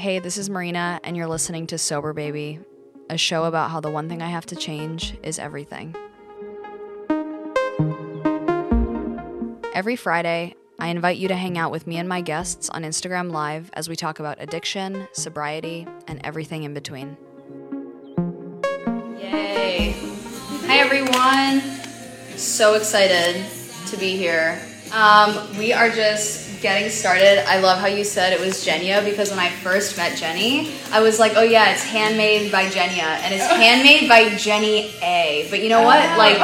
Hey, 0.00 0.18
this 0.18 0.38
is 0.38 0.48
Marina, 0.48 0.98
and 1.04 1.14
you're 1.14 1.26
listening 1.26 1.66
to 1.66 1.76
Sober 1.76 2.14
Baby, 2.14 2.58
a 3.10 3.18
show 3.18 3.44
about 3.44 3.70
how 3.70 3.80
the 3.80 3.90
one 3.90 4.08
thing 4.08 4.22
I 4.22 4.28
have 4.28 4.46
to 4.46 4.56
change 4.56 5.14
is 5.22 5.38
everything. 5.38 5.94
Every 9.74 9.96
Friday, 9.96 10.54
I 10.78 10.88
invite 10.88 11.18
you 11.18 11.28
to 11.28 11.36
hang 11.36 11.58
out 11.58 11.70
with 11.70 11.86
me 11.86 11.98
and 11.98 12.08
my 12.08 12.22
guests 12.22 12.70
on 12.70 12.82
Instagram 12.82 13.30
Live 13.30 13.70
as 13.74 13.90
we 13.90 13.94
talk 13.94 14.20
about 14.20 14.40
addiction, 14.40 15.06
sobriety, 15.12 15.86
and 16.06 16.18
everything 16.24 16.62
in 16.62 16.72
between. 16.72 17.18
Yay! 19.18 19.94
Hi, 20.64 20.78
everyone! 20.78 21.60
So 22.38 22.72
excited 22.72 23.44
to 23.88 23.98
be 23.98 24.16
here. 24.16 24.58
Um, 24.94 25.58
we 25.58 25.74
are 25.74 25.90
just 25.90 26.49
getting 26.60 26.90
started. 26.90 27.48
I 27.48 27.60
love 27.60 27.78
how 27.78 27.86
you 27.86 28.04
said 28.04 28.32
it 28.32 28.40
was 28.40 28.64
Jenya 28.64 29.04
because 29.04 29.30
when 29.30 29.38
I 29.38 29.50
first 29.50 29.96
met 29.96 30.16
Jenny, 30.16 30.72
I 30.92 31.00
was 31.00 31.18
like, 31.18 31.32
oh 31.36 31.42
yeah, 31.42 31.72
it's 31.72 31.82
handmade 31.82 32.52
by 32.52 32.66
Jenya, 32.66 33.20
and 33.22 33.34
it's 33.34 33.46
handmade 33.50 34.08
by 34.08 34.36
Jenny 34.36 34.94
A. 35.02 35.46
But 35.50 35.62
you 35.62 35.68
know 35.68 35.82
what? 35.82 35.98
Ah. 35.98 36.16
Like, 36.16 36.38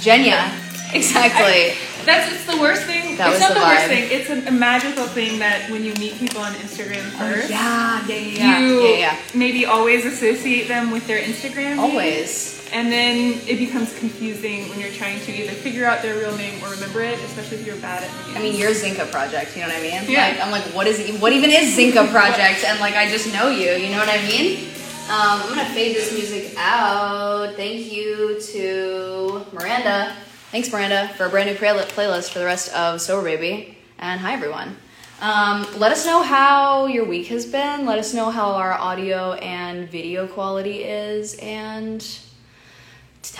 Jenya. 0.00 0.58
Exactly. 0.94 1.74
That's 2.04 2.32
it's 2.32 2.46
the 2.46 2.60
worst 2.60 2.82
thing. 2.82 3.16
That 3.16 3.30
it's 3.30 3.38
was 3.38 3.40
not 3.40 3.54
the 3.54 3.60
the, 3.60 3.66
worst 3.66 3.86
thing. 3.86 4.08
It's 4.10 4.28
a, 4.28 4.48
a 4.48 4.52
magical 4.52 5.06
thing 5.06 5.38
that 5.38 5.70
when 5.70 5.84
you 5.84 5.94
meet 5.94 6.18
people 6.18 6.40
on 6.40 6.52
Instagram 6.54 7.06
oh, 7.14 7.30
first, 7.30 7.50
yeah, 7.50 8.04
yeah, 8.06 8.16
yeah, 8.16 8.60
you 8.60 8.80
yeah, 8.82 8.96
yeah. 8.96 9.18
maybe 9.34 9.64
always 9.66 10.04
associate 10.04 10.66
them 10.66 10.90
with 10.90 11.06
their 11.06 11.22
Instagram. 11.22 11.76
name, 11.76 11.78
Always. 11.78 12.51
And 12.72 12.90
then 12.90 13.38
it 13.46 13.58
becomes 13.58 13.96
confusing 13.98 14.68
when 14.70 14.80
you're 14.80 14.92
trying 14.92 15.20
to 15.20 15.32
either 15.32 15.52
figure 15.52 15.84
out 15.84 16.00
their 16.00 16.16
real 16.18 16.34
name 16.38 16.62
or 16.64 16.70
remember 16.70 17.02
it, 17.02 17.18
especially 17.20 17.58
if 17.58 17.66
you're 17.66 17.76
bad 17.76 18.02
at 18.02 18.26
names. 18.26 18.38
I 18.38 18.40
mean, 18.40 18.58
you're 18.58 18.70
Zinka 18.70 19.10
Project. 19.10 19.54
You 19.54 19.62
know 19.62 19.68
what 19.68 19.76
I 19.76 19.82
mean? 19.82 20.10
Yeah. 20.10 20.28
Like, 20.28 20.40
I'm 20.40 20.50
like, 20.50 20.62
what 20.74 20.86
is? 20.86 21.20
What 21.20 21.32
even 21.34 21.50
is 21.50 21.76
Zinka 21.76 22.10
Project? 22.10 22.64
And 22.64 22.80
like, 22.80 22.94
I 22.94 23.08
just 23.10 23.30
know 23.32 23.50
you. 23.50 23.72
You 23.72 23.90
know 23.90 23.98
what 23.98 24.08
I 24.08 24.26
mean? 24.26 24.68
Um, 25.10 25.42
I'm 25.42 25.48
gonna 25.50 25.64
fade 25.66 25.94
this 25.96 26.12
music 26.12 26.54
out. 26.56 27.54
Thank 27.56 27.92
you 27.92 28.40
to 28.40 29.44
Miranda. 29.52 30.16
Thanks, 30.50 30.72
Miranda, 30.72 31.08
for 31.16 31.26
a 31.26 31.28
brand 31.28 31.50
new 31.50 31.56
play- 31.56 31.72
playlist 31.72 32.30
for 32.30 32.38
the 32.38 32.44
rest 32.46 32.72
of 32.74 33.00
Sober 33.00 33.24
Baby. 33.24 33.76
And 33.98 34.20
hi, 34.20 34.32
everyone. 34.32 34.76
Um, 35.20 35.66
let 35.76 35.92
us 35.92 36.06
know 36.06 36.22
how 36.22 36.86
your 36.86 37.04
week 37.04 37.26
has 37.28 37.46
been. 37.46 37.84
Let 37.84 37.98
us 37.98 38.14
know 38.14 38.30
how 38.30 38.52
our 38.52 38.72
audio 38.72 39.34
and 39.34 39.88
video 39.88 40.26
quality 40.26 40.84
is. 40.84 41.34
And 41.34 42.04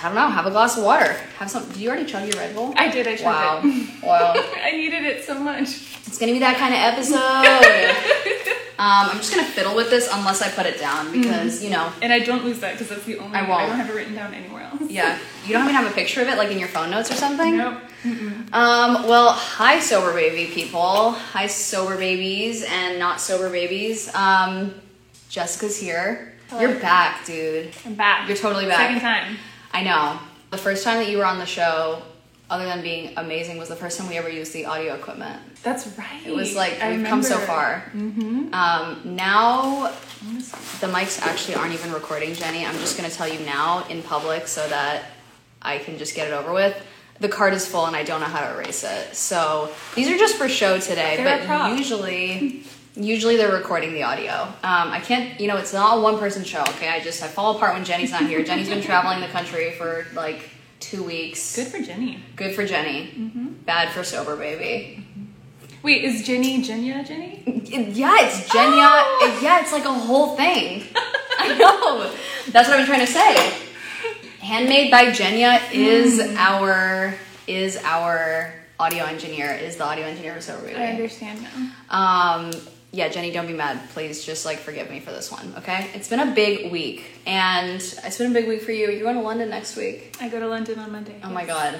I 0.00 0.06
don't 0.06 0.14
know. 0.14 0.28
Have 0.28 0.46
a 0.46 0.50
glass 0.50 0.76
of 0.78 0.84
water. 0.84 1.12
Have 1.38 1.50
some. 1.50 1.66
Did 1.68 1.76
you 1.78 1.88
already 1.88 2.06
chug 2.06 2.26
your 2.28 2.36
Red 2.40 2.54
Bull? 2.54 2.72
I 2.76 2.88
did. 2.88 3.06
I 3.08 3.22
Wow. 3.24 3.60
tried 3.60 3.70
it. 3.72 3.88
Wow. 4.04 4.34
I 4.62 4.70
needed 4.72 5.04
it 5.04 5.24
so 5.24 5.38
much. 5.38 5.62
It's 6.06 6.18
gonna 6.18 6.32
be 6.32 6.38
that 6.40 6.56
kind 6.56 6.74
of 6.74 6.80
episode. 6.80 7.16
um, 8.78 9.10
I'm 9.10 9.16
just 9.18 9.32
gonna 9.34 9.46
fiddle 9.46 9.74
with 9.74 9.90
this 9.90 10.08
unless 10.12 10.42
I 10.42 10.48
put 10.50 10.66
it 10.66 10.78
down 10.78 11.10
because 11.12 11.62
you 11.64 11.70
know, 11.70 11.92
And 12.02 12.12
I 12.12 12.18
don't 12.20 12.44
lose 12.44 12.60
that 12.60 12.72
because 12.72 12.88
that's 12.90 13.04
the 13.04 13.18
only. 13.18 13.36
I 13.36 13.42
won't. 13.48 13.62
I 13.62 13.66
don't 13.66 13.76
have 13.76 13.90
it 13.90 13.94
written 13.94 14.14
down 14.14 14.34
anywhere 14.34 14.62
else. 14.62 14.82
yeah, 14.90 15.18
you 15.46 15.52
don't 15.52 15.62
even 15.64 15.74
have 15.74 15.90
a 15.90 15.94
picture 15.94 16.20
of 16.22 16.28
it 16.28 16.36
like 16.36 16.50
in 16.50 16.58
your 16.58 16.68
phone 16.68 16.90
notes 16.90 17.10
or 17.10 17.14
something. 17.14 17.56
Nope. 17.56 17.78
Um, 18.52 19.08
well, 19.08 19.32
hi, 19.32 19.78
sober 19.80 20.12
baby 20.12 20.50
people. 20.52 21.12
Hi, 21.12 21.46
sober 21.46 21.96
babies 21.96 22.64
and 22.68 22.98
not 22.98 23.20
sober 23.20 23.48
babies. 23.50 24.12
Um, 24.14 24.74
Jessica's 25.28 25.78
here. 25.78 26.34
You're 26.60 26.74
back, 26.80 27.24
dude. 27.24 27.70
I'm 27.86 27.94
back. 27.94 28.28
You're 28.28 28.36
totally 28.36 28.66
back. 28.66 28.78
Second 28.88 29.00
time. 29.00 29.36
I 29.72 29.82
know. 29.82 30.18
The 30.50 30.58
first 30.58 30.84
time 30.84 30.98
that 30.98 31.08
you 31.08 31.18
were 31.18 31.24
on 31.24 31.38
the 31.38 31.46
show, 31.46 32.02
other 32.50 32.64
than 32.64 32.82
being 32.82 33.14
amazing, 33.16 33.56
was 33.58 33.68
the 33.68 33.76
first 33.76 33.98
time 33.98 34.08
we 34.08 34.18
ever 34.18 34.28
used 34.28 34.52
the 34.52 34.66
audio 34.66 34.94
equipment. 34.94 35.40
That's 35.62 35.86
right. 35.96 36.20
It 36.26 36.34
was 36.34 36.54
like 36.54 36.80
I 36.82 36.96
we've 36.96 37.06
come 37.06 37.22
so 37.22 37.38
far. 37.38 37.84
Um, 37.94 39.00
now 39.04 39.92
the 40.80 40.88
mics 40.88 41.20
actually 41.22 41.54
aren't 41.54 41.72
even 41.72 41.92
recording, 41.92 42.34
Jenny. 42.34 42.66
I'm 42.66 42.74
just 42.78 42.96
gonna 42.96 43.10
tell 43.10 43.28
you 43.28 43.40
now 43.46 43.86
in 43.88 44.02
public 44.02 44.46
so 44.48 44.66
that 44.68 45.04
I 45.62 45.78
can 45.78 45.96
just 45.98 46.14
get 46.14 46.28
it 46.28 46.32
over 46.34 46.52
with. 46.52 46.76
The 47.20 47.28
card 47.28 47.54
is 47.54 47.66
full 47.66 47.86
and 47.86 47.94
I 47.94 48.02
don't 48.02 48.20
know 48.20 48.26
how 48.26 48.40
to 48.46 48.54
erase 48.54 48.82
it. 48.84 49.14
So 49.14 49.72
these 49.94 50.08
are 50.08 50.18
just 50.18 50.36
for 50.36 50.48
show 50.48 50.78
today, 50.78 51.16
They're 51.16 51.46
but 51.46 51.78
usually. 51.78 52.64
Usually 52.94 53.36
they're 53.36 53.52
recording 53.54 53.94
the 53.94 54.02
audio. 54.02 54.32
Um, 54.32 54.90
I 54.92 55.00
can't, 55.00 55.40
you 55.40 55.48
know, 55.48 55.56
it's 55.56 55.72
not 55.72 55.96
a 55.98 56.00
one 56.00 56.18
person 56.18 56.44
show, 56.44 56.60
okay? 56.60 56.88
I 56.88 57.00
just, 57.00 57.22
I 57.22 57.28
fall 57.28 57.56
apart 57.56 57.74
when 57.74 57.84
Jenny's 57.84 58.10
not 58.10 58.26
here. 58.26 58.44
Jenny's 58.44 58.68
been 58.68 58.82
traveling 58.82 59.20
the 59.20 59.28
country 59.28 59.70
for 59.72 60.06
like 60.14 60.50
two 60.78 61.02
weeks. 61.02 61.56
Good 61.56 61.68
for 61.68 61.78
Jenny. 61.80 62.22
Good 62.36 62.54
for 62.54 62.66
Jenny. 62.66 63.30
Bad 63.64 63.92
for 63.92 64.04
sober 64.04 64.36
baby. 64.36 65.06
Wait, 65.82 66.04
is 66.04 66.22
Jenny 66.24 66.62
Jenya 66.62 67.04
Jenny? 67.06 67.42
Yeah, 67.66 68.18
it's 68.20 68.48
Jenya. 68.50 68.86
Oh! 68.88 69.40
Yeah, 69.42 69.60
it's 69.62 69.72
like 69.72 69.84
a 69.86 69.92
whole 69.92 70.36
thing. 70.36 70.84
I 71.38 71.56
know. 71.58 72.12
That's 72.50 72.68
what 72.68 72.78
I'm 72.78 72.86
trying 72.86 73.00
to 73.06 73.12
say. 73.12 73.52
Handmade 74.40 74.90
by 74.90 75.06
Jenya 75.06 75.60
is 75.72 76.20
Hmm. 76.22 76.36
our 76.36 77.14
is 77.48 77.78
our 77.84 78.52
audio 78.78 79.04
engineer. 79.04 79.50
Is 79.52 79.76
the 79.76 79.84
audio 79.84 80.04
engineer 80.04 80.34
for 80.34 80.40
Sober 80.40 80.66
Baby. 80.66 80.76
I 80.78 80.86
understand 80.88 81.42
now. 81.42 81.70
Um, 81.90 82.50
yeah, 82.92 83.08
Jenny, 83.08 83.30
don't 83.32 83.46
be 83.46 83.54
mad. 83.54 83.80
Please, 83.90 84.24
just 84.24 84.44
like 84.44 84.58
forgive 84.58 84.90
me 84.90 85.00
for 85.00 85.10
this 85.12 85.30
one. 85.32 85.54
Okay? 85.58 85.90
It's 85.94 86.08
been 86.08 86.20
a 86.20 86.32
big 86.34 86.70
week, 86.70 87.04
and 87.26 87.76
it's 87.80 88.18
been 88.18 88.30
a 88.30 88.34
big 88.34 88.46
week 88.46 88.62
for 88.62 88.72
you. 88.72 88.90
You're 88.90 89.02
going 89.02 89.16
to 89.16 89.22
London 89.22 89.48
next 89.50 89.76
week. 89.76 90.16
I 90.20 90.28
go 90.28 90.38
to 90.38 90.46
London 90.46 90.78
on 90.78 90.92
Monday. 90.92 91.18
Oh 91.24 91.30
my 91.30 91.44
god. 91.46 91.78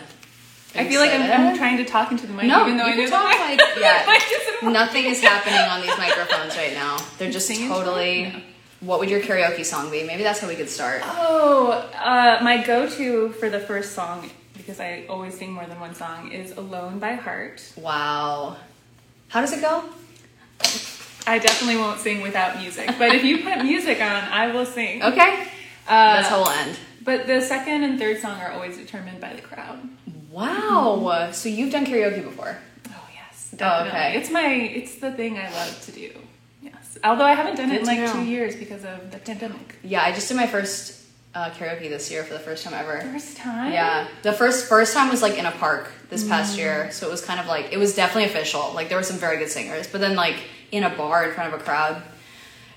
I 0.75 0.89
feel 0.89 1.01
like 1.03 1.13
I'm, 1.13 1.49
I'm 1.49 1.57
trying 1.59 1.77
to 1.77 1.85
talk 1.85 2.11
into 2.13 2.27
the 2.27 2.33
mic, 2.33 2.47
No, 2.47 2.63
even 2.65 2.79
though 2.79 2.87
I 2.87 3.07
talk 3.07 3.39
like- 3.41 3.61
yeah. 3.79 4.07
the 4.07 4.11
mic 4.11 4.23
isn't 4.63 4.73
Nothing 4.73 5.05
is 5.05 5.21
happening 5.21 5.59
on 5.61 5.83
these 5.83 5.99
microphones 5.99 6.57
right 6.57 6.73
now. 6.73 6.97
They're 7.19 7.31
just 7.31 7.47
Singing 7.47 7.69
totally. 7.69 8.31
song? 8.31 8.43
What 8.81 8.99
would 8.99 9.11
your 9.11 9.21
karaoke 9.21 9.67
song 9.67 9.91
be? 9.91 10.03
Maybe 10.05 10.23
that's 10.23 10.41
how 10.41 10.49
we 10.49 10.55
could 10.55 10.71
start. 10.71 11.03
Oh, 11.05 11.73
uh, 11.95 12.39
my 12.43 12.65
go-to 12.65 13.29
for 13.35 13.51
the 13.51 13.61
first 13.61 13.93
song, 13.93 14.31
because 14.57 14.81
I 14.81 15.05
always 15.11 15.37
sing 15.37 15.53
more 15.53 15.67
than 15.67 15.79
one 15.79 15.95
song, 15.95 16.33
is 16.33 16.53
"Alone" 16.57 16.99
by 16.99 17.13
Heart. 17.17 17.63
Wow. 17.77 18.57
How 19.29 19.43
does 19.43 19.53
it 19.53 19.61
go? 19.61 19.85
I 21.27 21.39
definitely 21.39 21.77
won't 21.77 22.01
sing 22.01 22.21
without 22.21 22.59
music, 22.59 22.91
but 22.99 23.15
if 23.15 23.23
you 23.25 23.43
put 23.43 23.63
music 23.65 24.01
on, 24.01 24.25
I 24.25 24.51
will 24.53 24.67
sing. 24.67 25.03
Okay. 25.03 25.43
Uh, 25.87 26.17
That's 26.17 26.29
how 26.29 26.41
we'll 26.43 26.51
end. 26.51 26.77
But 27.05 27.27
the 27.27 27.41
second 27.41 27.83
and 27.85 27.99
third 27.99 28.19
song 28.21 28.41
are 28.41 28.51
always 28.53 28.77
determined 28.77 29.21
by 29.21 29.33
the 29.35 29.43
crowd. 29.43 29.81
Wow. 30.31 31.31
So 31.33 31.49
you've 31.49 31.73
done 31.73 31.85
karaoke 31.87 32.23
before? 32.23 32.57
Oh 32.89 33.09
yes, 33.15 33.55
Oh, 33.61 33.85
okay. 33.87 34.17
It's 34.17 34.31
my, 34.31 34.47
it's 34.47 34.97
the 34.97 35.13
thing 35.13 35.39
I 35.39 35.51
love 35.53 35.81
to 35.87 35.93
do. 35.93 36.11
Yes, 36.63 36.99
although 37.05 37.25
I 37.25 37.35
haven't 37.35 37.57
done 37.57 37.69
Good 37.69 37.77
it 37.77 37.81
in 37.83 37.87
like 37.87 37.99
know. 38.01 38.13
two 38.13 38.23
years 38.25 38.57
because 38.57 38.85
of 38.85 39.11
the 39.11 39.19
pandemic. 39.19 39.77
Yeah, 39.85 40.03
I 40.03 40.13
just 40.13 40.29
did 40.29 40.37
my 40.37 40.47
first 40.47 41.01
uh, 41.35 41.51
karaoke 41.51 41.89
this 41.89 42.11
year 42.11 42.25
for 42.25 42.35
the 42.35 42.41
first 42.41 42.65
time 42.65 42.75
ever. 42.75 43.01
First 43.01 43.37
time. 43.37 43.73
Yeah, 43.73 44.07
the 44.23 44.33
first 44.33 44.69
first 44.69 44.95
time 44.95 45.09
was 45.11 45.23
like 45.23 45.39
in 45.39 45.47
a 45.47 45.53
park 45.53 45.91
this 46.09 46.25
Mm. 46.25 46.29
past 46.29 46.57
year, 46.59 46.91
so 46.93 47.07
it 47.09 47.11
was 47.11 47.25
kind 47.25 47.41
of 47.41 47.47
like 47.47 47.73
it 47.73 47.79
was 47.79 47.95
definitely 47.97 48.25
official. 48.31 48.73
Like 48.75 48.89
there 48.89 48.99
were 48.99 49.03
some 49.05 49.17
very 49.19 49.39
good 49.39 49.49
singers, 49.51 49.87
but 49.87 50.01
then 50.01 50.15
like 50.15 50.37
in 50.73 50.83
a 50.83 50.91
bar 50.91 51.29
in 51.29 51.35
front 51.35 51.55
of 51.55 51.61
a 51.61 51.63
crowd, 51.63 52.03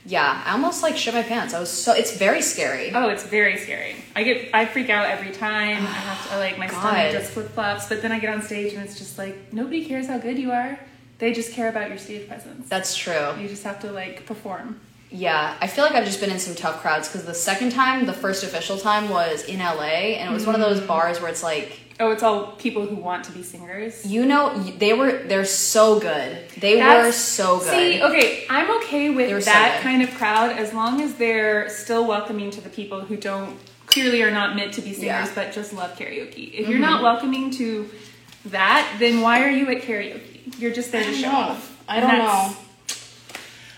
yeah, 0.05 0.43
I 0.45 0.51
almost 0.51 0.83
like 0.83 0.95
shit 0.97 1.15
my 1.15 1.23
pants. 1.23 1.55
I 1.55 1.59
was 1.59 1.71
so 1.71 1.93
it's 1.93 2.15
very 2.15 2.41
scary. 2.43 2.91
Oh, 2.93 3.09
it's 3.09 3.23
very 3.23 3.57
scary. 3.57 3.95
I 4.15 4.21
get, 4.21 4.49
I 4.53 4.65
freak 4.67 4.91
out 4.91 5.07
every 5.07 5.31
time. 5.31 5.77
I 5.81 5.89
have 5.89 6.29
to, 6.29 6.37
like, 6.37 6.59
my 6.59 6.67
God. 6.67 6.79
stomach 6.79 7.11
just 7.13 7.31
flip 7.31 7.49
flops. 7.49 7.89
But 7.89 8.03
then 8.03 8.11
I 8.11 8.19
get 8.19 8.31
on 8.31 8.43
stage 8.43 8.73
and 8.73 8.83
it's 8.83 8.99
just 8.99 9.17
like 9.17 9.51
nobody 9.51 9.83
cares 9.85 10.05
how 10.07 10.19
good 10.19 10.37
you 10.37 10.51
are. 10.51 10.77
They 11.17 11.33
just 11.33 11.53
care 11.53 11.69
about 11.69 11.89
your 11.89 11.97
stage 11.97 12.27
presence. 12.27 12.69
That's 12.69 12.95
true. 12.95 13.33
You 13.39 13.47
just 13.47 13.63
have 13.63 13.79
to 13.79 13.91
like 13.91 14.27
perform. 14.27 14.79
Yeah, 15.09 15.55
I 15.61 15.67
feel 15.67 15.85
like 15.85 15.93
I've 15.95 16.05
just 16.05 16.19
been 16.19 16.29
in 16.31 16.39
some 16.39 16.55
tough 16.55 16.81
crowds 16.81 17.07
because 17.07 17.25
the 17.25 17.33
second 17.33 17.71
time, 17.71 18.05
the 18.05 18.13
first 18.13 18.43
official 18.43 18.77
time 18.77 19.07
was 19.09 19.43
in 19.45 19.59
LA, 19.59 20.17
and 20.19 20.29
it 20.29 20.33
was 20.33 20.45
one 20.45 20.55
of 20.55 20.61
those 20.61 20.81
Mm. 20.81 20.87
bars 20.87 21.21
where 21.21 21.29
it's 21.31 21.41
like, 21.43 21.79
Oh, 21.97 22.11
it's 22.11 22.23
all 22.23 22.47
people 22.53 22.85
who 22.85 22.95
want 22.95 23.23
to 23.25 23.31
be 23.31 23.41
singers. 23.41 24.05
you 24.05 24.25
know, 24.25 24.53
they 24.77 24.91
were 24.93 25.23
they're 25.23 25.45
so 25.45 25.97
good. 25.99 26.49
They 26.59 26.75
were 26.81 27.11
so 27.13 27.59
good. 27.59 27.69
See, 27.69 28.03
okay, 28.03 28.45
I'm 28.49 28.69
okay 28.77 29.09
with 29.11 29.29
so 29.29 29.39
that 29.51 29.77
good. 29.77 29.83
kind 29.83 30.01
of 30.01 30.13
crowd 30.15 30.51
as 30.57 30.73
long 30.73 30.99
as 31.01 31.15
they're 31.15 31.69
still 31.69 32.05
welcoming 32.05 32.51
to 32.51 32.59
the 32.61 32.69
people 32.69 32.99
who 33.01 33.15
don't 33.15 33.57
clearly 33.85 34.21
are 34.23 34.31
not 34.31 34.57
meant 34.57 34.73
to 34.73 34.81
be 34.81 34.89
singers 34.91 35.05
Yeah. 35.05 35.25
Mm-hmm. 35.25 35.35
but 35.35 35.53
just 35.53 35.71
love 35.71 35.97
karaoke. 35.97 36.53
If 36.53 36.67
you're 36.67 36.79
not 36.79 37.01
welcoming 37.01 37.49
to 37.51 37.89
that, 38.47 38.97
then 38.99 39.21
why 39.21 39.43
are 39.43 39.49
you 39.49 39.69
at 39.69 39.81
karaoke? 39.83 40.59
You're 40.59 40.73
just 40.73 40.91
there 40.91 41.01
to 41.03 41.11
don't 41.11 41.21
show 41.21 41.31
know. 41.31 41.37
off. 41.37 41.83
I 41.87 41.99
don't 42.01 42.17
know. 42.17 42.55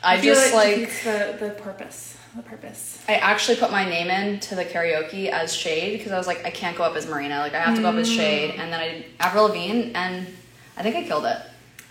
I 0.03 0.19
feel 0.21 0.33
just 0.33 0.53
it 0.53 0.55
like 0.55 1.03
the 1.03 1.45
the 1.45 1.51
purpose. 1.51 2.17
The 2.35 2.41
purpose. 2.43 2.96
I 3.07 3.15
actually 3.15 3.57
put 3.57 3.71
my 3.71 3.85
name 3.85 4.09
in 4.09 4.39
to 4.41 4.55
the 4.55 4.65
karaoke 4.65 5.29
as 5.29 5.55
Shade 5.55 5.97
because 5.97 6.11
I 6.11 6.17
was 6.17 6.27
like, 6.27 6.45
I 6.45 6.49
can't 6.49 6.77
go 6.77 6.83
up 6.83 6.95
as 6.95 7.07
Marina. 7.07 7.39
Like 7.39 7.53
I 7.53 7.59
have 7.59 7.75
to 7.75 7.81
go 7.81 7.89
up 7.89 7.95
as 7.95 8.09
Shade, 8.11 8.55
and 8.57 8.71
then 8.71 8.79
I 8.79 8.89
did 8.89 9.05
Avril 9.19 9.45
Lavigne, 9.45 9.91
and 9.95 10.27
I 10.75 10.83
think 10.83 10.95
I 10.95 11.03
killed 11.03 11.25
it. 11.25 11.37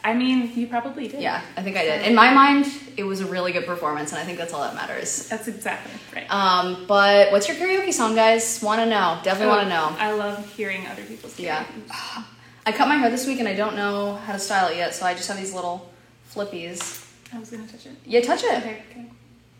I 0.04 0.14
mean, 0.14 0.52
you 0.54 0.68
probably 0.68 1.08
did. 1.08 1.20
Yeah, 1.20 1.42
I 1.56 1.62
think 1.62 1.76
I 1.76 1.82
did. 1.82 2.06
In 2.06 2.14
my 2.14 2.32
mind, 2.32 2.66
it 2.96 3.02
was 3.02 3.22
a 3.22 3.26
really 3.26 3.50
good 3.50 3.66
performance, 3.66 4.12
and 4.12 4.20
I 4.20 4.24
think 4.24 4.38
that's 4.38 4.52
all 4.52 4.62
that 4.62 4.74
matters. 4.74 5.28
That's 5.28 5.48
exactly 5.48 5.92
right. 6.14 6.30
Um, 6.30 6.84
but 6.86 7.32
what's 7.32 7.48
your 7.48 7.56
karaoke 7.56 7.92
song, 7.92 8.14
guys? 8.14 8.62
Want 8.62 8.80
to 8.80 8.86
know? 8.86 9.18
Definitely 9.24 9.48
want 9.48 9.62
to 9.62 9.68
know. 9.68 9.96
I 9.98 10.12
love 10.12 10.46
hearing 10.54 10.86
other 10.86 11.02
people's 11.02 11.38
Yeah. 11.40 11.66
I 12.66 12.72
cut 12.72 12.88
my 12.88 12.96
hair 12.96 13.10
this 13.10 13.26
week, 13.26 13.40
and 13.40 13.48
I 13.48 13.54
don't 13.54 13.74
know 13.74 14.14
how 14.14 14.32
to 14.32 14.38
style 14.38 14.68
it 14.68 14.76
yet, 14.76 14.94
so 14.94 15.06
I 15.06 15.14
just 15.14 15.26
have 15.28 15.38
these 15.38 15.54
little 15.54 15.90
flippies. 16.32 17.04
I 17.32 17.38
was 17.40 17.50
gonna 17.50 17.66
touch 17.66 17.86
it. 17.86 17.92
Yeah, 18.04 18.20
touch 18.20 18.44
it. 18.44 18.58
Okay, 18.58 18.82
okay. 18.90 19.06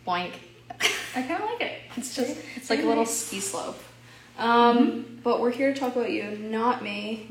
Boink. 0.07 0.33
I 0.81 1.21
kind 1.21 1.41
of 1.43 1.49
like 1.49 1.61
it. 1.61 1.81
It's 1.95 2.15
just 2.15 2.29
It's 2.29 2.45
it's 2.55 2.69
like 2.69 2.83
a 2.83 2.85
little 2.85 3.05
ski 3.05 3.39
slope. 3.39 3.81
Um, 4.37 5.19
but 5.23 5.41
we're 5.41 5.51
here 5.51 5.73
to 5.73 5.79
talk 5.79 5.95
about 5.95 6.11
you, 6.11 6.37
not 6.37 6.83
me. 6.83 7.25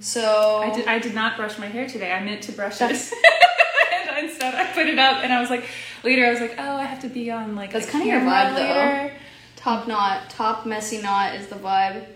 So 0.00 0.60
I 0.64 0.74
did. 0.74 0.86
I 0.86 0.98
did 0.98 1.14
not 1.14 1.36
brush 1.36 1.58
my 1.58 1.66
hair 1.66 1.86
today. 1.86 2.12
I 2.12 2.24
meant 2.24 2.42
to 2.44 2.52
brush 2.52 2.80
it, 2.80 2.90
and 2.90 4.28
instead 4.28 4.54
I 4.54 4.72
put 4.72 4.86
it 4.86 4.98
up, 4.98 5.22
and 5.22 5.32
I 5.32 5.40
was 5.40 5.50
like, 5.50 5.64
later 6.02 6.24
I 6.24 6.30
was 6.30 6.40
like, 6.40 6.54
oh, 6.58 6.76
I 6.76 6.84
have 6.84 7.00
to 7.00 7.08
be 7.08 7.30
on 7.30 7.54
like. 7.56 7.72
That's 7.72 7.88
a 7.88 7.90
kinda 7.90 8.06
your 8.06 8.20
vibe, 8.20 8.54
though. 8.56 8.62
later. 8.62 9.14
top 9.56 9.86
knot, 9.86 10.30
top 10.30 10.64
messy 10.64 11.02
knot 11.02 11.34
is 11.34 11.48
the 11.48 11.56
vibe. 11.56 12.06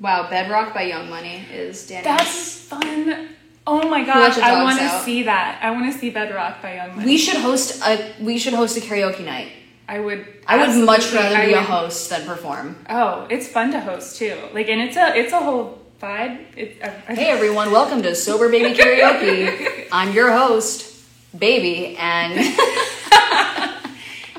Wow, 0.00 0.28
Bedrock 0.28 0.74
by 0.74 0.82
Young 0.82 1.08
Money 1.08 1.44
is 1.52 1.86
Danny's. 1.86 2.04
That's 2.04 2.58
fun. 2.60 3.28
Oh 3.66 3.88
my 3.88 4.04
gosh, 4.04 4.38
I 4.38 4.62
want 4.62 4.78
to 4.78 5.00
see 5.00 5.24
that. 5.24 5.58
I 5.62 5.70
want 5.72 5.92
to 5.92 5.98
see 5.98 6.10
Bedrock 6.10 6.62
by 6.62 6.76
Young 6.76 6.96
Money. 6.96 7.06
we 7.06 7.18
should 7.18 7.36
host 7.38 7.82
a 7.84 8.14
we 8.20 8.38
should 8.38 8.54
host 8.54 8.76
a 8.76 8.80
karaoke 8.80 9.24
night. 9.24 9.52
I 9.88 10.00
would. 10.00 10.26
I 10.46 10.66
would 10.66 10.84
much 10.84 11.12
rather 11.12 11.36
I 11.36 11.46
be 11.46 11.52
a 11.52 11.62
host 11.62 12.10
than 12.10 12.26
perform. 12.26 12.76
Oh, 12.90 13.26
it's 13.30 13.46
fun 13.46 13.70
to 13.72 13.80
host 13.80 14.16
too. 14.16 14.36
Like, 14.52 14.68
and 14.68 14.80
it's 14.80 14.96
a 14.96 15.14
it's 15.16 15.32
a 15.32 15.38
whole 15.38 15.78
vibe. 16.02 16.38
It, 16.56 16.78
I, 16.82 16.88
I- 17.08 17.14
Hey 17.14 17.26
everyone, 17.28 17.70
welcome 17.70 18.02
to 18.02 18.14
Sober 18.14 18.48
Baby 18.50 18.74
Karaoke. 18.78 19.86
I'm 19.92 20.12
your 20.12 20.32
host, 20.32 20.92
Baby, 21.38 21.96
and 21.98 22.32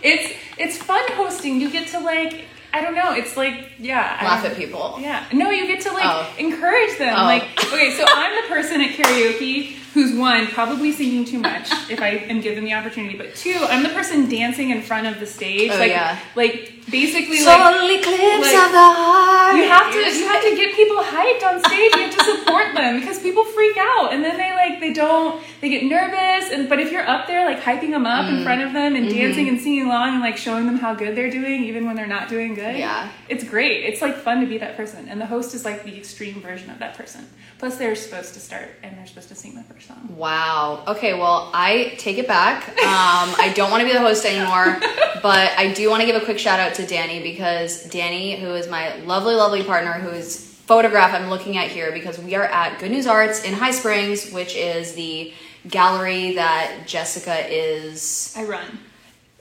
it's 0.04 0.34
it's 0.58 0.78
fun 0.78 1.04
hosting. 1.14 1.62
You 1.62 1.70
get 1.72 1.88
to 1.90 2.00
like 2.00 2.44
I 2.74 2.82
don't 2.82 2.96
know. 2.96 3.14
It's 3.14 3.38
like 3.38 3.72
yeah, 3.80 4.18
I 4.20 4.26
laugh 4.26 4.44
at 4.46 4.58
people. 4.58 4.98
Yeah. 5.00 5.24
No, 5.32 5.50
you 5.50 5.66
get 5.68 5.82
to 5.84 5.94
like 5.94 6.04
Oh. 6.06 6.30
encourage 6.38 6.98
them. 6.98 7.16
Oh. 7.18 7.24
Like, 7.24 7.44
okay, 7.68 7.92
so 7.96 8.04
I'm 8.06 8.36
the 8.44 8.48
person 8.50 8.82
at 8.82 8.90
karaoke 8.98 9.78
who's 9.98 10.14
one, 10.18 10.46
probably 10.48 10.92
singing 10.92 11.26
too 11.26 11.40
much 11.40 11.70
if 11.90 12.02
I 12.02 12.10
am 12.30 12.40
given 12.42 12.64
the 12.66 12.74
opportunity, 12.74 13.18
but 13.18 13.36
two, 13.36 13.58
I'm 13.70 13.82
the 13.84 13.90
person 13.90 14.30
dancing 14.30 14.70
in 14.70 14.82
front 14.84 15.08
of 15.08 15.20
the 15.20 15.26
stage. 15.26 15.72
Oh, 15.74 15.78
like, 15.80 15.90
yeah. 15.90 16.20
like 16.36 16.74
basically 16.90 17.44
like 17.44 17.58
like- 17.60 18.06
of 18.06 18.72
the 18.72 18.90
heart. 19.02 19.58
you 19.58 19.64
have 19.68 19.92
to 19.92 19.98
you 20.00 20.28
have 20.28 20.42
to 20.44 20.56
get 20.56 20.76
people 20.76 20.98
hyped 20.98 21.44
on 21.44 21.60
stage. 21.66 21.92
You 21.96 22.02
have 22.04 22.16
to 22.18 22.24
support 22.24 22.76
them 22.76 23.00
because 23.00 23.20
people 23.20 23.44
freak 23.44 23.76
out 23.78 24.14
and 24.14 24.24
then 24.24 24.38
they 24.38 24.52
like 24.54 24.80
they 24.80 24.94
don't 24.94 25.42
they 25.62 25.70
get 25.70 25.84
nervous 25.84 26.52
and 26.52 26.70
but 26.70 26.80
if 26.80 26.92
you're 26.92 27.06
up 27.08 27.28
there 27.28 27.46
like 27.46 27.60
hyping 27.62 27.90
them 27.92 28.06
up 28.06 28.26
Mm. 28.28 28.38
in 28.38 28.44
front 28.44 28.62
of 28.62 28.74
them 28.74 28.96
and 28.96 29.08
Mm-hmm. 29.08 29.18
dancing 29.18 29.48
and 29.50 29.60
singing 29.62 29.86
along 29.86 30.10
and 30.16 30.20
like 30.22 30.38
showing 30.38 30.66
them 30.66 30.78
how 30.78 30.94
good 30.94 31.16
they're 31.16 31.30
doing 31.32 31.64
even 31.66 31.86
when 31.86 31.96
they're 31.96 32.08
not 32.08 32.30
doing 32.30 32.54
good. 32.56 32.76
Yeah. 32.78 33.10
It's 33.30 33.44
great. 33.44 33.84
It's 33.86 34.02
like 34.02 34.16
fun 34.18 34.42
to 34.42 34.48
be 34.48 34.58
that 34.60 34.76
person 34.78 35.08
and 35.10 35.20
the 35.20 35.26
host 35.26 35.54
is 35.56 35.64
like 35.66 35.84
the 35.84 35.96
extreme 35.98 36.42
version 36.42 36.70
of 36.70 36.80
that 36.80 36.96
person. 36.96 37.28
Plus 37.60 37.78
they're 37.78 37.96
supposed 37.96 38.34
to 38.36 38.40
start 38.40 38.70
and 38.84 38.98
they're 38.98 39.08
supposed 39.08 39.30
to 39.30 39.36
sing 39.36 39.56
the 39.56 39.64
first. 39.64 39.87
Wow. 40.10 40.84
Okay, 40.88 41.14
well, 41.14 41.52
I 41.54 41.96
take 41.98 42.18
it 42.18 42.28
back. 42.28 42.68
Um, 42.70 42.76
I 43.40 43.52
don't 43.56 43.70
want 43.72 43.82
to 43.82 43.88
be 43.88 43.94
the 43.94 44.00
host 44.00 44.26
anymore, 44.26 44.78
but 45.22 45.52
I 45.58 45.74
do 45.74 45.90
want 45.90 46.02
to 46.02 46.06
give 46.08 46.16
a 46.22 46.26
quick 46.26 46.40
shout 46.40 46.60
out 46.60 46.74
to 46.76 46.86
Danny 46.86 47.22
because 47.22 47.84
Danny, 47.90 48.40
who 48.40 48.48
is 48.54 48.68
my 48.68 48.96
lovely, 49.04 49.36
lovely 49.36 49.64
partner, 49.64 49.94
whose 49.94 50.38
photograph 50.46 51.14
I'm 51.14 51.30
looking 51.30 51.58
at 51.58 51.70
here, 51.70 51.92
because 51.92 52.20
we 52.20 52.36
are 52.36 52.44
at 52.46 52.80
Good 52.80 52.92
News 52.92 53.08
Arts 53.08 53.44
in 53.44 53.54
High 53.54 53.72
Springs, 53.72 54.32
which 54.32 54.56
is 54.56 54.94
the 54.96 55.34
gallery 55.68 56.36
that 56.36 56.84
Jessica 56.86 57.46
is 57.54 58.34
I 58.38 58.44
run. 58.46 58.80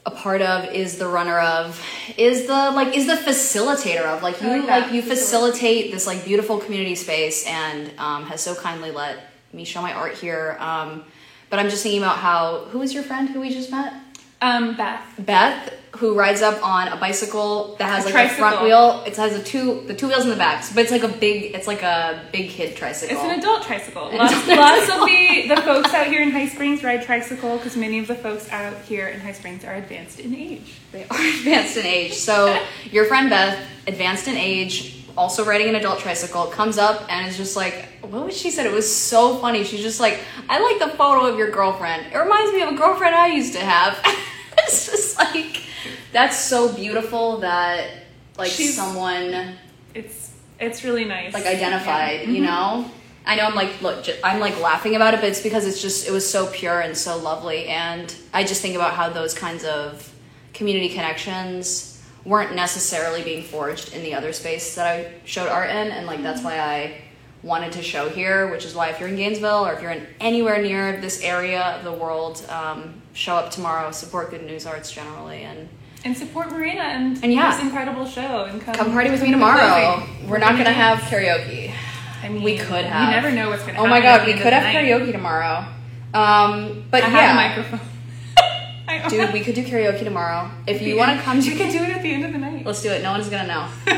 a 0.05 0.11
part 0.11 0.43
of 0.43 0.73
is 0.73 0.99
the 0.99 1.07
runner 1.07 1.39
of 1.39 1.81
is 2.17 2.47
the 2.47 2.53
like 2.53 2.97
is 2.97 3.07
the 3.07 3.15
facilitator 3.15 4.05
of 4.05 4.23
like 4.23 4.41
you 4.41 4.49
like, 4.49 4.69
like 4.69 4.93
you 4.93 5.03
facilitate 5.03 5.93
this 5.93 6.07
like 6.07 6.25
beautiful 6.25 6.59
community 6.59 6.95
space 6.97 7.47
and 7.47 7.93
um, 7.99 8.25
has 8.25 8.41
so 8.43 8.55
kindly 8.57 8.91
let 8.91 9.26
me 9.53 9.65
show 9.65 9.81
my 9.83 9.93
art 9.93 10.15
here 10.15 10.57
um, 10.61 11.05
but 11.51 11.59
i'm 11.59 11.69
just 11.71 11.83
thinking 11.83 12.03
about 12.03 12.19
how 12.19 12.65
who 12.71 12.83
is 12.83 12.93
your 12.93 13.03
friend 13.03 13.29
who 13.29 13.41
we 13.41 13.51
just 13.51 13.71
met 13.71 13.93
Um 14.43 14.77
Beth. 14.77 15.01
beth 15.19 15.73
who 15.97 16.15
rides 16.15 16.43
up 16.43 16.63
on 16.63 16.89
a 16.89 16.97
bicycle 16.99 17.75
that 17.79 17.89
has 17.89 18.05
A 18.05 18.13
like 18.13 18.27
a 18.27 18.35
front 18.35 18.61
wheel 18.63 19.03
it 19.07 19.17
has 19.17 19.35
a 19.35 19.43
two 19.43 19.83
the 19.87 19.95
two 19.95 20.09
wheels 20.09 20.25
in 20.25 20.31
the 20.31 20.37
back 20.37 20.63
but 20.75 20.83
it's 20.83 20.91
like 20.93 21.05
a 21.05 21.09
big 21.09 21.55
it's 21.55 21.67
like 21.67 21.83
a 21.83 22.23
big 22.33 22.51
kid 22.51 22.77
tricycle 22.77 23.17
It's 23.17 23.25
an 23.25 23.39
adult 23.39 23.63
tricycle. 23.63 24.09
An 24.09 24.19
Lots, 24.19 24.35
adult 24.45 24.59
lots 24.59 24.89
of 24.91 25.07
the, 25.09 25.49
the 25.55 25.63
folks 25.63 25.95
out 25.95 26.09
here 26.09 26.21
in 26.23 26.33
High 26.33 26.49
Springs 26.49 26.85
ride 26.85 27.03
tricycle 27.03 27.57
because 27.57 27.79
many 27.79 27.99
of 27.99 28.09
the 28.09 28.15
folks 28.15 28.51
out 28.51 28.77
here 28.83 29.09
in 29.09 29.21
High 29.21 29.33
Springs 29.33 29.65
are 29.65 29.75
advanced 29.77 30.21
in 30.21 30.35
age. 30.35 30.75
They 30.93 31.05
are 31.05 31.17
advanced 31.39 31.79
in 31.79 31.87
age. 31.87 32.13
So 32.13 32.61
your 32.91 33.07
friend 33.07 33.31
Beth, 33.31 33.59
advanced 33.87 34.29
in 34.29 34.37
age, 34.37 34.96
also 35.17 35.45
riding 35.45 35.69
an 35.69 35.75
adult 35.75 35.99
tricycle, 36.01 36.47
comes 36.47 36.79
up 36.79 37.07
and 37.11 37.27
is 37.29 37.37
just 37.37 37.57
like, 37.57 37.87
what 38.03 38.27
was 38.27 38.37
she 38.37 38.51
said? 38.51 38.67
It 38.67 38.73
was 38.73 38.93
so 38.95 39.39
funny. 39.39 39.65
She's 39.65 39.83
just 39.83 40.01
like, 40.01 40.21
I 40.49 40.61
like 40.61 40.79
the 40.91 40.97
photo 40.97 41.27
of 41.27 41.39
your 41.39 41.51
girlfriend. 41.51 42.13
It 42.13 42.17
reminds 42.19 42.53
me 42.53 42.63
of 42.63 42.73
a 42.73 42.77
girlfriend 42.77 43.15
I 43.15 43.29
used 43.29 43.55
to 43.55 43.61
have. 43.61 43.99
it's 44.59 44.87
just 44.87 45.19
like, 45.19 45.63
that's 46.13 46.39
so 46.39 46.73
beautiful 46.73 47.39
that 47.39 47.89
like 48.39 48.51
She's- 48.51 48.75
someone 48.75 49.57
It's 49.95 50.33
it's 50.59 50.85
really 50.85 51.05
nice. 51.05 51.35
like 51.35 51.47
identified, 51.47 52.21
Yeah. 52.23 52.29
you 52.29 52.43
mm-hmm. 52.43 52.45
know? 52.45 52.91
I 53.27 53.37
know 53.37 53.45
I'm 53.45 53.55
like, 53.55 53.83
look, 53.83 54.05
j- 54.05 54.19
I'm 54.23 54.39
like 54.41 54.59
laughing 54.61 54.95
about 54.95 55.13
it, 55.15 55.21
but 55.21 55.29
it's 55.29 55.43
because 55.43 55.67
it's 55.67 55.83
just, 55.83 56.07
it 56.07 56.13
was 56.13 56.29
so 56.29 56.47
pure 56.47 56.81
and 56.81 56.97
so 56.97 57.17
lovely. 57.19 57.67
And 57.67 58.15
I 58.33 58.45
just 58.45 58.63
think 58.63 58.75
about 58.77 58.95
how 58.95 59.11
those 59.11 59.35
kinds 59.35 59.65
of 59.65 60.11
community 60.55 60.89
connections 60.89 61.96
weren't 62.27 62.55
necessarily 62.55 63.23
being 63.23 63.43
forged 63.43 63.95
in 63.95 64.03
the 64.03 64.13
other 64.13 64.33
space 64.33 64.75
that 64.75 64.87
I 64.87 65.13
showed 65.25 65.49
art 65.49 65.71
in. 65.71 65.77
And 65.93 66.07
like, 66.07 66.23
that's 66.23 66.43
why 66.43 66.59
I 66.59 67.01
wanted 67.43 67.73
to 67.73 67.83
show 67.83 68.09
here, 68.09 68.51
which 68.51 68.65
is 68.65 68.75
why 68.75 68.89
if 68.89 68.99
you're 68.99 69.09
in 69.09 69.17
Gainesville 69.17 69.65
or 69.67 69.73
if 69.73 69.81
you're 69.81 69.93
in 69.93 70.05
anywhere 70.21 70.61
near 70.61 71.01
this 71.01 71.23
area 71.23 71.63
of 71.77 71.85
the 71.85 71.93
world, 71.93 72.45
um, 72.49 73.01
show 73.13 73.37
up 73.37 73.51
tomorrow, 73.53 73.93
support 73.93 74.31
Good 74.31 74.43
News 74.45 74.67
Arts 74.67 74.91
generally, 74.91 75.43
and 75.43 75.69
And 76.05 76.17
support 76.17 76.51
Marina 76.51 76.81
and, 76.83 77.17
And 77.23 77.33
yeah. 77.33 77.53
this 77.53 77.63
incredible 77.63 78.07
show 78.07 78.45
and 78.47 78.61
come, 78.61 78.75
come 78.75 78.91
party 78.93 79.11
with 79.11 79.23
me 79.23 79.31
tomorrow. 79.31 79.97
closing. 80.05 80.29
We're 80.29 80.39
not 80.39 80.53
gonna 80.59 80.73
have 80.73 80.99
karaoke. 81.01 81.73
I 82.25 82.29
mean, 82.29 82.43
we 82.43 82.59
could 82.59 82.85
have. 82.87 83.09
You 83.09 83.15
never 83.23 83.31
know 83.31 83.51
what's 83.51 83.63
gonna 83.65 83.79
Oh 83.79 83.87
my 83.87 84.01
god, 84.01 84.27
we 84.27 84.33
could 84.33 84.53
have 84.53 84.65
night. 84.65 84.75
karaoke 84.75 85.13
tomorrow. 85.13 85.65
Um, 86.15 86.85
but 86.91 87.05
I 87.05 87.09
yeah, 87.09 87.21
have 87.21 87.31
a 87.33 87.61
microphone. 87.61 87.89
Dude, 89.09 89.33
we 89.33 89.41
could 89.41 89.55
do 89.55 89.65
karaoke 89.65 90.05
tomorrow. 90.05 90.51
If 90.67 90.81
you 90.83 90.97
want 90.97 91.17
to 91.17 91.23
come 91.23 91.39
we 91.39 91.51
to, 91.51 91.57
can 91.57 91.71
do 91.73 91.79
it 91.83 91.91
at 91.91 92.03
the 92.03 92.13
end 92.13 92.25
of 92.25 92.33
the 92.33 92.39
night. 92.39 92.65
let's 92.65 92.83
do 92.83 92.91
it. 92.91 93.03
No 93.03 93.13
one's 93.13 93.29
gonna 93.29 93.47
know. 93.49 93.69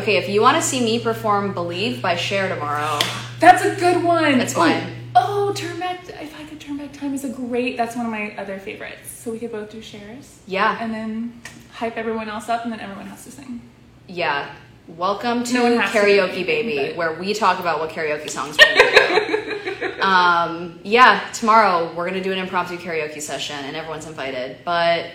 okay, 0.00 0.16
if 0.16 0.28
you 0.28 0.40
want 0.40 0.56
to 0.56 0.62
see 0.62 0.80
me 0.82 0.98
perform 0.98 1.52
"Believe" 1.54 2.00
by 2.02 2.16
Cher 2.16 2.48
tomorrow, 2.48 2.98
That's 3.40 3.64
a 3.64 3.74
good 3.76 4.02
one. 4.02 4.38
That's 4.38 4.54
Oh, 4.56 4.60
mine. 4.60 4.94
Oh, 5.14 5.52
turn 5.54 5.78
back. 5.78 6.08
If 6.08 6.38
I 6.38 6.44
could 6.44 6.60
turn 6.60 6.76
back 6.78 6.92
time 6.92 7.12
is 7.14 7.24
a 7.24 7.28
great. 7.28 7.76
That's 7.76 7.96
one 7.96 8.06
of 8.06 8.12
my 8.12 8.34
other 8.36 8.58
favorites. 8.58 9.10
So 9.10 9.30
we 9.30 9.38
could 9.38 9.52
both 9.52 9.70
do 9.70 9.80
Cher's 9.80 10.38
yeah, 10.46 10.78
and 10.80 10.92
then 10.94 11.40
hype 11.72 11.96
everyone 11.96 12.28
else 12.28 12.48
up, 12.48 12.64
and 12.64 12.72
then 12.72 12.80
everyone 12.80 13.06
has 13.06 13.24
to 13.24 13.30
sing. 13.30 13.60
yeah. 14.06 14.54
Welcome 14.96 15.44
to 15.44 15.52
No 15.52 15.78
has 15.78 15.92
to 15.92 15.98
Karaoke 15.98 16.46
Baby, 16.46 16.88
but- 16.88 16.96
where 16.96 17.12
we 17.12 17.34
talk 17.34 17.60
about 17.60 17.78
what 17.78 17.90
karaoke 17.90 18.30
songs 18.30 18.56
we're 18.58 18.74
gonna 18.74 19.96
do. 19.96 20.00
um, 20.02 20.80
yeah, 20.82 21.28
tomorrow 21.34 21.92
we're 21.94 22.08
gonna 22.08 22.22
do 22.22 22.32
an 22.32 22.38
impromptu 22.38 22.78
karaoke 22.78 23.20
session, 23.20 23.56
and 23.56 23.76
everyone's 23.76 24.06
invited. 24.06 24.58
But 24.64 25.10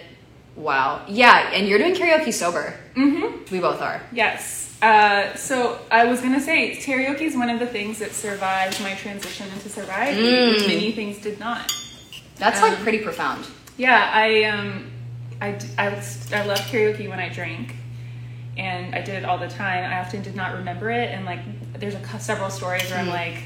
wow, 0.55 1.03
yeah, 1.07 1.49
and 1.53 1.67
you're 1.67 1.79
doing 1.79 1.95
karaoke 1.95 2.31
sober. 2.31 2.75
Mm-hmm. 2.95 3.51
We 3.53 3.59
both 3.59 3.81
are. 3.81 4.01
Yes. 4.11 4.77
Uh, 4.81 5.33
so 5.35 5.79
I 5.89 6.05
was 6.05 6.21
gonna 6.21 6.41
say 6.41 6.75
karaoke 6.77 7.21
is 7.21 7.35
one 7.35 7.49
of 7.49 7.59
the 7.59 7.67
things 7.67 7.97
that 7.99 8.11
survived 8.11 8.79
my 8.81 8.93
transition 8.93 9.47
into 9.53 9.69
sobriety, 9.69 10.21
Mm. 10.21 10.49
which 10.53 10.67
many 10.67 10.91
things 10.91 11.17
did 11.17 11.39
not. 11.39 11.71
That's 12.37 12.61
like 12.61 12.77
Um, 12.77 12.83
pretty 12.83 12.99
profound. 12.99 13.47
Yeah, 13.77 14.11
I 14.13 14.43
um, 14.43 14.91
I 15.41 15.57
I, 15.79 15.87
I 16.31 16.45
loved 16.45 16.61
karaoke 16.71 17.09
when 17.09 17.19
I 17.19 17.29
drank, 17.29 17.73
and 18.57 18.93
I 18.95 19.01
did 19.01 19.15
it 19.15 19.25
all 19.25 19.37
the 19.37 19.47
time. 19.47 19.83
I 19.91 19.99
often 19.99 20.21
did 20.21 20.35
not 20.35 20.53
remember 20.53 20.89
it, 20.91 21.09
and 21.11 21.25
like 21.25 21.39
there's 21.79 21.95
a, 21.95 22.19
several 22.19 22.49
stories 22.49 22.89
where 22.89 22.99
I'm 22.99 23.07
Mm. 23.07 23.11
like, 23.11 23.43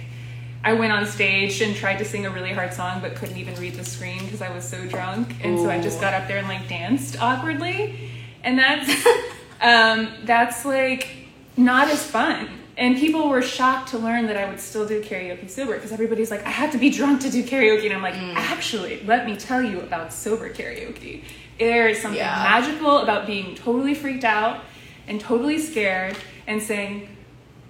I 0.63 0.73
went 0.73 0.91
on 0.91 1.05
stage 1.05 1.61
and 1.61 1.75
tried 1.75 1.97
to 1.99 2.05
sing 2.05 2.25
a 2.25 2.29
really 2.29 2.51
hard 2.51 2.73
song, 2.73 2.99
but 3.01 3.15
couldn't 3.15 3.37
even 3.37 3.55
read 3.55 3.75
the 3.75 3.85
screen 3.85 4.23
because 4.25 4.41
I 4.41 4.49
was 4.53 4.67
so 4.67 4.85
drunk, 4.85 5.35
and 5.43 5.57
so 5.59 5.69
I 5.69 5.79
just 5.79 6.01
got 6.01 6.13
up 6.13 6.27
there 6.27 6.37
and 6.37 6.47
like 6.47 6.67
danced 6.67 7.21
awkwardly, 7.21 7.97
and 8.43 8.57
that's 8.59 9.05
um, 9.61 10.09
that's 10.25 10.65
like 10.65 11.07
not 11.55 11.87
as 11.89 12.03
fun. 12.03 12.49
And 12.77 12.95
people 12.95 13.27
were 13.27 13.41
shocked 13.41 13.89
to 13.89 13.97
learn 13.97 14.27
that 14.27 14.37
I 14.37 14.47
would 14.47 14.59
still 14.59 14.85
do 14.87 15.01
karaoke 15.01 15.49
sober 15.49 15.73
because 15.73 15.91
everybody's 15.91 16.29
like, 16.29 16.45
I 16.45 16.51
have 16.51 16.71
to 16.73 16.77
be 16.77 16.91
drunk 16.91 17.21
to 17.21 17.31
do 17.31 17.43
karaoke. 17.43 17.85
And 17.85 17.93
I'm 17.93 18.03
like, 18.03 18.13
Mm. 18.13 18.35
actually, 18.35 19.01
let 19.05 19.25
me 19.25 19.35
tell 19.35 19.63
you 19.63 19.79
about 19.81 20.13
sober 20.13 20.47
karaoke. 20.53 21.23
There 21.57 21.87
is 21.87 21.99
something 21.99 22.19
Yeah. 22.19 22.35
magical 22.43 22.99
about 22.99 23.25
being 23.25 23.55
totally 23.55 23.95
freaked 23.95 24.23
out 24.23 24.59
and 25.07 25.19
totally 25.19 25.59
scared 25.59 26.17
and 26.47 26.61
saying, 26.61 27.09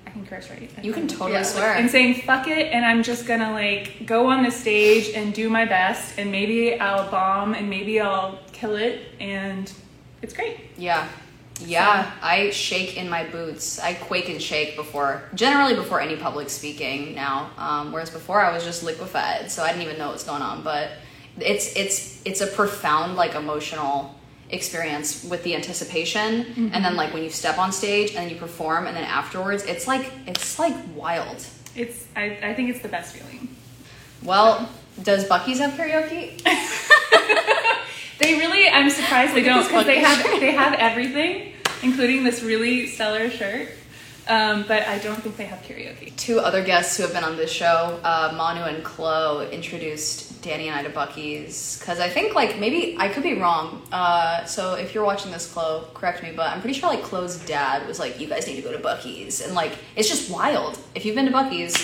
I 0.06 0.10
can 0.10 0.25
curse, 0.25 0.50
right? 0.50 0.70
You 0.82 0.94
can 0.94 1.08
totally 1.08 1.44
swear. 1.44 1.75
And 1.75 1.89
saying, 1.89 2.22
fuck 2.22 2.48
it, 2.48 2.72
and 2.72 2.86
I'm 2.86 3.03
just 3.03 3.25
gonna 3.25 3.51
like 3.51 4.06
go 4.06 4.27
on 4.27 4.44
the 4.44 4.51
stage 4.51 5.10
and 5.15 5.34
do 5.34 5.50
my 5.50 5.65
best, 5.65 6.17
and 6.17 6.32
maybe 6.32 6.79
I'll 6.79 7.10
bomb 7.10 7.53
and 7.53 7.70
maybe 7.70 8.00
I'll 8.00 8.39
kill 8.51 8.75
it, 8.75 9.01
and 9.20 9.72
it's 10.22 10.34
great. 10.34 10.58
Yeah. 10.77 11.08
Yeah, 11.60 12.12
I 12.22 12.51
shake 12.51 12.98
in 12.98 13.10
my 13.10 13.24
boots. 13.24 13.79
I 13.79 13.96
quake 13.96 14.29
and 14.29 14.39
shake 14.39 14.75
before, 14.75 15.24
generally 15.34 15.74
before 15.74 16.00
any 16.00 16.15
public 16.15 16.50
speaking 16.50 17.15
now. 17.15 17.50
Um, 17.58 17.91
whereas 17.91 18.12
before 18.12 18.41
I 18.41 18.53
was 18.53 18.63
just 18.63 18.84
liquefied, 18.84 19.50
so 19.50 19.63
I 19.63 19.70
didn't 19.70 19.82
even 19.82 19.98
know 19.98 20.06
what 20.06 20.13
was 20.13 20.24
going 20.24 20.44
on. 20.44 20.63
But 20.63 20.91
it's 21.39 21.75
it's 21.75 22.22
it's 22.25 22.41
a 22.41 22.48
profound 22.48 23.15
like 23.15 23.36
emotional 23.36 24.16
experience 24.50 25.24
with 25.24 25.44
the 25.44 25.56
anticipation 25.56 26.44
Mm-hmm. 26.46 26.70
and 26.74 26.84
then 26.86 26.96
like 26.96 27.13
when 27.13 27.24
you 27.24 27.30
step 27.30 27.58
on 27.58 27.72
stage 27.72 28.10
and 28.12 28.18
then 28.20 28.30
you 28.30 28.36
perform 28.38 28.88
and 28.88 28.96
then 28.96 29.04
afterwards 29.04 29.63
it's 29.66 29.88
like 29.88 30.12
it's 30.25 30.58
like 30.60 30.75
wild 30.96 31.46
It's 31.75 32.06
I, 32.16 32.38
I 32.42 32.54
think 32.54 32.70
it's 32.70 32.82
the 32.82 32.88
best 32.89 33.16
feeling. 33.16 33.50
well 34.24 34.70
does 35.04 35.25
Buc-ee's 35.25 35.60
have 35.60 35.72
karaoke 35.72 36.42
They 38.20 38.34
really 38.34 38.68
I'm 38.68 38.89
surprised 38.89 39.36
they 39.36 39.44
don't 39.44 39.63
because 39.63 39.86
they 39.86 40.00
have 40.00 40.39
they 40.39 40.51
have 40.51 40.74
everything, 40.74 41.54
including 41.84 42.24
this 42.24 42.42
really 42.42 42.88
stellar 42.88 43.30
shirt. 43.30 43.70
Um, 44.29 44.65
but 44.67 44.88
I 44.88 44.98
don't 45.00 45.22
think 45.22 45.38
they 45.38 45.46
have 45.46 45.62
karaoke. 45.63 46.15
two 46.15 46.39
other 46.39 46.63
guests 46.63 46.98
who 46.98 47.03
have 47.03 47.13
been 47.13 47.24
on 47.24 47.38
this 47.38 47.51
show 47.51 48.00
uh, 48.03 48.34
manu 48.36 48.62
and 48.62 48.84
chloe 48.84 49.50
introduced 49.51 50.41
danny 50.41 50.67
and 50.67 50.75
i 50.77 50.84
to 50.84 50.89
Buc-ee's 50.89 51.79
because 51.79 52.00
i 52.00 52.10
think 52.10 52.36
like 52.36 52.60
maybe 52.60 52.96
i 53.00 53.07
could 53.10 53.24
be 53.24 53.36
wrong. 53.36 53.81
Uh, 53.91 54.46
so 54.46 54.75
if 54.75 54.93
you're 54.93 55.05
watching 55.05 55.31
this 55.31 55.51
chloe 55.51 55.84
correct 55.93 56.22
me 56.24 56.31
but 56.36 56.51
i'm 56.51 56.62
pretty 56.62 56.77
sure 56.79 56.89
like 56.89 57.03
chloe's 57.03 57.38
dad 57.46 57.88
was 57.88 58.00
like 58.00 58.19
you 58.19 58.27
guys 58.27 58.46
need 58.48 58.55
to 58.55 58.62
go 58.62 58.72
to 58.72 58.79
Buc-ee's. 58.79 59.41
And 59.41 59.53
like 59.55 59.74
it's 59.96 60.07
just 60.10 60.29
wild. 60.29 60.77
If 60.96 61.05
you've 61.05 61.15
been 61.15 61.25
to 61.25 61.31
Buc-ee's 61.31 61.75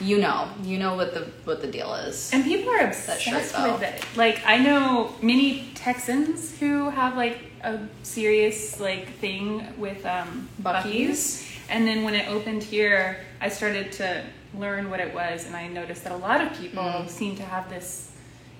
you 0.00 0.18
know. 0.18 0.48
You 0.64 0.78
know 0.78 0.96
what 0.96 1.14
the 1.14 1.20
what 1.44 1.60
the 1.60 1.68
deal 1.68 1.94
is. 1.94 2.32
And 2.32 2.42
people 2.44 2.70
are 2.72 2.78
That 2.86 3.20
shirt, 3.20 3.34
obsessed 3.42 3.62
with 3.72 3.82
it. 3.82 4.04
Like 4.16 4.42
I 4.46 4.58
know 4.58 5.14
many 5.22 5.68
Texans 5.74 6.58
who 6.58 6.90
have 6.90 7.16
like 7.16 7.38
a 7.62 7.78
serious 8.02 8.80
like 8.80 9.08
thing 9.18 9.66
with 9.78 10.04
um, 10.06 10.48
Buc-ee's. 10.62 11.48
And 11.72 11.86
then 11.86 12.04
when 12.04 12.14
it 12.14 12.28
opened 12.28 12.62
here, 12.62 13.16
I 13.40 13.48
started 13.48 13.90
to 13.92 14.22
learn 14.54 14.90
what 14.90 15.00
it 15.00 15.12
was, 15.14 15.46
and 15.46 15.56
I 15.56 15.66
noticed 15.68 16.04
that 16.04 16.12
a 16.12 16.16
lot 16.28 16.40
of 16.42 16.52
people 16.58 16.82
Mm. 16.84 17.08
seem 17.08 17.34
to 17.36 17.42
have 17.42 17.70
this. 17.70 18.12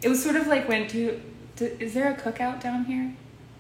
It 0.03 0.09
was 0.09 0.23
sort 0.23 0.37
of 0.37 0.47
like 0.47 0.67
when 0.67 0.87
do, 0.89 1.21
do 1.57 1.67
is 1.79 1.93
there 1.93 2.11
a 2.11 2.15
cookout 2.17 2.61
down 2.63 2.85
here? 2.87 3.13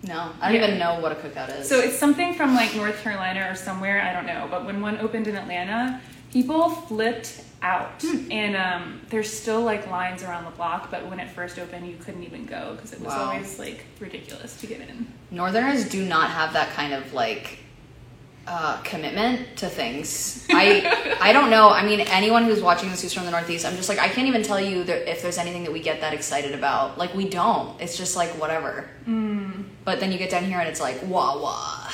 no 0.04 0.30
i 0.40 0.50
don't 0.50 0.60
Yeah. 0.60 0.66
even 0.66 0.78
know 0.80 0.98
what 0.98 1.12
a 1.12 1.14
cookout 1.14 1.48
is 1.60 1.68
So 1.68 1.78
it's 1.78 1.96
something 1.96 2.34
from 2.34 2.56
like 2.56 2.74
North 2.74 3.00
Carolina 3.04 3.46
or 3.48 3.54
somewhere, 3.54 4.00
I 4.02 4.12
don't 4.12 4.26
know. 4.26 4.48
But 4.50 4.64
when 4.64 4.80
one 4.80 4.98
opened 4.98 5.28
in 5.28 5.36
Atlanta, 5.36 6.00
people 6.32 6.70
flipped 6.70 7.42
out. 7.62 8.02
And 8.30 8.56
um, 8.56 9.00
there's 9.10 9.32
still 9.32 9.60
like 9.62 9.86
lines 9.88 10.24
around 10.24 10.44
the 10.46 10.50
block, 10.56 10.90
but 10.90 11.06
when 11.08 11.20
it 11.20 11.30
first 11.30 11.56
opened, 11.60 11.86
you 11.88 11.96
couldn't 12.04 12.24
even 12.24 12.46
go 12.46 12.72
because 12.74 12.92
it 12.92 12.98
was 13.00 13.14
Wow. 13.14 13.30
always 13.30 13.60
like 13.60 13.84
ridiculous 14.00 14.56
to 14.62 14.66
get 14.66 14.80
in. 14.80 15.06
Northerners 15.30 15.88
do 15.88 16.04
not 16.04 16.30
have 16.30 16.52
that 16.54 16.70
kind 16.70 16.92
of 16.94 17.12
like 17.12 17.58
uh, 18.46 18.80
commitment 18.82 19.56
to 19.56 19.68
things. 19.68 20.46
I 20.50 21.16
I 21.20 21.32
don't 21.32 21.50
know. 21.50 21.70
I 21.70 21.84
mean, 21.84 22.00
anyone 22.00 22.44
who's 22.44 22.60
watching 22.60 22.90
this 22.90 23.02
who's 23.02 23.12
from 23.12 23.24
the 23.24 23.30
Northeast, 23.30 23.64
I'm 23.64 23.76
just 23.76 23.88
like 23.88 23.98
I 23.98 24.08
can't 24.08 24.28
even 24.28 24.42
tell 24.42 24.60
you 24.60 24.84
that 24.84 25.10
if 25.10 25.22
there's 25.22 25.38
anything 25.38 25.64
that 25.64 25.72
we 25.72 25.80
get 25.80 26.00
that 26.00 26.12
excited 26.12 26.54
about. 26.54 26.98
Like 26.98 27.14
we 27.14 27.28
don't. 27.28 27.80
It's 27.80 27.96
just 27.96 28.16
like 28.16 28.30
whatever. 28.40 28.88
Mm. 29.06 29.64
But 29.84 30.00
then 30.00 30.12
you 30.12 30.18
get 30.18 30.30
down 30.30 30.44
here 30.44 30.58
and 30.58 30.68
it's 30.68 30.80
like 30.80 31.00
wah 31.04 31.40
wah, 31.40 31.90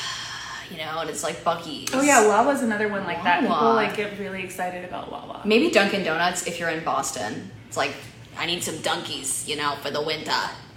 you 0.70 0.78
know, 0.78 1.00
and 1.00 1.10
it's 1.10 1.22
like 1.22 1.36
Buc-ee's. 1.44 1.90
Oh 1.92 2.02
yeah, 2.02 2.26
Wawa's 2.26 2.62
another 2.62 2.88
one 2.88 3.04
like 3.04 3.22
that. 3.24 3.40
People 3.40 3.56
Wawa. 3.56 3.74
like 3.74 3.96
get 3.96 4.18
really 4.18 4.42
excited 4.42 4.84
about 4.84 5.10
Wawa. 5.12 5.42
Maybe 5.44 5.70
Dunkin' 5.70 6.02
Donuts 6.04 6.46
if 6.46 6.58
you're 6.58 6.70
in 6.70 6.82
Boston. 6.84 7.50
It's 7.66 7.76
like 7.76 7.94
I 8.38 8.46
need 8.46 8.62
some 8.62 8.78
Dunkies, 8.78 9.46
you 9.48 9.56
know, 9.56 9.74
for 9.82 9.90
the 9.90 10.00
winter. 10.02 10.32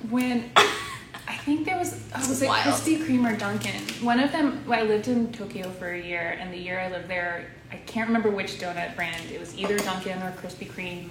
When 0.10 0.52
I 1.32 1.38
think 1.38 1.66
there 1.66 1.78
was 1.78 1.98
oh, 2.14 2.20
was 2.30 2.42
it 2.42 2.50
Krispy 2.50 2.98
Kreme 2.98 3.26
or 3.32 3.38
Dunkin'? 3.38 3.82
One 4.04 4.20
of 4.20 4.34
them. 4.34 4.66
Well, 4.68 4.80
I 4.80 4.84
lived 4.84 5.08
in 5.08 5.32
Tokyo 5.32 5.70
for 5.70 5.90
a 5.94 6.02
year, 6.02 6.38
and 6.40 6.54
the 6.54 6.58
year 6.58 6.78
I 6.78 6.90
lived 6.92 7.08
there, 7.08 7.48
I 7.72 7.78
can't 7.78 8.08
remember 8.08 8.30
which 8.30 8.60
donut 8.60 8.98
brand. 8.98 9.32
It 9.32 9.40
was 9.40 9.58
either 9.58 9.78
Dunkin' 9.80 10.22
or 10.22 10.32
Krispy 10.34 10.70
Kreme. 10.70 11.10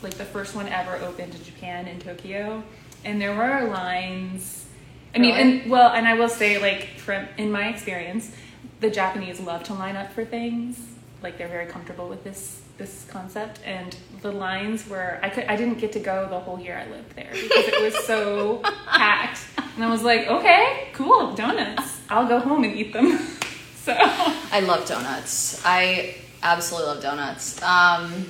Like 0.00 0.14
the 0.14 0.24
first 0.24 0.54
one 0.54 0.68
ever 0.68 0.94
opened 1.04 1.34
in 1.34 1.42
Japan 1.42 1.88
in 1.88 1.98
Tokyo, 1.98 2.62
and 3.04 3.20
there 3.20 3.34
were 3.36 3.68
lines. 3.68 4.66
I 5.12 5.18
mean, 5.18 5.34
Really? 5.34 5.60
and 5.62 5.70
well, 5.70 5.90
and 5.92 6.06
I 6.06 6.14
will 6.14 6.28
say, 6.28 6.60
like 6.62 6.96
from 6.98 7.26
in 7.36 7.50
my 7.50 7.66
experience, 7.68 8.30
the 8.78 8.90
Japanese 8.90 9.40
love 9.40 9.64
to 9.64 9.74
line 9.74 9.96
up 9.96 10.12
for 10.12 10.24
things. 10.24 10.78
Like 11.20 11.36
they're 11.36 11.48
very 11.48 11.66
comfortable 11.66 12.08
with 12.08 12.22
this 12.22 12.62
this 12.78 13.06
concept, 13.10 13.60
and 13.64 13.94
the 14.22 14.32
lines 14.32 14.88
were 14.88 15.18
I 15.22 15.28
could 15.28 15.44
I 15.44 15.56
didn't 15.56 15.78
get 15.78 15.92
to 15.92 16.00
go 16.00 16.28
the 16.30 16.38
whole 16.38 16.58
year 16.58 16.78
I 16.78 16.90
lived 16.90 17.14
there 17.16 17.30
because 17.30 17.68
it 17.68 17.82
was 17.82 18.04
so 18.06 18.58
packed, 18.86 19.40
and 19.74 19.84
I 19.84 19.90
was 19.90 20.02
like, 20.02 20.28
okay, 20.28 20.88
cool, 20.94 21.34
donuts. 21.34 22.00
I'll 22.08 22.28
go 22.28 22.38
home 22.38 22.64
and 22.64 22.74
eat 22.74 22.92
them. 22.92 23.18
so 23.74 23.94
I 23.98 24.60
love 24.60 24.86
donuts. 24.86 25.60
I 25.64 26.16
absolutely 26.42 26.88
love 26.88 27.02
donuts. 27.02 27.60
Um, 27.62 28.26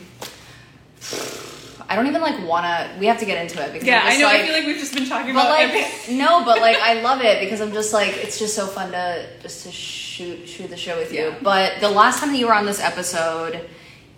I 1.90 1.96
don't 1.96 2.06
even 2.06 2.20
like 2.20 2.46
wanna. 2.46 2.96
We 2.98 3.06
have 3.06 3.18
to 3.20 3.26
get 3.26 3.40
into 3.40 3.62
it 3.64 3.72
because 3.72 3.86
yeah, 3.86 4.02
I 4.04 4.18
know. 4.18 4.26
Like, 4.26 4.42
I 4.42 4.46
feel 4.46 4.54
like 4.54 4.66
we've 4.66 4.78
just 4.78 4.94
been 4.94 5.08
talking 5.08 5.34
but 5.34 5.40
about 5.40 5.50
like 5.50 5.68
everything. 5.68 6.18
no, 6.24 6.44
but 6.44 6.60
like 6.60 6.76
I 6.76 7.00
love 7.00 7.22
it 7.22 7.40
because 7.40 7.60
I'm 7.60 7.72
just 7.72 7.92
like 7.92 8.16
it's 8.16 8.38
just 8.38 8.54
so 8.54 8.66
fun 8.66 8.92
to 8.92 9.26
just 9.42 9.64
to 9.64 9.72
shoot 9.72 10.46
shoot 10.48 10.68
the 10.68 10.76
show 10.76 10.98
with 10.98 11.12
you. 11.12 11.28
Yeah. 11.28 11.38
But 11.42 11.80
the 11.80 11.88
last 11.88 12.20
time 12.20 12.32
that 12.32 12.38
you 12.38 12.46
were 12.46 12.54
on 12.54 12.66
this 12.66 12.80
episode, 12.80 13.68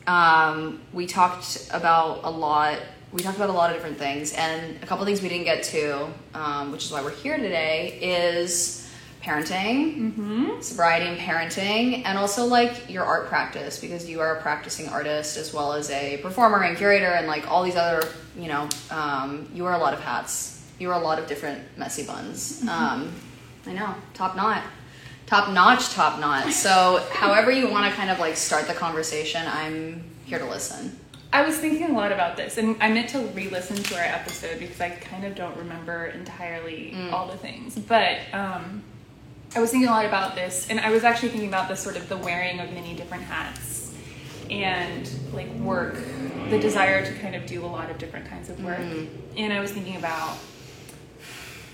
um, 0.06 0.80
we 0.92 1.06
talked 1.06 1.68
about 1.72 2.20
a 2.24 2.30
lot. 2.30 2.78
We 3.12 3.22
talked 3.22 3.36
about 3.36 3.50
a 3.50 3.52
lot 3.52 3.70
of 3.70 3.76
different 3.76 3.98
things, 3.98 4.32
and 4.34 4.80
a 4.82 4.86
couple 4.86 5.04
things 5.04 5.20
we 5.20 5.28
didn't 5.28 5.44
get 5.44 5.62
to, 5.64 6.08
um, 6.34 6.70
which 6.72 6.84
is 6.84 6.92
why 6.92 7.02
we're 7.02 7.10
here 7.10 7.36
today, 7.36 7.98
is 8.00 8.88
parenting, 9.22 10.12
Mm-hmm. 10.12 10.60
sobriety 10.62 11.06
and 11.06 11.18
parenting, 11.18 12.02
and 12.06 12.16
also 12.16 12.44
like 12.46 12.88
your 12.88 13.04
art 13.04 13.28
practice 13.28 13.78
because 13.78 14.08
you 14.08 14.20
are 14.20 14.36
a 14.36 14.40
practicing 14.40 14.88
artist 14.88 15.36
as 15.36 15.52
well 15.52 15.72
as 15.74 15.90
a 15.90 16.16
performer 16.18 16.62
and 16.62 16.76
curator 16.78 17.06
and 17.10 17.26
like 17.26 17.50
all 17.50 17.62
these 17.62 17.76
other, 17.76 18.00
you 18.38 18.48
know, 18.48 18.68
um, 18.90 19.46
you 19.52 19.62
wear 19.64 19.74
a 19.74 19.78
lot 19.78 19.92
of 19.92 20.00
hats. 20.00 20.64
You 20.78 20.88
wear 20.88 20.96
a 20.96 21.00
lot 21.00 21.18
of 21.18 21.26
different 21.26 21.60
messy 21.76 22.04
buns. 22.06 22.62
Um, 22.66 23.12
I 23.66 23.72
know, 23.74 23.94
top 24.14 24.36
knot. 24.36 24.62
Top 25.30 25.48
notch, 25.52 25.90
top 25.90 26.18
knot. 26.18 26.52
So, 26.52 27.06
however 27.12 27.52
you 27.52 27.70
want 27.70 27.88
to 27.88 27.96
kind 27.96 28.10
of 28.10 28.18
like 28.18 28.36
start 28.36 28.66
the 28.66 28.74
conversation, 28.74 29.40
I'm 29.46 30.02
here 30.24 30.40
to 30.40 30.44
listen. 30.44 30.98
I 31.32 31.42
was 31.46 31.56
thinking 31.56 31.88
a 31.88 31.92
lot 31.92 32.10
about 32.10 32.36
this, 32.36 32.58
and 32.58 32.76
I 32.82 32.90
meant 32.90 33.10
to 33.10 33.20
re-listen 33.20 33.76
to 33.76 33.94
our 33.96 34.02
episode 34.02 34.58
because 34.58 34.80
I 34.80 34.90
kind 34.90 35.24
of 35.24 35.36
don't 35.36 35.56
remember 35.56 36.06
entirely 36.06 36.92
Mm. 36.96 37.12
all 37.12 37.28
the 37.28 37.36
things. 37.36 37.78
But 37.78 38.18
um, 38.32 38.82
I 39.54 39.60
was 39.60 39.70
thinking 39.70 39.88
a 39.88 39.92
lot 39.92 40.04
about 40.04 40.34
this, 40.34 40.66
and 40.68 40.80
I 40.80 40.90
was 40.90 41.04
actually 41.04 41.28
thinking 41.28 41.48
about 41.48 41.68
the 41.68 41.76
sort 41.76 41.96
of 41.96 42.08
the 42.08 42.16
wearing 42.16 42.58
of 42.58 42.72
many 42.72 42.94
different 42.94 43.22
hats 43.22 43.94
and 44.50 45.08
like 45.32 45.48
work, 45.58 45.94
the 46.48 46.58
desire 46.58 47.06
to 47.06 47.14
kind 47.20 47.36
of 47.36 47.46
do 47.46 47.64
a 47.64 47.68
lot 47.68 47.88
of 47.88 47.98
different 47.98 48.26
kinds 48.28 48.50
of 48.50 48.60
work. 48.64 48.80
Mm. 48.80 49.06
And 49.36 49.52
I 49.52 49.60
was 49.60 49.70
thinking 49.70 49.94
about 49.94 50.36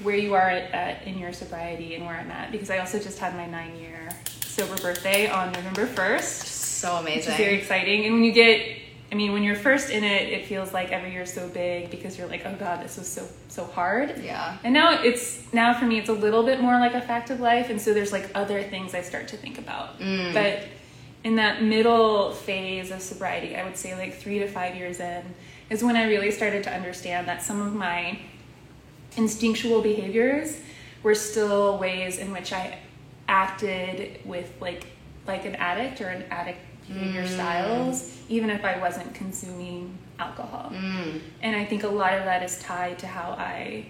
where 0.03 0.17
you 0.17 0.35
are 0.35 0.49
at, 0.51 0.73
at 0.73 1.07
in 1.07 1.19
your 1.19 1.33
sobriety 1.33 1.95
and 1.95 2.05
where 2.05 2.17
I'm 2.17 2.31
at 2.31 2.53
because 2.53 2.71
I 2.71 2.79
also 2.79 2.99
just 2.99 3.19
had 3.19 3.35
my 3.35 3.47
nine-year 3.47 4.09
sober 4.43 4.77
birthday 4.81 5.29
on 5.29 5.53
November 5.53 5.87
first 5.87 6.47
So 6.47 6.95
which 7.03 7.13
amazing. 7.13 7.33
is 7.33 7.39
very 7.39 7.55
exciting. 7.55 8.05
And 8.05 8.15
when 8.15 8.25
you 8.25 8.33
get, 8.33 8.79
I 9.11 9.15
mean, 9.15 9.33
when 9.33 9.43
you're 9.43 9.55
first 9.57 9.91
in 9.91 10.03
it, 10.05 10.29
it 10.29 10.47
feels 10.47 10.73
like 10.73 10.91
every 10.93 11.13
year's 11.13 11.33
so 11.33 11.49
big 11.49 11.91
because 11.91 12.19
you're 12.19 12.27
like, 12.29 12.43
oh 12.45 12.55
god, 12.59 12.83
this 12.85 12.97
was 12.97 13.09
so 13.09 13.27
so 13.49 13.65
hard. 13.65 14.23
yeah. 14.23 14.59
And 14.65 14.75
now 14.75 15.03
it's 15.03 15.51
now 15.53 15.73
for 15.79 15.87
me, 15.87 15.99
it's 15.99 16.09
a 16.11 16.13
little 16.13 16.43
bit 16.43 16.61
more 16.61 16.79
like 16.79 16.95
a 16.95 17.01
fact 17.01 17.31
of 17.31 17.41
life, 17.41 17.71
and 17.71 17.81
so 17.81 17.95
there's 17.95 18.13
like 18.13 18.31
other 18.35 18.63
things 18.63 18.95
I 18.95 19.01
start 19.03 19.29
to 19.29 19.37
think 19.39 19.59
about. 19.59 19.99
Mm. 19.99 20.35
But 20.35 20.65
in 21.25 21.37
that 21.37 21.63
middle 21.63 22.33
phase 22.33 22.91
of 22.91 23.01
sobriety, 23.01 23.57
I 23.57 23.65
would 23.65 23.77
say 23.77 23.95
like 23.95 24.15
three 24.19 24.39
to 24.41 24.47
five 24.49 24.77
years 24.77 25.01
in, 25.01 25.23
is 25.71 25.83
when 25.83 25.97
I 25.97 26.05
really 26.05 26.31
started 26.31 26.63
to 26.65 26.73
understand 26.75 27.27
that 27.29 27.43
some 27.43 27.63
of 27.63 27.75
my 27.75 28.19
instinctual 29.17 29.83
behaviors 29.83 30.59
were 31.03 31.15
still 31.15 31.79
ways 31.79 32.19
in 32.19 32.33
which 32.33 32.53
I 32.53 32.79
acted 33.29 34.21
with 34.25 34.53
like 34.61 34.87
like 35.27 35.45
an 35.45 35.57
addict 35.57 36.01
or 36.01 36.07
an 36.09 36.23
addict 36.31 36.59
behavior 36.87 37.25
Mm. 37.25 37.29
styles, 37.35 38.17
even 38.29 38.49
if 38.49 38.65
I 38.65 38.79
wasn't 38.79 39.13
consuming 39.13 39.99
alcohol. 40.21 40.71
Mm. 40.73 41.21
And 41.43 41.57
I 41.57 41.65
think 41.65 41.83
a 41.83 41.89
lot 41.89 42.15
of 42.15 42.25
that 42.25 42.45
is 42.45 42.61
tied 42.61 43.01
to 43.01 43.09
how 43.09 43.33
I 43.33 43.87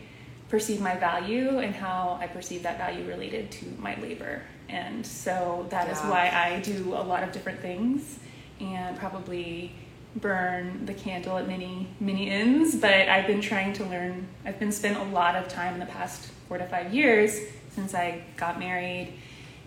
perceive 0.49 0.81
my 0.81 0.95
value 0.97 1.59
and 1.59 1.75
how 1.75 2.17
I 2.23 2.27
perceive 2.27 2.63
that 2.63 2.79
value 2.79 3.05
related 3.07 3.51
to 3.51 3.67
my 3.79 3.97
labor. 4.01 4.43
And 4.71 5.05
so 5.07 5.67
that 5.69 5.91
is 5.91 5.99
Yeah. 5.99 6.11
why 6.11 6.31
I 6.31 6.61
do 6.61 6.95
a 6.95 7.05
lot 7.05 7.23
of 7.23 7.33
different 7.33 7.61
things 7.61 8.19
and 8.61 8.97
probably 8.97 9.73
burn 10.21 10.87
the 10.87 10.95
candle 10.95 11.37
at 11.39 11.47
many, 11.47 11.89
many 12.01 12.31
ends. 12.31 12.75
But 12.77 13.09
I've 13.09 13.27
been 13.27 13.41
trying 13.41 13.73
to 13.75 13.85
learn, 13.85 14.27
I've 14.45 14.59
been 14.59 14.73
spent 14.73 14.97
a 14.97 15.03
lot 15.05 15.37
of 15.37 15.49
time 15.49 15.75
in 15.75 15.81
the 15.81 15.87
past 15.87 16.27
four 16.49 16.59
to 16.59 16.67
five 16.67 16.93
years 16.95 17.39
since 17.75 17.95
I 17.95 18.23
got 18.37 18.59
married 18.59 19.13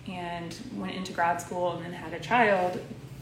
and 0.08 0.56
went 0.76 0.96
into 0.96 1.14
grad 1.14 1.40
school 1.42 1.74
and 1.74 1.86
then 1.86 1.94
had 1.94 2.14
a 2.14 2.20
child, 2.20 2.80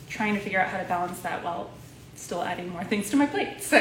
trying 0.10 0.34
to 0.36 0.40
figure 0.40 0.60
out 0.60 0.70
how 0.70 0.78
to 0.78 0.86
balance 0.86 1.20
that 1.20 1.44
while 1.44 1.70
still 2.16 2.42
adding 2.42 2.70
more 2.70 2.84
things 2.84 3.10
to 3.12 3.18
my 3.18 3.26
plate. 3.26 3.58
So 3.62 3.78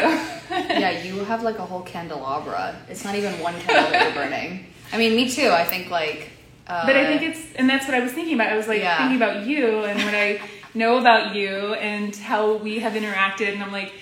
yeah, 0.50 1.02
you 1.02 1.24
have 1.24 1.42
like 1.42 1.58
a 1.58 1.64
whole 1.64 1.82
candelabra. 1.82 2.76
It's 2.88 3.04
not 3.04 3.14
even 3.14 3.38
one 3.40 3.54
candle 3.60 3.90
that 3.92 4.02
you're 4.04 4.14
burning. 4.24 4.66
I 4.92 4.98
mean, 4.98 5.14
me 5.16 5.30
too. 5.30 5.50
I 5.50 5.64
think 5.64 5.90
like. 5.90 6.30
Uh, 6.66 6.84
But 6.84 6.96
I 6.96 7.06
think 7.06 7.22
it's, 7.22 7.54
and 7.54 7.70
that's 7.70 7.86
what 7.86 7.94
I 7.94 8.00
was 8.00 8.12
thinking 8.12 8.34
about. 8.34 8.48
I 8.52 8.56
was 8.56 8.66
like 8.66 8.80
Yeah. 8.80 8.98
thinking 8.98 9.16
about 9.16 9.46
you 9.46 9.84
and 9.84 9.98
when 10.04 10.14
I 10.16 10.40
know 10.76 10.98
about 10.98 11.34
you 11.34 11.74
and 11.74 12.14
how 12.14 12.54
we 12.54 12.78
have 12.80 12.92
interacted. 12.92 13.52
And 13.52 13.62
I'm 13.62 13.72
like, 13.72 13.92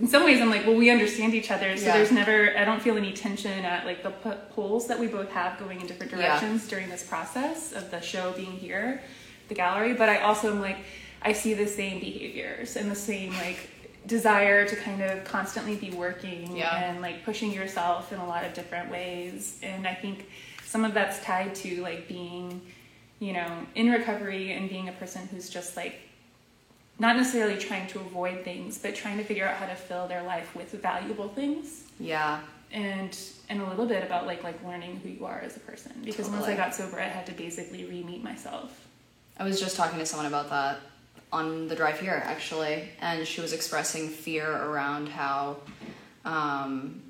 in 0.00 0.08
some 0.08 0.24
ways 0.24 0.40
I'm 0.40 0.50
like, 0.50 0.66
well, 0.66 0.74
we 0.76 0.90
understand 0.90 1.34
each 1.34 1.50
other, 1.50 1.76
so 1.76 1.86
Yeah. 1.86 1.96
there's 1.98 2.10
never 2.10 2.56
I 2.56 2.64
don't 2.64 2.80
feel 2.80 2.96
any 2.96 3.12
tension 3.12 3.64
at 3.64 3.84
like 3.84 4.02
the 4.02 4.10
p- 4.10 4.30
poles 4.50 4.88
that 4.88 4.98
we 4.98 5.06
both 5.06 5.30
have 5.32 5.58
going 5.58 5.80
in 5.80 5.86
different 5.86 6.12
Yeah. 6.12 6.18
directions 6.28 6.66
during 6.66 6.88
this 6.88 7.02
process 7.02 7.72
of 7.72 7.90
the 7.90 8.00
show 8.00 8.32
being 8.32 8.52
here, 8.52 9.02
the 9.48 9.54
gallery. 9.54 9.92
But 9.92 10.08
I 10.08 10.18
also 10.20 10.50
am 10.50 10.60
like, 10.60 10.78
I 11.20 11.32
see 11.34 11.52
the 11.54 11.66
same 11.66 12.00
behaviors 12.00 12.76
and 12.76 12.90
the 12.90 12.94
same 12.96 13.32
like 13.34 13.68
desire 14.06 14.66
to 14.66 14.74
kind 14.74 15.00
of 15.02 15.22
constantly 15.24 15.76
be 15.76 15.90
working 15.90 16.56
Yeah. 16.56 16.74
and 16.90 17.00
like 17.02 17.24
pushing 17.24 17.52
yourself 17.52 18.12
in 18.12 18.18
a 18.18 18.26
lot 18.26 18.44
of 18.44 18.54
different 18.54 18.90
ways. 18.90 19.60
And 19.62 19.86
I 19.86 19.94
think 19.94 20.26
some 20.64 20.84
of 20.86 20.94
that's 20.94 21.22
tied 21.22 21.54
to 21.56 21.82
like 21.82 22.08
being, 22.08 22.62
you 23.20 23.34
know, 23.34 23.66
in 23.74 23.90
recovery 23.90 24.52
and 24.52 24.68
being 24.70 24.88
a 24.88 24.92
person 24.92 25.28
who's 25.30 25.48
just 25.50 25.76
like 25.76 26.00
not 27.02 27.16
necessarily 27.16 27.58
trying 27.58 27.88
to 27.88 27.98
avoid 27.98 28.44
things, 28.44 28.78
but 28.78 28.94
trying 28.94 29.18
to 29.18 29.24
figure 29.24 29.44
out 29.44 29.56
how 29.56 29.66
to 29.66 29.74
fill 29.74 30.06
their 30.06 30.22
life 30.22 30.54
with 30.54 30.70
valuable 30.70 31.28
things. 31.28 31.82
Yeah. 31.98 32.40
And 32.72 33.18
and 33.50 33.60
a 33.60 33.68
little 33.68 33.86
bit 33.86 34.04
about 34.04 34.24
like 34.26 34.44
like 34.44 34.64
learning 34.64 35.00
who 35.02 35.08
you 35.10 35.26
are 35.26 35.40
as 35.40 35.56
a 35.56 35.60
person. 35.60 35.92
Because 36.04 36.30
once 36.30 36.46
I 36.46 36.54
got 36.54 36.74
sober 36.74 37.00
I 37.00 37.08
had 37.08 37.26
to 37.26 37.32
basically 37.32 37.84
re-meet 37.84 38.22
myself. 38.22 38.86
I 39.36 39.42
was 39.42 39.60
just 39.60 39.76
talking 39.76 39.98
to 39.98 40.06
someone 40.06 40.26
about 40.26 40.48
that 40.50 40.78
on 41.32 41.66
the 41.66 41.74
drive 41.74 41.98
here, 41.98 42.22
actually, 42.24 42.88
and 43.00 43.26
she 43.26 43.40
was 43.40 43.52
expressing 43.52 44.08
fear 44.08 44.46
around 44.48 45.08
how, 45.08 45.56
um, 46.26 47.02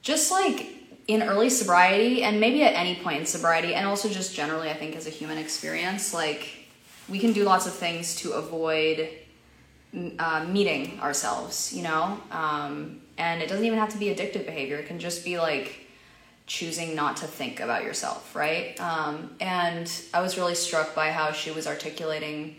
just 0.00 0.32
like 0.32 0.66
in 1.06 1.22
early 1.22 1.50
sobriety, 1.50 2.22
and 2.22 2.40
maybe 2.40 2.62
at 2.64 2.74
any 2.74 2.96
point 2.96 3.20
in 3.20 3.26
sobriety, 3.26 3.74
and 3.74 3.86
also 3.86 4.08
just 4.08 4.34
generally, 4.34 4.70
I 4.70 4.74
think, 4.74 4.96
as 4.96 5.06
a 5.06 5.10
human 5.10 5.38
experience, 5.38 6.14
like 6.14 6.67
we 7.08 7.18
can 7.18 7.32
do 7.32 7.44
lots 7.44 7.66
of 7.66 7.72
things 7.72 8.16
to 8.16 8.32
avoid 8.32 9.08
uh, 10.18 10.44
meeting 10.48 11.00
ourselves, 11.00 11.72
you 11.72 11.82
know? 11.82 12.20
Um, 12.30 13.00
and 13.16 13.42
it 13.42 13.48
doesn't 13.48 13.64
even 13.64 13.78
have 13.78 13.88
to 13.90 13.98
be 13.98 14.06
addictive 14.06 14.46
behavior, 14.46 14.76
it 14.76 14.86
can 14.86 14.98
just 14.98 15.24
be 15.24 15.38
like, 15.38 15.88
choosing 16.48 16.94
not 16.94 17.18
to 17.18 17.26
think 17.26 17.60
about 17.60 17.84
yourself, 17.84 18.34
right? 18.34 18.80
Um, 18.80 19.36
and 19.38 19.92
I 20.14 20.22
was 20.22 20.38
really 20.38 20.54
struck 20.54 20.94
by 20.94 21.12
how 21.12 21.30
she 21.30 21.50
was 21.50 21.66
articulating 21.66 22.56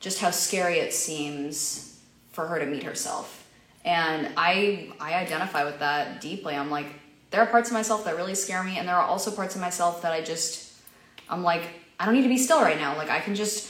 just 0.00 0.20
how 0.20 0.30
scary 0.30 0.78
it 0.78 0.92
seems 0.92 2.00
for 2.32 2.46
her 2.46 2.58
to 2.58 2.66
meet 2.66 2.82
herself. 2.82 3.46
And 3.84 4.32
I 4.36 4.92
I 5.00 5.14
identify 5.14 5.64
with 5.64 5.78
that 5.78 6.20
deeply. 6.20 6.54
I'm 6.54 6.70
like, 6.70 6.86
there 7.30 7.40
are 7.40 7.46
parts 7.46 7.70
of 7.70 7.74
myself 7.74 8.04
that 8.04 8.16
really 8.16 8.34
scare 8.34 8.62
me, 8.62 8.76
and 8.76 8.88
there 8.88 8.96
are 8.96 9.06
also 9.06 9.30
parts 9.30 9.54
of 9.54 9.60
myself 9.60 10.02
that 10.02 10.12
I 10.12 10.20
just 10.20 10.72
I'm 11.30 11.42
like, 11.42 11.62
I 11.98 12.04
don't 12.04 12.14
need 12.14 12.22
to 12.22 12.28
be 12.28 12.38
still 12.38 12.60
right 12.60 12.78
now. 12.78 12.96
Like 12.96 13.08
I 13.10 13.20
can 13.20 13.34
just 13.34 13.67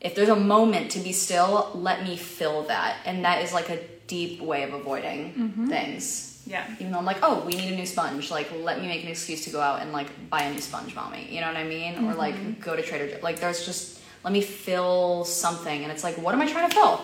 if 0.00 0.14
there's 0.14 0.28
a 0.30 0.36
moment 0.36 0.90
to 0.92 0.98
be 1.00 1.12
still, 1.12 1.70
let 1.74 2.02
me 2.02 2.16
fill 2.16 2.62
that. 2.64 2.96
And 3.04 3.24
that 3.24 3.42
is 3.44 3.52
like 3.52 3.68
a 3.68 3.78
deep 4.06 4.40
way 4.40 4.62
of 4.64 4.72
avoiding 4.72 5.66
things 5.68 6.42
Yeah. 6.46 6.66
even 6.80 6.90
though 6.90 6.98
I'm 6.98 7.04
like, 7.04 7.18
oh, 7.22 7.44
we 7.46 7.52
need 7.52 7.70
a 7.72 7.76
new 7.76 7.86
sponge. 7.86 8.30
Like, 8.30 8.50
let 8.62 8.80
me 8.80 8.88
make 8.88 9.04
an 9.04 9.10
excuse 9.10 9.44
to 9.44 9.50
go 9.50 9.60
out 9.60 9.82
and 9.82 9.92
like 9.92 10.08
buy 10.30 10.42
a 10.42 10.52
new 10.52 10.60
sponge, 10.60 10.94
mommy. 10.94 11.28
You 11.30 11.40
know 11.42 11.46
what 11.48 11.56
I 11.56 11.64
mean? 11.64 11.94
Or 11.96 12.12
Mm-hmm. 12.12 12.18
like 12.18 12.60
go 12.60 12.74
to 12.74 12.82
Trader 12.82 13.08
Joe's. 13.08 13.22
Like, 13.22 13.40
there's 13.40 13.64
just 13.66 14.00
let 14.24 14.32
me 14.32 14.40
fill 14.42 15.24
something, 15.24 15.82
and 15.82 15.90
it's 15.92 16.04
like, 16.04 16.16
what 16.18 16.34
am 16.34 16.40
I 16.42 16.46
trying 16.50 16.68
to 16.68 16.74
fill? 16.74 17.00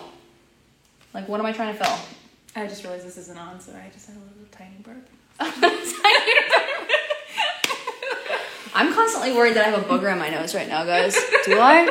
Like, 1.13 1.27
what 1.27 1.39
am 1.39 1.45
I 1.47 1.51
trying 1.51 1.75
to 1.75 1.83
fill? 1.83 1.97
I 2.55 2.67
just 2.67 2.83
realized 2.83 3.05
this 3.07 3.17
isn't 3.17 3.37
on, 3.37 3.59
so 3.59 3.71
I 3.73 3.89
just 3.89 4.07
had 4.07 4.17
a 4.17 4.19
little 4.19 4.45
tiny 4.51 4.75
burp. 4.83 5.07
I'm 8.75 8.93
constantly 8.93 9.33
worried 9.33 9.55
that 9.55 9.65
I 9.65 9.69
have 9.71 9.79
a 9.79 9.83
booger 9.87 10.11
in 10.11 10.19
my 10.19 10.29
nose 10.29 10.53
right 10.53 10.67
now, 10.67 10.85
guys. 10.85 11.15
Do 11.45 11.59
I? 11.59 11.87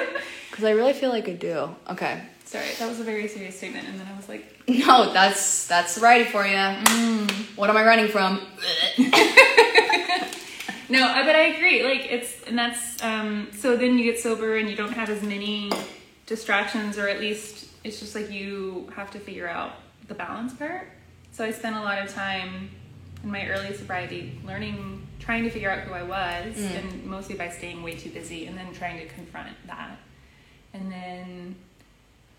Because 0.57 0.65
I 0.65 0.73
really 0.73 0.95
feel 0.95 1.11
like 1.11 1.29
I 1.29 1.35
do. 1.35 1.69
Okay. 1.91 2.23
Sorry, 2.47 2.67
that 2.79 2.89
was 2.89 2.99
a 2.99 3.05
very 3.05 3.29
serious 3.29 3.59
statement, 3.59 3.87
and 3.89 4.01
then 4.01 4.07
I 4.07 4.17
was 4.17 4.29
like, 4.29 4.63
No, 4.69 5.13
that's 5.13 5.67
that's 5.67 5.93
sobriety 5.93 6.31
for 6.31 6.47
you. 6.47 6.55
Mm. 6.57 7.31
What 7.57 7.69
am 7.69 7.77
I 7.77 7.85
running 7.85 8.09
from? 8.09 8.41
No, 10.89 11.01
but 11.25 11.35
I 11.35 11.47
agree. 11.57 11.83
Like 11.83 12.07
it's 12.11 12.43
and 12.45 12.59
that's 12.59 13.03
um 13.03 13.49
so 13.53 13.77
then 13.77 13.99
you 13.99 14.05
get 14.05 14.21
sober 14.21 14.57
and 14.57 14.71
you 14.71 14.77
don't 14.77 14.93
have 14.93 15.11
as 15.11 15.23
many 15.23 15.71
distractions 16.27 16.97
or 16.97 17.09
at 17.09 17.21
least 17.21 17.69
it's 17.85 17.99
just 17.99 18.15
like 18.15 18.31
you 18.31 18.91
have 18.95 19.11
to 19.13 19.19
figure 19.19 19.49
out 19.49 19.73
the 20.09 20.15
balance 20.15 20.55
part. 20.55 20.89
So 21.33 21.45
I 21.45 21.51
spent 21.51 21.77
a 21.77 21.81
lot 21.81 21.99
of 21.99 22.13
time 22.15 22.71
in 23.23 23.31
my 23.31 23.49
early 23.49 23.75
sobriety 23.75 24.39
learning 24.45 25.07
trying 25.19 25.43
to 25.43 25.51
figure 25.51 25.71
out 25.71 25.81
who 25.81 25.93
I 25.93 26.05
was 26.05 26.57
and 26.57 27.05
mostly 27.05 27.35
by 27.35 27.49
staying 27.49 27.83
way 27.83 27.97
too 27.97 28.11
busy 28.11 28.47
and 28.47 28.57
then 28.57 28.73
trying 28.73 28.99
to 28.99 29.07
confront 29.07 29.57
that. 29.67 29.99
And 30.77 30.93
then 30.93 31.57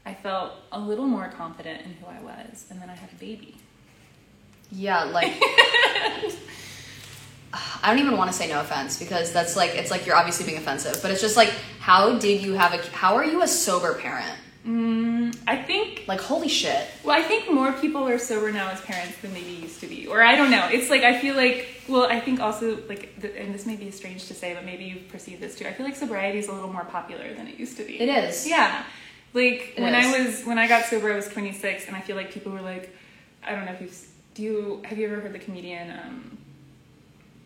I 0.06 0.13
felt 0.13 0.54
a 0.71 0.80
little 0.80 1.08
more 1.08 1.28
confident 1.30 1.82
in 1.82 1.93
who 1.93 2.06
I 2.06 2.19
was 2.21 2.65
and 2.69 2.80
then 2.82 2.89
I 2.89 2.95
had 2.95 3.10
a 3.12 3.15
baby. 3.15 3.56
Yeah, 4.71 5.06
like 5.06 5.34
I 7.84 7.89
don't 7.89 8.00
even 8.00 8.15
want 8.17 8.32
to 8.32 8.38
say 8.38 8.47
no 8.47 8.60
offense 8.62 9.00
because 9.00 9.34
that's 9.34 9.56
like 9.56 9.71
it's 9.76 9.89
like 9.89 10.06
you're 10.06 10.15
obviously 10.15 10.45
being 10.45 10.58
offensive, 10.58 11.00
but 11.02 11.10
it's 11.10 11.21
just 11.21 11.36
like 11.38 11.50
how 11.80 12.19
did 12.19 12.43
you 12.43 12.54
have 12.54 12.73
a 12.73 12.78
how 12.95 13.15
are 13.15 13.26
you 13.26 13.41
a 13.41 13.47
sober 13.47 13.95
parent? 13.95 14.38
Mm, 14.65 15.07
I 15.48 15.58
think 15.58 16.04
Like 16.08 16.22
holy 16.22 16.48
shit. 16.48 16.88
Well, 17.04 17.18
I 17.18 17.24
think 17.24 17.52
more 17.52 17.72
people 17.74 18.08
are 18.08 18.18
sober 18.18 18.52
now 18.52 18.70
as 18.70 18.82
parents 18.82 19.18
than 19.22 19.34
maybe 19.34 19.52
used 19.52 19.80
to 19.82 19.88
be. 19.88 20.08
Or 20.08 20.22
I 20.22 20.36
don't 20.36 20.52
know. 20.52 20.68
It's 20.72 20.90
like 20.90 21.04
I 21.04 21.20
feel 21.20 21.36
like 21.36 21.68
well, 21.88 22.06
I 22.10 22.20
think 22.20 22.40
also 22.40 22.78
like 22.88 23.20
th- 23.22 23.34
and 23.38 23.54
this 23.54 23.66
may 23.66 23.76
be 23.76 23.90
strange 23.92 24.28
to 24.28 24.34
say, 24.34 24.54
but 24.54 24.66
maybe 24.66 24.86
you've 24.86 25.08
perceived 25.10 25.42
this 25.42 25.56
too. 25.56 25.66
I 25.68 25.74
feel 25.74 25.86
like 25.86 25.96
sobriety 25.96 26.40
is 26.40 26.48
a 26.48 26.54
little 26.54 26.72
more 26.72 26.86
popular 26.86 27.34
than 27.34 27.48
it 27.48 27.58
used 27.60 27.78
to 27.78 27.84
be. 27.84 28.00
It 28.00 28.10
is. 28.10 28.48
Yeah. 28.48 28.84
Like 29.34 29.74
It 29.78 29.82
when 29.82 29.94
I 29.96 30.18
was 30.18 30.44
when 30.44 30.58
I 30.58 30.68
got 30.68 30.86
sober, 30.86 31.12
I 31.12 31.16
was 31.16 31.28
26, 31.28 31.88
and 31.88 31.96
I 31.96 32.02
feel 32.02 32.16
like 32.16 32.32
people 32.32 32.52
were 32.52 32.62
like, 32.62 32.96
I 33.46 33.52
don't 33.52 33.66
know 33.66 33.74
if 33.74 33.82
you've 33.82 34.08
do 34.34 34.44
you 34.44 34.82
have 34.86 34.98
you 34.98 35.08
ever 35.08 35.20
heard 35.20 35.34
the 35.34 35.40
comedian? 35.40 35.90
Um, 35.92 36.38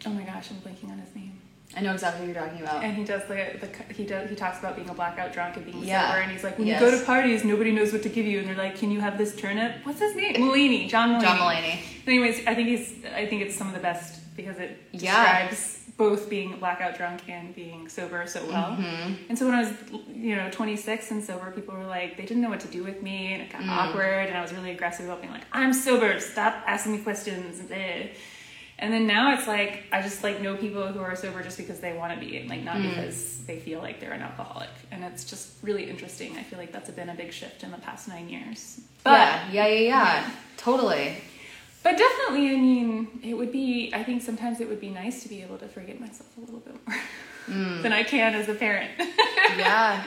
oh 0.06 0.10
my 0.10 0.24
gosh, 0.24 0.52
I'm 0.52 0.58
blanking 0.58 0.92
on 0.92 1.00
his 1.00 1.16
name. 1.16 1.41
I 1.76 1.80
know 1.82 1.94
exactly 1.94 2.26
what 2.28 2.34
you're 2.36 2.44
talking 2.44 2.62
about. 2.62 2.84
And 2.84 2.96
he 2.98 3.04
does 3.04 3.24
the, 3.28 3.36
the 3.62 3.94
he 3.94 4.06
does 4.06 4.30
he 4.30 4.36
talks 4.36 4.60
about 4.60 4.76
being 4.76 4.90
a 4.90 4.94
blackout 4.94 5.32
drunk 5.34 5.56
and 5.58 5.66
being 5.66 5.84
Yeah. 5.84 6.08
sober, 6.10 6.22
and 6.22 6.32
he's 6.32 6.44
like, 6.44 6.58
when 6.58 6.68
Yes. 6.68 6.82
you 6.82 6.90
go 6.92 6.98
to 7.00 7.06
parties, 7.06 7.44
nobody 7.46 7.72
knows 7.72 7.94
what 7.94 8.04
to 8.04 8.10
give 8.10 8.26
you, 8.26 8.40
and 8.40 8.48
they're 8.48 8.56
like, 8.56 8.76
can 8.78 8.92
you 8.92 9.00
have 9.00 9.18
this 9.18 9.36
turnip? 9.36 9.76
What's 9.84 10.00
his 10.00 10.16
name? 10.16 10.36
Mulaney, 10.44 10.90
John 10.90 11.10
Mulaney. 11.16 11.22
John 11.22 11.38
Mulaney. 11.38 11.80
Anyways, 12.08 12.46
I 12.48 12.56
think 12.56 12.68
he's 12.68 12.94
I 13.16 13.26
think 13.26 13.42
it's 13.42 13.56
some 13.56 13.68
of 13.68 13.74
the 13.74 13.80
best 13.80 14.20
because 14.36 14.58
it 14.60 14.78
Yeah. 14.92 15.48
describes 15.50 15.78
both 15.98 16.30
being 16.30 16.58
blackout 16.58 16.98
drunk 16.98 17.22
and 17.30 17.54
being 17.54 17.88
sober 17.88 18.26
so 18.26 18.44
well. 18.48 18.72
Mm-hmm. 18.72 19.14
And 19.30 19.38
so 19.38 19.46
when 19.46 19.54
I 19.56 19.62
was 19.62 19.72
you 20.14 20.36
know 20.36 20.50
26 20.50 21.12
and 21.12 21.24
sober, 21.24 21.52
people 21.52 21.76
were 21.76 21.86
like 21.86 22.18
they 22.18 22.24
didn't 22.26 22.42
know 22.42 22.50
what 22.50 22.60
to 22.62 22.68
do 22.68 22.84
with 22.84 23.02
me, 23.02 23.34
and 23.34 23.42
it 23.44 23.50
Mm. 23.52 23.66
got 23.68 23.90
awkward, 23.90 24.28
and 24.30 24.36
I 24.38 24.42
was 24.42 24.52
really 24.52 24.72
aggressive 24.72 25.06
about 25.06 25.22
being 25.22 25.32
like, 25.34 25.46
I'm 25.54 25.74
sober, 25.74 26.20
stop 26.20 26.54
asking 26.68 26.94
me 26.94 26.98
questions. 27.00 27.60
And 27.60 27.72
eh. 27.72 28.08
And 28.82 28.92
then 28.92 29.06
now 29.06 29.34
it's 29.36 29.48
like 29.48 29.84
I 29.92 30.02
just 30.02 30.24
like 30.24 30.42
know 30.42 30.58
people 30.58 30.88
who 30.88 31.00
are 31.02 31.16
sober 31.16 31.44
just 31.44 31.58
because 31.58 31.80
they 31.80 31.94
want 31.94 32.14
to 32.14 32.20
be, 32.20 32.38
and 32.38 32.50
like 32.50 32.64
not 32.64 32.78
Mm. 32.78 32.90
because 32.90 33.44
they 33.46 33.60
feel 33.60 33.80
like 33.80 34.00
they're 34.00 34.12
an 34.14 34.22
alcoholic. 34.24 34.70
And 34.92 35.04
it's 35.04 35.24
just 35.24 35.54
really 35.62 35.88
interesting. 35.90 36.36
I 36.36 36.44
feel 36.44 36.58
like 36.58 36.72
that's 36.72 36.90
been 36.90 37.10
a 37.10 37.14
big 37.16 37.32
shift 37.32 37.64
in 37.64 37.70
the 37.72 37.78
past 37.78 38.08
nine 38.08 38.28
years. 38.28 38.82
But 39.04 39.12
yeah, 39.12 39.52
yeah, 39.52 39.68
yeah, 39.68 39.80
yeah. 39.80 40.04
Yeah. 40.22 40.32
Totally. 40.58 41.16
but 41.84 41.98
definitely, 41.98 42.50
I 42.50 42.56
mean, 42.58 43.20
it 43.24 43.36
would 43.36 43.52
be. 43.52 43.92
I 43.94 44.04
think 44.04 44.22
sometimes 44.24 44.60
it 44.62 44.68
would 44.68 44.82
be 44.82 44.90
nice 44.90 45.22
to 45.24 45.30
be 45.30 45.42
able 45.44 45.58
to 45.60 45.68
forgive 45.68 46.00
myself 46.00 46.30
a 46.38 46.42
little 46.42 46.60
bit 46.60 46.76
more 46.88 46.98
Mm. 47.50 47.82
than 47.84 47.94
I 47.94 48.04
can 48.04 48.34
as 48.36 48.50
a 48.50 48.56
parent. 48.56 48.92
Yeah. 49.58 50.04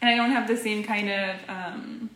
and 0.00 0.10
I 0.10 0.14
don't 0.16 0.30
have 0.32 0.46
the 0.46 0.56
same 0.56 0.84
kind 0.84 1.08
of. 1.10 1.36
Um, 1.48 2.10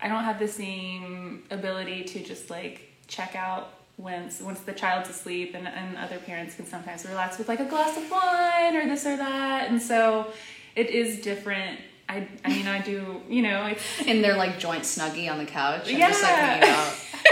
I 0.00 0.08
don't 0.08 0.24
have 0.24 0.38
the 0.38 0.48
same 0.48 1.42
ability 1.50 2.04
to 2.04 2.22
just 2.22 2.50
like 2.50 2.92
check 3.08 3.34
out 3.36 3.72
once 3.98 4.40
once 4.40 4.60
the 4.60 4.72
child's 4.72 5.08
asleep, 5.10 5.54
and, 5.54 5.66
and 5.68 5.96
other 5.96 6.18
parents 6.18 6.54
can 6.56 6.66
sometimes 6.66 7.04
relax 7.06 7.38
with 7.38 7.48
like 7.48 7.60
a 7.60 7.64
glass 7.64 7.96
of 7.96 8.10
wine 8.10 8.76
or 8.76 8.86
this 8.86 9.06
or 9.06 9.16
that, 9.16 9.68
and 9.70 9.80
so 9.80 10.32
it 10.76 10.90
is 10.90 11.20
different. 11.20 11.78
I, 12.08 12.26
I 12.44 12.48
mean, 12.50 12.66
I 12.66 12.80
do, 12.82 13.22
you 13.28 13.40
know, 13.42 13.66
it's 13.66 14.00
In 14.06 14.20
their 14.22 14.36
like 14.36 14.58
joint 14.58 14.82
snuggie 14.82 15.30
on 15.30 15.38
the 15.38 15.46
couch. 15.46 15.88
And 15.88 15.98
Yeah. 15.98 16.08
just 16.08 16.22
like 16.22 16.34
hanging 16.34 16.68
out. 16.68 16.92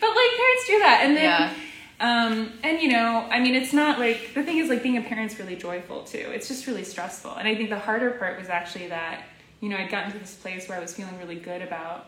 but 0.00 0.08
like 0.08 0.30
parents 0.36 0.66
do 0.66 0.78
that 0.80 1.00
and 1.04 1.16
then 1.16 1.24
Yeah. 1.24 1.52
um 2.00 2.52
and 2.62 2.80
you 2.82 2.88
know 2.88 3.26
i 3.30 3.38
mean 3.40 3.54
it's 3.54 3.72
not 3.72 3.98
like 3.98 4.34
the 4.34 4.42
thing 4.42 4.58
is 4.58 4.68
like 4.68 4.82
being 4.82 4.98
a 4.98 5.02
parent's 5.02 5.38
really 5.38 5.56
joyful 5.56 6.02
too 6.02 6.18
it's 6.34 6.48
just 6.48 6.66
really 6.66 6.84
stressful 6.84 7.32
and 7.36 7.46
i 7.48 7.54
think 7.54 7.70
the 7.70 7.78
harder 7.78 8.10
part 8.12 8.38
was 8.38 8.48
actually 8.48 8.88
that 8.88 9.22
you 9.60 9.68
know 9.70 9.76
i'd 9.76 9.90
gotten 9.90 10.12
to 10.12 10.18
this 10.18 10.34
place 10.34 10.68
where 10.68 10.76
i 10.76 10.80
was 10.80 10.92
feeling 10.94 11.16
really 11.18 11.36
good 11.36 11.62
about 11.62 12.06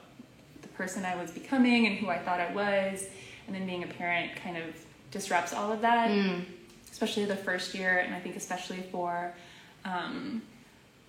the 0.63 0.69
person 0.69 1.05
i 1.05 1.15
was 1.17 1.31
becoming 1.31 1.87
and 1.87 1.97
who 1.97 2.09
i 2.11 2.19
thought 2.19 2.41
i 2.41 2.53
was 2.53 3.07
and 3.49 3.55
then 3.57 3.67
being 3.67 3.83
a 3.83 3.87
parent 3.87 4.31
kind 4.45 4.57
of 4.57 4.65
disrupts 5.11 5.53
all 5.53 5.73
of 5.73 5.81
that 5.81 6.09
Mm. 6.11 6.45
especially 6.93 7.25
the 7.25 7.35
first 7.37 7.75
year 7.75 7.99
and 7.99 8.15
i 8.15 8.21
think 8.21 8.37
especially 8.37 8.83
for 8.93 9.35
um, 9.85 10.43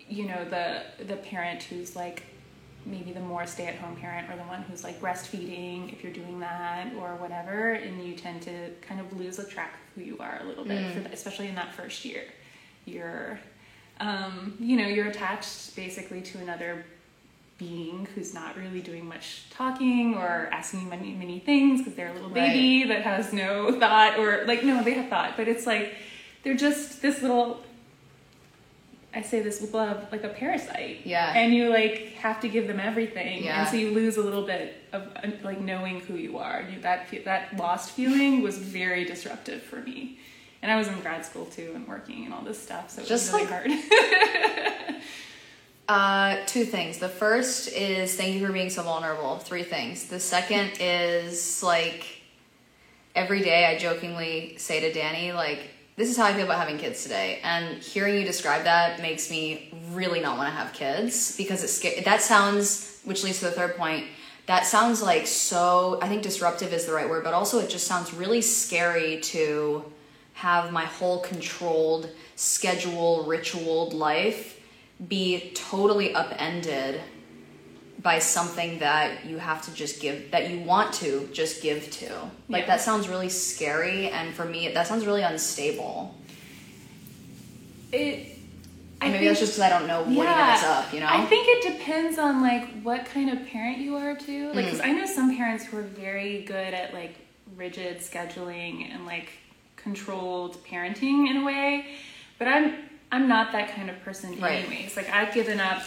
you 0.08 0.26
know 0.26 0.44
the 0.46 0.84
the 1.06 1.18
parent 1.18 1.62
who's 1.64 1.96
like 1.96 2.24
maybe 2.86 3.12
the 3.12 3.20
more 3.20 3.46
stay-at-home 3.46 3.96
parent 3.98 4.30
or 4.32 4.38
the 4.38 4.44
one 4.44 4.62
who's 4.64 4.84
like 4.86 5.00
breastfeeding 5.02 5.92
if 5.92 6.02
you're 6.02 6.14
doing 6.14 6.40
that 6.40 6.92
or 6.96 7.16
whatever 7.18 7.74
and 7.74 8.02
you 8.04 8.16
tend 8.16 8.42
to 8.42 8.70
kind 8.82 9.00
of 9.02 9.20
lose 9.20 9.38
a 9.38 9.46
track 9.46 9.74
of 9.74 9.96
who 9.96 10.02
you 10.10 10.18
are 10.20 10.40
a 10.42 10.46
little 10.46 10.64
bit 10.64 10.92
for 10.94 11.02
the, 11.02 11.12
especially 11.12 11.48
in 11.50 11.56
that 11.56 11.74
first 11.74 12.06
year 12.06 12.24
you're 12.86 13.38
um, 14.00 14.56
you 14.60 14.78
know 14.78 14.88
you're 14.88 15.08
attached 15.08 15.76
basically 15.76 16.22
to 16.22 16.38
another 16.40 16.86
being 17.60 18.08
who's 18.16 18.34
not 18.34 18.58
really 18.58 18.82
doing 18.82 19.06
much 19.06 19.44
talking 19.52 20.16
or 20.16 20.50
asking 20.52 20.90
many 20.90 21.14
many 21.14 21.40
things 21.40 21.82
because 21.82 21.94
they're 21.94 22.10
a 22.10 22.14
little 22.14 22.30
baby 22.30 22.82
right. 22.82 22.90
that 22.90 23.04
has 23.04 23.32
no 23.32 23.78
thought 23.80 24.18
or 24.18 24.46
like 24.48 24.64
no 24.64 24.82
they 24.84 24.94
have 24.94 25.10
thought 25.10 25.34
but 25.38 25.48
it's 25.48 25.68
like 25.68 25.94
they're 26.44 26.56
just 26.56 27.02
this 27.02 27.22
little 27.22 27.62
I 29.14 29.24
say 29.24 29.42
this 29.42 29.60
with 29.60 29.74
love, 29.74 30.06
like 30.12 30.24
a 30.24 30.30
parasite. 30.30 31.02
Yeah. 31.04 31.34
And 31.36 31.54
you 31.54 31.70
like 31.70 32.14
have 32.20 32.42
to 32.42 32.48
give 32.48 32.68
them 32.68 32.80
everything, 32.80 33.44
yeah. 33.44 33.62
and 33.62 33.68
so 33.68 33.76
you 33.76 33.92
lose 33.92 34.18
a 34.18 34.22
little 34.22 34.46
bit 34.46 34.76
of 34.94 35.08
uh, 35.16 35.32
like 35.44 35.60
knowing 35.60 36.00
who 36.02 36.16
you 36.16 36.38
are. 36.38 36.64
You, 36.72 36.80
that 36.82 37.08
that 37.26 37.58
lost 37.58 37.92
feeling 37.92 38.44
was 38.44 38.60
very 38.60 39.06
disruptive 39.06 39.64
for 39.64 39.78
me, 39.78 40.20
and 40.62 40.72
I 40.72 40.78
was 40.78 40.88
in 40.88 41.00
grad 41.02 41.26
school 41.26 41.46
too 41.46 41.72
and 41.74 41.88
working 41.88 42.26
and 42.26 42.34
all 42.34 42.44
this 42.44 42.62
stuff, 42.62 42.92
so 42.92 43.02
it 43.02 43.08
Just 43.08 43.34
was 43.34 43.42
really 43.42 43.52
like, 43.52 43.90
hard. 43.90 44.96
uh, 45.90 46.38
two 46.46 46.66
things. 46.66 47.00
The 47.00 47.10
first 47.10 47.70
is 47.70 48.16
thank 48.16 48.36
you 48.36 48.46
for 48.46 48.54
being 48.54 48.70
so 48.70 48.84
vulnerable. 48.84 49.38
Three 49.40 49.64
things. 49.64 50.06
The 50.06 50.20
second 50.20 50.74
is 50.80 51.64
like 51.64 52.06
every 53.16 53.42
day 53.42 53.66
I 53.66 53.78
jokingly 53.78 54.56
say 54.58 54.80
to 54.82 54.94
Danny 54.94 55.32
like 55.32 55.72
this 55.96 56.10
is 56.10 56.16
how 56.16 56.26
I 56.26 56.34
feel 56.34 56.46
about 56.46 56.60
having 56.60 56.78
kids 56.78 57.02
today. 57.02 57.40
And 57.44 57.80
hearing 57.80 58.16
you 58.16 58.24
describe 58.24 58.64
that 58.66 59.02
makes 59.02 59.32
me 59.32 59.74
really 59.92 60.22
not 60.22 60.38
want 60.38 60.48
to 60.48 60.56
have 60.56 60.72
kids 60.74 61.36
because 61.36 61.64
it's. 61.64 62.06
That 62.06 62.22
sounds, 62.22 63.02
which 63.04 63.24
leads 63.24 63.40
to 63.40 63.46
the 63.46 63.52
third 63.52 63.76
point. 63.76 64.06
That 64.46 64.66
sounds 64.66 65.02
like 65.02 65.28
so, 65.28 66.00
I 66.02 66.08
think 66.08 66.22
disruptive 66.22 66.72
is 66.72 66.86
the 66.86 66.94
right 66.94 67.10
word, 67.10 67.24
but 67.24 67.34
also 67.34 67.60
it 67.60 67.70
just 67.70 67.86
sounds 67.86 68.14
really 68.14 68.42
scary 68.42 69.20
to 69.22 69.84
have 70.34 70.72
my 70.72 70.86
whole 70.86 71.20
controlled, 71.20 72.10
schedule, 72.36 73.26
ritualed 73.26 73.94
life 73.94 74.59
be 75.08 75.52
totally 75.54 76.14
upended 76.14 77.02
by 78.02 78.20
something 78.20 78.80
that 78.80 79.26
you 79.26 79.38
have 79.38 79.62
to 79.62 79.74
just 79.74 80.02
give 80.02 80.32
that 80.32 80.50
you 80.50 80.60
want 80.60 80.94
to 80.94 81.28
just 81.34 81.62
give 81.62 81.90
to 81.92 82.10
like 82.48 82.62
yeah. 82.62 82.68
that 82.68 82.82
sounds 82.82 83.08
really 83.08 83.30
scary 83.30 84.10
and 84.10 84.34
for 84.34 84.46
me 84.46 84.70
that 84.70 84.88
sounds 84.88 85.06
really 85.06 85.22
unstable 85.22 86.16
it 87.92 88.38
I 89.02 89.06
maybe 89.06 89.20
think, 89.20 89.30
that's 89.30 89.40
just 89.40 89.54
because 89.54 89.72
I 89.72 89.80
don't 89.80 89.88
know 89.88 90.02
what 90.02 90.28
yeah, 90.28 90.54
even 90.54 90.58
is 90.58 90.64
up, 90.66 90.94
you 90.94 91.00
know. 91.00 91.08
I 91.10 91.26
think 91.26 91.48
it 91.48 91.78
depends 91.78 92.20
on 92.20 92.42
like 92.42 92.82
what 92.82 93.06
kind 93.06 93.30
of 93.30 93.48
parent 93.48 93.78
you 93.78 93.96
are 93.96 94.14
too. 94.14 94.48
Like, 94.48 94.66
because 94.66 94.82
mm. 94.82 94.88
I 94.88 94.92
know 94.92 95.06
some 95.06 95.38
parents 95.38 95.64
who 95.64 95.78
are 95.78 95.84
very 95.84 96.42
good 96.42 96.74
at 96.74 96.94
like 96.94 97.16
rigid 97.56 98.00
scheduling 98.00 98.94
and 98.94 99.06
like 99.06 99.30
controlled 99.78 100.62
parenting 100.66 101.30
in 101.30 101.38
a 101.38 101.46
way, 101.46 101.86
but 102.38 102.50
I'm 102.50 102.89
I'm 103.12 103.28
not 103.28 103.52
that 103.54 103.74
kind 103.76 103.90
of 103.90 104.00
person 104.02 104.40
right. 104.40 104.66
anyways. 104.66 104.96
Like 104.96 105.10
I've 105.10 105.34
given 105.34 105.60
up 105.60 105.82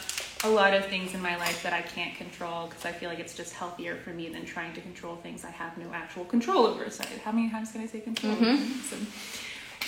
a 0.45 0.51
lot 0.51 0.75
of 0.75 0.87
things 0.87 1.15
in 1.15 1.23
my 1.23 1.37
life 1.37 1.63
that 1.63 1.73
I 1.73 1.83
can't 1.83 2.17
control 2.17 2.67
because 2.67 2.85
I 2.85 2.93
feel 2.93 3.09
like 3.09 3.21
it's 3.21 3.35
just 3.35 3.53
healthier 3.53 3.97
for 3.97 4.11
me 4.11 4.29
than 4.29 4.45
trying 4.45 4.73
to 4.75 4.81
control 4.81 5.17
things 5.17 5.45
I 5.45 5.51
have 5.51 5.79
no 5.79 5.93
actual 5.93 6.25
control 6.25 6.67
over. 6.67 6.91
So 6.91 7.05
how 7.25 7.31
many 7.31 7.49
times 7.49 7.73
can 7.73 7.81
I 7.81 7.87
say 7.87 8.01
control? 8.01 8.35
Mm-hmm. 8.35 9.05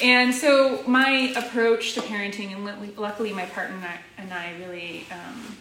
And 0.03 0.35
so 0.35 0.83
my 0.87 1.33
approach 1.37 1.95
to 1.95 2.01
parenting, 2.01 2.53
and 2.53 2.97
luckily 2.97 3.33
my 3.33 3.47
partner 3.47 3.77
and 3.77 3.85
I, 3.85 3.99
and 4.19 4.33
I 4.33 4.57
really 4.59 5.07
um, 5.11 5.57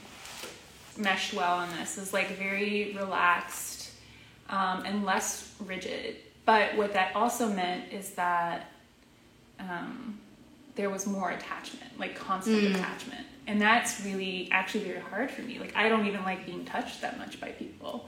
meshed 0.97 1.33
well 1.33 1.57
on 1.57 1.69
this, 1.77 1.97
is 1.97 2.13
like 2.13 2.38
very 2.38 2.95
relaxed 2.97 3.91
um, 4.49 4.83
and 4.86 5.05
less 5.05 5.53
rigid. 5.59 6.17
But 6.45 6.75
what 6.75 6.93
that 6.93 7.15
also 7.15 7.49
meant 7.49 7.91
is 7.93 8.12
that 8.12 8.69
um, 9.59 10.19
there 10.75 10.89
was 10.89 11.05
more 11.05 11.31
attachment, 11.31 11.99
like 11.99 12.15
constant 12.15 12.62
mm. 12.62 12.75
attachment 12.75 13.25
and 13.45 13.62
that's 13.62 14.03
really 14.05 14.49
actually 14.51 14.86
very 14.86 15.01
hard 15.01 15.29
for 15.29 15.41
me 15.41 15.59
like 15.59 15.75
i 15.75 15.89
don't 15.89 16.07
even 16.07 16.23
like 16.23 16.45
being 16.45 16.63
touched 16.63 17.01
that 17.01 17.17
much 17.17 17.41
by 17.41 17.49
people 17.49 18.07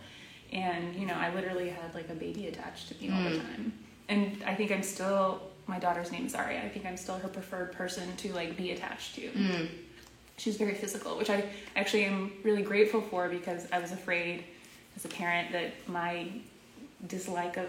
and 0.54 0.95
you 0.95 1.06
know 1.06 1.13
i 1.15 1.34
literally 1.36 1.67
had 1.67 1.93
like 1.93 2.10
a 2.10 2.13
baby 2.13 2.47
attached 2.47 2.88
to 2.88 2.95
me 3.01 3.10
mm. 3.10 3.17
all 3.17 3.30
the 3.30 3.36
mm. 3.36 3.41
time 3.41 3.73
and 4.08 4.41
i 4.47 4.56
think 4.56 4.71
i'm 4.71 4.82
still 4.82 5.41
my 5.67 5.80
daughter's 5.80 6.12
name 6.12 6.25
is 6.25 6.36
Aria. 6.36 6.62
I 6.62 6.69
think 6.69 6.86
I'm 6.86 6.97
still 6.97 7.17
her 7.17 7.28
preferred 7.28 7.71
person 7.71 8.15
to 8.17 8.34
like 8.34 8.56
be 8.56 8.71
attached 8.71 9.15
to. 9.15 9.30
Mm. 9.30 9.69
She's 10.38 10.58
very 10.58 10.75
physical, 10.75 11.17
which 11.17 11.30
I 11.30 11.45
actually 11.75 12.06
am 12.06 12.32
really 12.43 12.62
grateful 12.62 13.01
for 13.01 13.30
because 13.30 13.67
I 13.71 13.80
was 13.80 13.91
afraid 13.91 14.43
as 14.95 15.06
a 15.06 15.08
parent 15.08 15.51
that 15.54 15.71
my 15.88 16.28
dislike 17.08 17.58
of 17.58 17.67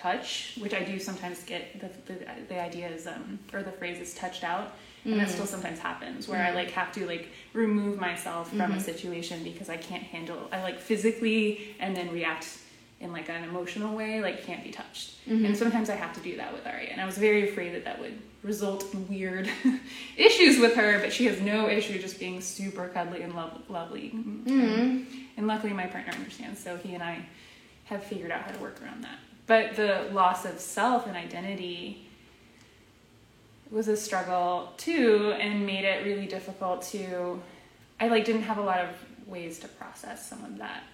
touch, 0.00 0.56
which 0.58 0.74
I 0.74 0.82
do 0.82 0.98
sometimes 0.98 1.42
get 1.44 1.80
the 1.80 1.90
the, 2.12 2.24
the 2.48 2.60
idea 2.60 2.88
is 2.88 3.06
um 3.06 3.38
or 3.52 3.62
the 3.62 3.72
phrase 3.72 4.00
is 4.00 4.14
touched 4.14 4.44
out 4.44 4.72
and 5.04 5.18
that 5.18 5.28
still 5.28 5.44
mm. 5.44 5.48
sometimes 5.48 5.78
happens 5.78 6.28
where 6.28 6.38
mm-hmm. 6.40 6.56
i 6.56 6.62
like 6.62 6.70
have 6.70 6.92
to 6.92 7.06
like 7.06 7.28
remove 7.52 7.98
myself 7.98 8.50
from 8.50 8.58
mm-hmm. 8.58 8.72
a 8.74 8.80
situation 8.80 9.42
because 9.42 9.68
i 9.68 9.76
can't 9.76 10.02
handle 10.02 10.48
i 10.52 10.62
like 10.62 10.78
physically 10.78 11.74
and 11.80 11.96
then 11.96 12.10
react 12.10 12.58
in 13.00 13.12
like 13.12 13.28
an 13.30 13.44
emotional 13.44 13.96
way 13.96 14.20
like 14.20 14.44
can't 14.44 14.62
be 14.62 14.70
touched 14.70 15.24
mm-hmm. 15.26 15.44
and 15.46 15.56
sometimes 15.56 15.88
i 15.88 15.94
have 15.94 16.12
to 16.12 16.20
do 16.20 16.36
that 16.36 16.52
with 16.52 16.66
Ari. 16.66 16.88
and 16.88 17.00
i 17.00 17.06
was 17.06 17.16
very 17.16 17.48
afraid 17.48 17.74
that 17.74 17.84
that 17.84 17.98
would 17.98 18.18
result 18.42 18.92
in 18.94 19.08
weird 19.08 19.50
issues 20.16 20.58
with 20.58 20.74
her 20.74 20.98
but 20.98 21.12
she 21.12 21.26
has 21.26 21.40
no 21.40 21.68
issue 21.68 22.00
just 22.00 22.18
being 22.18 22.40
super 22.40 22.88
cuddly 22.88 23.22
and 23.22 23.34
lo- 23.34 23.60
lovely 23.68 24.12
mm-hmm. 24.14 25.02
and 25.36 25.46
luckily 25.46 25.72
my 25.72 25.86
partner 25.86 26.12
understands 26.12 26.62
so 26.62 26.76
he 26.76 26.94
and 26.94 27.02
i 27.02 27.24
have 27.84 28.02
figured 28.04 28.30
out 28.30 28.42
how 28.42 28.52
to 28.52 28.58
work 28.58 28.80
around 28.82 29.02
that 29.02 29.18
but 29.50 29.74
the 29.74 30.08
loss 30.12 30.44
of 30.44 30.60
self 30.60 31.08
and 31.08 31.16
identity 31.16 32.06
was 33.68 33.88
a 33.88 33.96
struggle 33.96 34.72
too 34.76 35.34
and 35.40 35.66
made 35.66 35.84
it 35.84 36.04
really 36.04 36.26
difficult 36.26 36.82
to 36.82 37.42
I 37.98 38.06
like 38.06 38.24
didn't 38.24 38.42
have 38.42 38.58
a 38.58 38.62
lot 38.62 38.78
of 38.78 38.90
ways 39.26 39.58
to 39.58 39.66
process 39.66 40.24
some 40.24 40.44
of 40.44 40.58
that. 40.58 40.84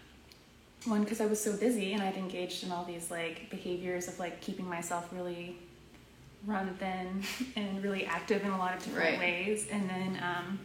One 0.87 1.03
because 1.03 1.21
I 1.21 1.27
was 1.27 1.39
so 1.39 1.55
busy 1.55 1.93
and 1.93 2.03
I'd 2.03 2.17
engaged 2.17 2.65
in 2.65 2.73
all 2.73 2.87
these 2.87 3.11
like 3.11 3.51
behaviors 3.51 4.09
of 4.09 4.19
like 4.19 4.41
keeping 4.41 4.67
myself 4.67 5.07
really 5.13 5.59
run 6.47 6.75
thin 6.79 7.25
and 7.57 7.83
really 7.83 8.07
active 8.07 8.43
in 8.43 8.53
a 8.53 8.59
lot 8.59 8.75
of 8.75 8.83
different 8.83 9.19
right. 9.19 9.19
ways 9.19 9.67
and 9.71 9.87
then 9.91 10.19
um, 10.23 10.59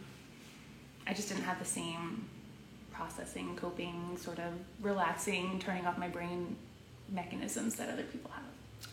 I 1.06 1.12
just 1.12 1.28
didn't 1.28 1.44
have 1.44 1.58
the 1.58 1.66
same 1.66 2.24
processing, 2.90 3.54
coping, 3.54 4.16
sort 4.16 4.38
of 4.38 4.54
relaxing, 4.80 5.58
turning 5.58 5.86
off 5.86 5.98
my 5.98 6.08
brain 6.08 6.56
mechanisms 7.12 7.76
that 7.76 7.88
other 7.88 8.02
people 8.04 8.30
have. 8.30 8.42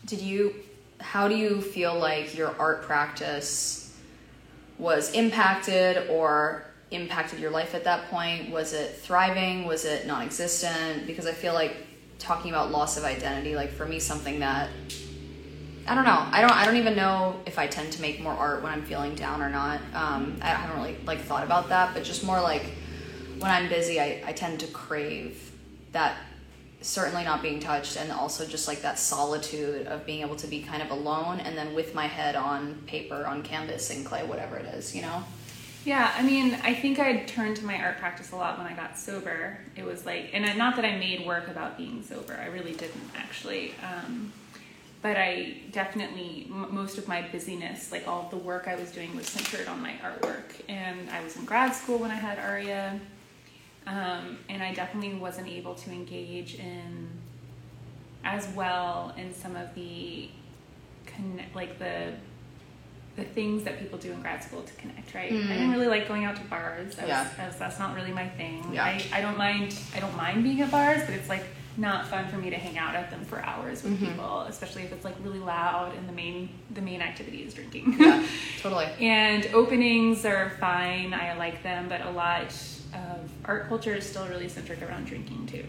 Did 0.05 0.21
you 0.21 0.53
how 0.99 1.27
do 1.27 1.36
you 1.36 1.62
feel 1.62 1.97
like 1.97 2.38
your 2.38 2.53
art 2.60 2.82
practice 2.82 3.97
was 4.77 5.13
impacted 5.13 6.10
or 6.10 6.65
impacted 6.91 7.39
your 7.39 7.51
life 7.51 7.73
at 7.73 7.84
that 7.86 8.10
point? 8.10 8.51
Was 8.51 8.73
it 8.73 8.95
thriving? 8.97 9.65
Was 9.65 9.86
it 9.86 10.05
non 10.05 10.23
existent? 10.23 11.08
Because 11.08 11.25
I 11.25 11.32
feel 11.32 11.53
like 11.53 11.75
talking 12.17 12.51
about 12.51 12.71
loss 12.71 12.97
of 12.97 13.03
identity, 13.05 13.55
like 13.55 13.71
for 13.71 13.86
me, 13.86 13.99
something 13.99 14.39
that 14.39 14.69
I 15.88 15.95
don't 15.95 16.05
know. 16.05 16.23
I 16.32 16.41
don't. 16.41 16.51
I 16.51 16.65
don't 16.65 16.77
even 16.77 16.95
know 16.95 17.39
if 17.47 17.58
I 17.58 17.65
tend 17.65 17.91
to 17.93 18.01
make 18.01 18.21
more 18.21 18.34
art 18.34 18.62
when 18.62 18.71
I'm 18.71 18.84
feeling 18.84 19.15
down 19.15 19.41
or 19.41 19.49
not. 19.49 19.79
Um, 19.95 20.38
I 20.39 20.49
haven't 20.49 20.77
really 20.77 20.95
like 21.05 21.19
thought 21.21 21.43
about 21.43 21.69
that, 21.69 21.95
but 21.95 22.03
just 22.03 22.23
more 22.23 22.39
like 22.39 22.63
when 23.39 23.49
I'm 23.49 23.69
busy, 23.69 23.99
I, 23.99 24.21
I 24.23 24.34
tend 24.34 24.60
to 24.60 24.67
crave 24.67 25.51
that 25.93 26.15
certainly 26.81 27.23
not 27.23 27.41
being 27.41 27.59
touched 27.59 27.97
and 27.97 28.11
also 28.11 28.45
just 28.45 28.67
like 28.67 28.81
that 28.81 28.97
solitude 28.97 29.85
of 29.87 30.05
being 30.05 30.21
able 30.21 30.35
to 30.37 30.47
be 30.47 30.61
kind 30.61 30.81
of 30.81 30.91
alone 30.91 31.39
and 31.39 31.57
then 31.57 31.73
with 31.73 31.93
my 31.93 32.07
head 32.07 32.35
on 32.35 32.75
paper 32.87 33.25
on 33.25 33.43
canvas 33.43 33.89
and 33.89 34.05
clay 34.05 34.23
whatever 34.25 34.57
it 34.57 34.65
is 34.73 34.95
you 34.95 35.01
know? 35.01 35.23
Yeah 35.85 36.13
i 36.17 36.23
mean 36.23 36.57
i 36.63 36.73
think 36.73 36.99
i 36.99 37.17
turned 37.23 37.57
to 37.57 37.65
my 37.65 37.81
art 37.81 37.97
practice 37.97 38.31
a 38.31 38.35
lot 38.35 38.57
when 38.57 38.67
i 38.67 38.73
got 38.73 38.97
sober. 38.97 39.59
It 39.75 39.83
was 39.83 40.05
like 40.05 40.29
and 40.33 40.57
not 40.57 40.75
that 40.77 40.85
i 40.85 40.97
made 40.97 41.25
work 41.25 41.47
about 41.49 41.77
being 41.77 42.01
sober 42.03 42.39
i 42.41 42.45
really 42.47 42.73
didn't 42.73 43.11
actually 43.17 43.73
um, 43.83 44.31
but 45.01 45.17
i 45.17 45.57
definitely 45.71 46.47
m- 46.49 46.73
most 46.73 46.97
of 46.97 47.07
my 47.07 47.21
busyness 47.21 47.91
like 47.91 48.07
all 48.07 48.27
the 48.29 48.37
work 48.37 48.67
i 48.67 48.75
was 48.75 48.91
doing 48.91 49.13
was 49.15 49.27
centered 49.27 49.67
on 49.67 49.81
my 49.81 49.93
artwork 50.03 50.51
and 50.69 51.09
i 51.09 51.21
was 51.21 51.35
in 51.35 51.45
grad 51.45 51.73
school 51.73 51.97
when 51.97 52.11
i 52.11 52.15
had 52.15 52.39
aria 52.39 52.99
um, 53.89 54.38
and 54.47 54.62
I 54.62 54.71
definitely 54.73 55.15
wasn't 55.15 55.47
able 55.47 55.73
to 55.73 55.91
engage 55.91 56.56
in 56.56 57.10
as 58.23 58.47
well 58.49 59.13
in 59.17 59.34
some 59.34 59.56
of 59.56 59.73
the 59.73 60.30
connect, 61.06 61.56
like 61.56 61.80
the 61.80 62.13
the 63.15 63.23
things 63.23 63.63
that 63.63 63.80
people 63.80 63.97
do 63.97 64.12
in 64.12 64.21
grad 64.21 64.41
school 64.41 64.62
to 64.62 64.73
connect, 64.75 65.13
right? 65.13 65.32
Mm. 65.32 65.45
I 65.45 65.54
didn't 65.54 65.71
really 65.71 65.88
like 65.88 66.08
going 66.08 66.23
out 66.23 66.36
to 66.38 66.43
bars. 66.43 66.97
As, 66.99 67.08
yeah. 67.08 67.30
as 67.39 67.58
that's 67.58 67.80
not 67.80 67.95
really 67.95 68.13
my 68.13 68.30
thing. 68.30 68.63
Yeah. 68.71 68.86
I, 68.86 69.04
I 69.12 69.21
don't 69.21 69.38
mind 69.38 69.75
I 69.95 69.99
don't 69.99 70.15
mind 70.15 70.43
being 70.43 70.62
at 70.62 70.69
bars, 70.69 71.02
but 71.06 71.15
it's 71.15 71.28
like 71.28 71.45
not 71.75 72.08
fun 72.08 72.28
for 72.28 72.38
me 72.38 72.52
to 72.52 72.58
hang 72.58 72.78
out 72.78 72.93
at 72.93 73.10
them 73.10 73.25
for 73.25 73.39
hours 73.41 73.82
with 73.82 73.93
mm-hmm. 73.93 74.06
people, 74.06 74.41
especially 74.41 74.84
if 74.84 74.91
it's 74.91 75.04
like 75.04 75.15
really 75.23 75.39
loud 75.39 75.95
and 75.95 76.08
the 76.08 76.13
main 76.13 76.49
the 76.75 76.82
main 76.82 77.02
activity 77.02 77.41
is 77.41 77.56
drinking. 77.56 77.95
Yeah, 77.99 78.23
totally. 78.62 78.86
and 78.99 79.47
openings 79.47 80.25
are 80.25 80.52
fine. 80.60 81.15
I 81.15 81.36
like 81.38 81.63
them, 81.63 81.89
but 81.89 82.02
a 82.02 82.12
lot 82.12 82.54
of 82.93 83.30
art 83.45 83.67
culture 83.67 83.93
is 83.93 84.06
still 84.06 84.28
really 84.28 84.49
centric 84.49 84.82
around 84.82 85.06
drinking 85.06 85.47
too. 85.47 85.65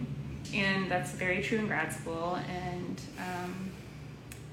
And 0.54 0.90
that's 0.90 1.12
very 1.12 1.42
true 1.42 1.58
in 1.58 1.66
grad 1.66 1.92
school. 1.92 2.38
And 2.48 3.00
um, 3.18 3.70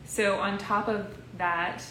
so, 0.06 0.40
on 0.40 0.58
top 0.58 0.88
of 0.88 1.18
that, 1.38 1.84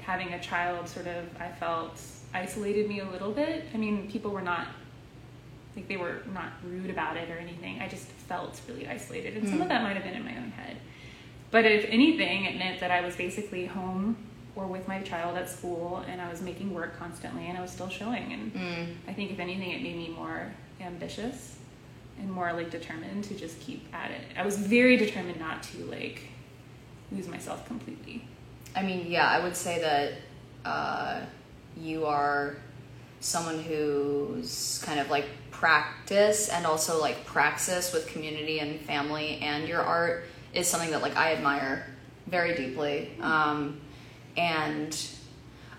having 0.00 0.32
a 0.32 0.40
child 0.40 0.88
sort 0.88 1.06
of, 1.06 1.24
I 1.40 1.48
felt 1.48 2.00
isolated 2.34 2.88
me 2.88 3.00
a 3.00 3.08
little 3.10 3.32
bit. 3.32 3.64
I 3.74 3.76
mean, 3.76 4.10
people 4.10 4.30
were 4.30 4.42
not, 4.42 4.68
like 5.76 5.88
they 5.88 5.96
were 5.96 6.22
not 6.32 6.52
rude 6.64 6.90
about 6.90 7.16
it 7.16 7.30
or 7.30 7.36
anything. 7.36 7.80
I 7.80 7.88
just 7.88 8.06
felt 8.06 8.60
really 8.68 8.86
isolated, 8.88 9.36
and 9.36 9.48
some 9.48 9.62
of 9.62 9.68
that 9.68 9.82
might 9.82 9.94
have 9.94 10.04
been 10.04 10.14
in 10.14 10.24
my 10.24 10.36
own 10.36 10.50
head. 10.50 10.76
But 11.50 11.64
if 11.64 11.86
anything, 11.86 12.44
it 12.44 12.58
meant 12.58 12.80
that 12.80 12.90
I 12.90 13.00
was 13.00 13.16
basically 13.16 13.66
home 13.66 14.16
or 14.58 14.66
with 14.66 14.88
my 14.88 15.00
child 15.02 15.36
at 15.38 15.48
school, 15.48 16.02
and 16.08 16.20
I 16.20 16.28
was 16.28 16.42
making 16.42 16.74
work 16.74 16.98
constantly, 16.98 17.46
and 17.46 17.56
I 17.56 17.60
was 17.62 17.70
still 17.70 17.88
showing. 17.88 18.32
And 18.32 18.52
Mm. 18.52 18.86
I 19.06 19.12
think 19.12 19.30
if 19.30 19.38
anything, 19.38 19.70
it 19.70 19.82
made 19.82 19.96
me 19.96 20.08
more 20.08 20.52
ambitious 20.80 21.56
and 22.18 22.28
more 22.30 22.52
like 22.52 22.68
determined 22.70 23.22
to 23.24 23.34
just 23.36 23.60
keep 23.60 23.86
at 23.94 24.10
it. 24.10 24.20
I 24.36 24.44
was 24.44 24.58
very 24.58 24.96
determined 24.96 25.38
not 25.38 25.62
to 25.64 25.78
like 25.84 26.22
lose 27.12 27.28
myself 27.28 27.66
completely. 27.68 28.24
I 28.74 28.82
mean, 28.82 29.06
yeah, 29.08 29.28
I 29.28 29.38
would 29.44 29.56
say 29.56 29.80
that 29.80 30.68
uh, 30.68 31.20
you 31.76 32.04
are 32.06 32.56
someone 33.20 33.60
who's 33.62 34.82
kind 34.84 34.98
of 34.98 35.08
like 35.08 35.26
practice 35.52 36.48
and 36.48 36.66
also 36.66 37.00
like 37.00 37.24
praxis 37.24 37.92
with 37.92 38.06
community 38.08 38.58
and 38.58 38.80
family 38.80 39.38
and 39.40 39.68
your 39.68 39.80
art 39.82 40.24
is 40.52 40.66
something 40.68 40.90
that 40.90 41.02
like 41.02 41.16
I 41.16 41.32
admire 41.34 41.86
very 42.26 42.54
deeply. 42.56 43.10
Um, 43.20 43.80
and 44.38 44.96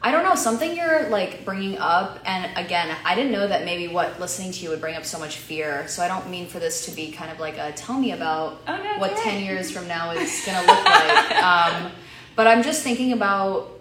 I 0.01 0.11
don't 0.11 0.23
know, 0.23 0.35
something 0.35 0.75
you're 0.77 1.09
like 1.09 1.43
bringing 1.43 1.77
up, 1.77 2.19
and 2.25 2.55
again, 2.57 2.95
I 3.03 3.15
didn't 3.15 3.31
know 3.33 3.47
that 3.47 3.65
maybe 3.65 3.87
what 3.93 4.19
listening 4.19 4.51
to 4.53 4.59
you 4.63 4.69
would 4.69 4.79
bring 4.79 4.95
up 4.95 5.03
so 5.05 5.19
much 5.19 5.35
fear. 5.37 5.87
So 5.87 6.01
I 6.03 6.07
don't 6.07 6.29
mean 6.29 6.47
for 6.47 6.59
this 6.59 6.85
to 6.85 6.91
be 6.91 7.11
kind 7.11 7.31
of 7.31 7.39
like 7.39 7.57
a 7.57 7.71
tell 7.73 7.99
me 7.99 8.11
about 8.13 8.61
Oh, 8.67 8.77
no, 8.77 8.97
what 8.99 9.11
10 9.17 9.17
alright. 9.17 9.43
years 9.43 9.71
from 9.71 9.87
now 9.87 10.11
is 10.11 10.43
gonna 10.45 10.65
look 10.65 10.85
like. 10.85 11.31
Um, 11.43 11.91
but 12.35 12.47
I'm 12.47 12.63
just 12.63 12.83
thinking 12.83 13.11
about 13.11 13.71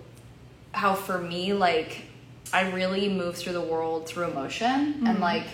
how 0.72 0.94
for 0.94 1.18
me, 1.18 1.52
like, 1.52 2.02
I 2.52 2.70
really 2.72 3.08
move 3.08 3.36
through 3.36 3.52
the 3.52 3.60
world 3.60 4.08
through 4.08 4.24
emotion, 4.30 5.02
and 5.06 5.20
like, 5.20 5.46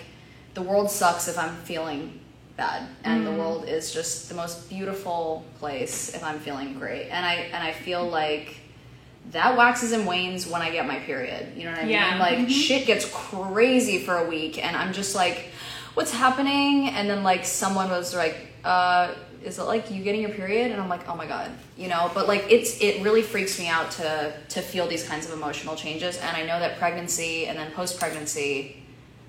the 0.55 0.61
world 0.63 0.89
sucks 0.89 1.27
if 1.27 1.37
I'm 1.37 1.55
feeling 1.57 2.19
bad, 2.57 2.87
and 3.03 3.27
the 3.27 3.31
world 3.31 3.67
is 3.67 3.93
just 3.93 4.29
the 4.29 4.35
most 4.35 4.67
beautiful 4.69 5.45
place 5.59 6.15
if 6.15 6.23
I'm 6.23 6.39
feeling 6.39 6.73
great. 6.79 7.09
And 7.09 7.23
I 7.25 7.33
and 7.53 7.61
I 7.63 7.71
feel 7.73 8.07
like 8.07 8.55
that 9.31 9.57
waxes 9.57 9.91
and 9.91 10.05
wanes 10.07 10.47
when 10.47 10.61
I 10.61 10.69
get 10.71 10.87
my 10.87 10.97
period. 10.99 11.57
You 11.57 11.65
know 11.65 11.71
what 11.71 11.81
I 11.81 11.87
Yeah. 11.87 12.09
mean? 12.11 12.19
Like 12.19 12.37
Mhm. 12.39 12.49
shit 12.49 12.85
gets 12.85 13.05
crazy 13.05 13.99
for 13.99 14.17
a 14.17 14.27
week, 14.29 14.63
and 14.63 14.75
I'm 14.75 14.93
just 14.93 15.15
like, 15.15 15.49
what's 15.95 16.11
happening? 16.11 16.89
And 16.89 17.09
then 17.09 17.23
like 17.23 17.45
someone 17.45 17.89
was 17.89 18.13
like, 18.15 18.35
uh, 18.63 19.09
is 19.43 19.59
it 19.59 19.63
like 19.63 19.91
you 19.91 20.01
getting 20.03 20.21
your 20.21 20.31
period? 20.31 20.71
And 20.71 20.81
I'm 20.81 20.89
like, 20.89 21.07
oh 21.07 21.15
my 21.15 21.25
god, 21.27 21.51
you 21.77 21.87
know. 21.87 22.09
But 22.13 22.27
like 22.27 22.45
it's 22.49 22.79
it 22.81 23.01
really 23.03 23.21
freaks 23.21 23.59
me 23.59 23.67
out 23.67 23.91
to 23.91 24.33
to 24.49 24.61
feel 24.61 24.87
these 24.87 25.07
kinds 25.07 25.25
of 25.27 25.33
emotional 25.33 25.75
changes, 25.75 26.17
and 26.17 26.35
I 26.35 26.41
know 26.45 26.59
that 26.59 26.77
pregnancy 26.79 27.45
and 27.47 27.57
then 27.57 27.71
post 27.71 27.99
pregnancy, 27.99 28.83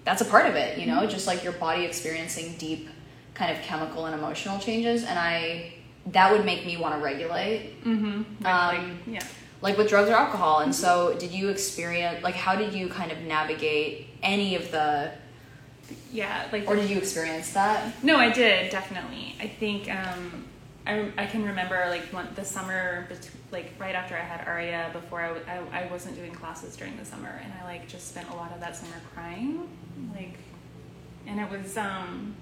that's 0.04 0.22
a 0.22 0.24
part 0.24 0.46
of 0.46 0.54
it. 0.56 0.78
You 0.78 0.87
know, 0.87 1.06
just 1.06 1.26
like 1.26 1.42
your 1.44 1.52
body 1.54 1.85
experiencing 1.85 2.54
deep 2.59 2.88
kind 3.35 3.54
of 3.54 3.62
chemical 3.62 4.06
and 4.06 4.14
emotional 4.14 4.59
changes, 4.59 5.04
and 5.04 5.18
I 5.18 5.72
that 6.12 6.30
would 6.32 6.44
make 6.44 6.64
me 6.64 6.76
want 6.76 6.94
to 6.94 7.00
regulate 7.04 7.82
Mm-hmm. 7.85 8.44
like, 8.44 8.78
Um, 8.78 8.98
yeah. 9.06 9.20
Like 9.66 9.76
with 9.76 9.88
drugs 9.88 10.09
or 10.09 10.14
alcohol. 10.14 10.61
And 10.61 10.72
so, 10.74 11.14
did 11.18 11.33
you 11.33 11.48
experience 11.48 12.22
like 12.22 12.35
how 12.37 12.55
did 12.57 12.72
you 12.72 12.88
kind 12.88 13.11
of 13.12 13.18
navigate 13.22 14.07
any 14.22 14.55
of 14.55 14.70
the, 14.70 15.11
Yeah, 16.12 16.46
like 16.52 16.68
or 16.68 16.76
did 16.76 16.88
you 16.88 16.98
experience 16.98 17.52
that? 17.52 17.92
No, 18.02 18.16
I 18.16 18.31
did 18.33 18.70
definitely. 18.70 19.35
I 19.40 19.48
think 19.48 19.90
um, 19.92 20.44
I, 20.87 21.11
I 21.18 21.26
can 21.26 21.44
remember 21.44 21.85
like 21.88 22.05
one, 22.12 22.29
the 22.37 22.44
summer, 22.44 23.07
bet- 23.09 23.31
like 23.50 23.72
right 23.79 23.94
after 23.94 24.14
I 24.16 24.20
had 24.20 24.46
Aria, 24.46 24.88
before 24.92 25.20
I, 25.20 25.29
w- 25.35 25.46
I, 25.72 25.83
I 25.83 25.87
wasn't 25.90 26.14
doing 26.16 26.33
classes 26.33 26.76
during 26.76 26.96
the 26.96 27.05
summer, 27.05 27.40
and 27.42 27.52
I 27.61 27.64
like 27.64 27.88
just 27.88 28.09
spent 28.09 28.29
a 28.31 28.37
lot 28.37 28.52
of 28.52 28.61
that 28.61 28.76
summer 28.76 29.00
crying, 29.14 29.68
like, 30.14 30.37
and 31.26 31.40
it 31.40 31.50
was 31.50 31.76
um, 31.76 32.35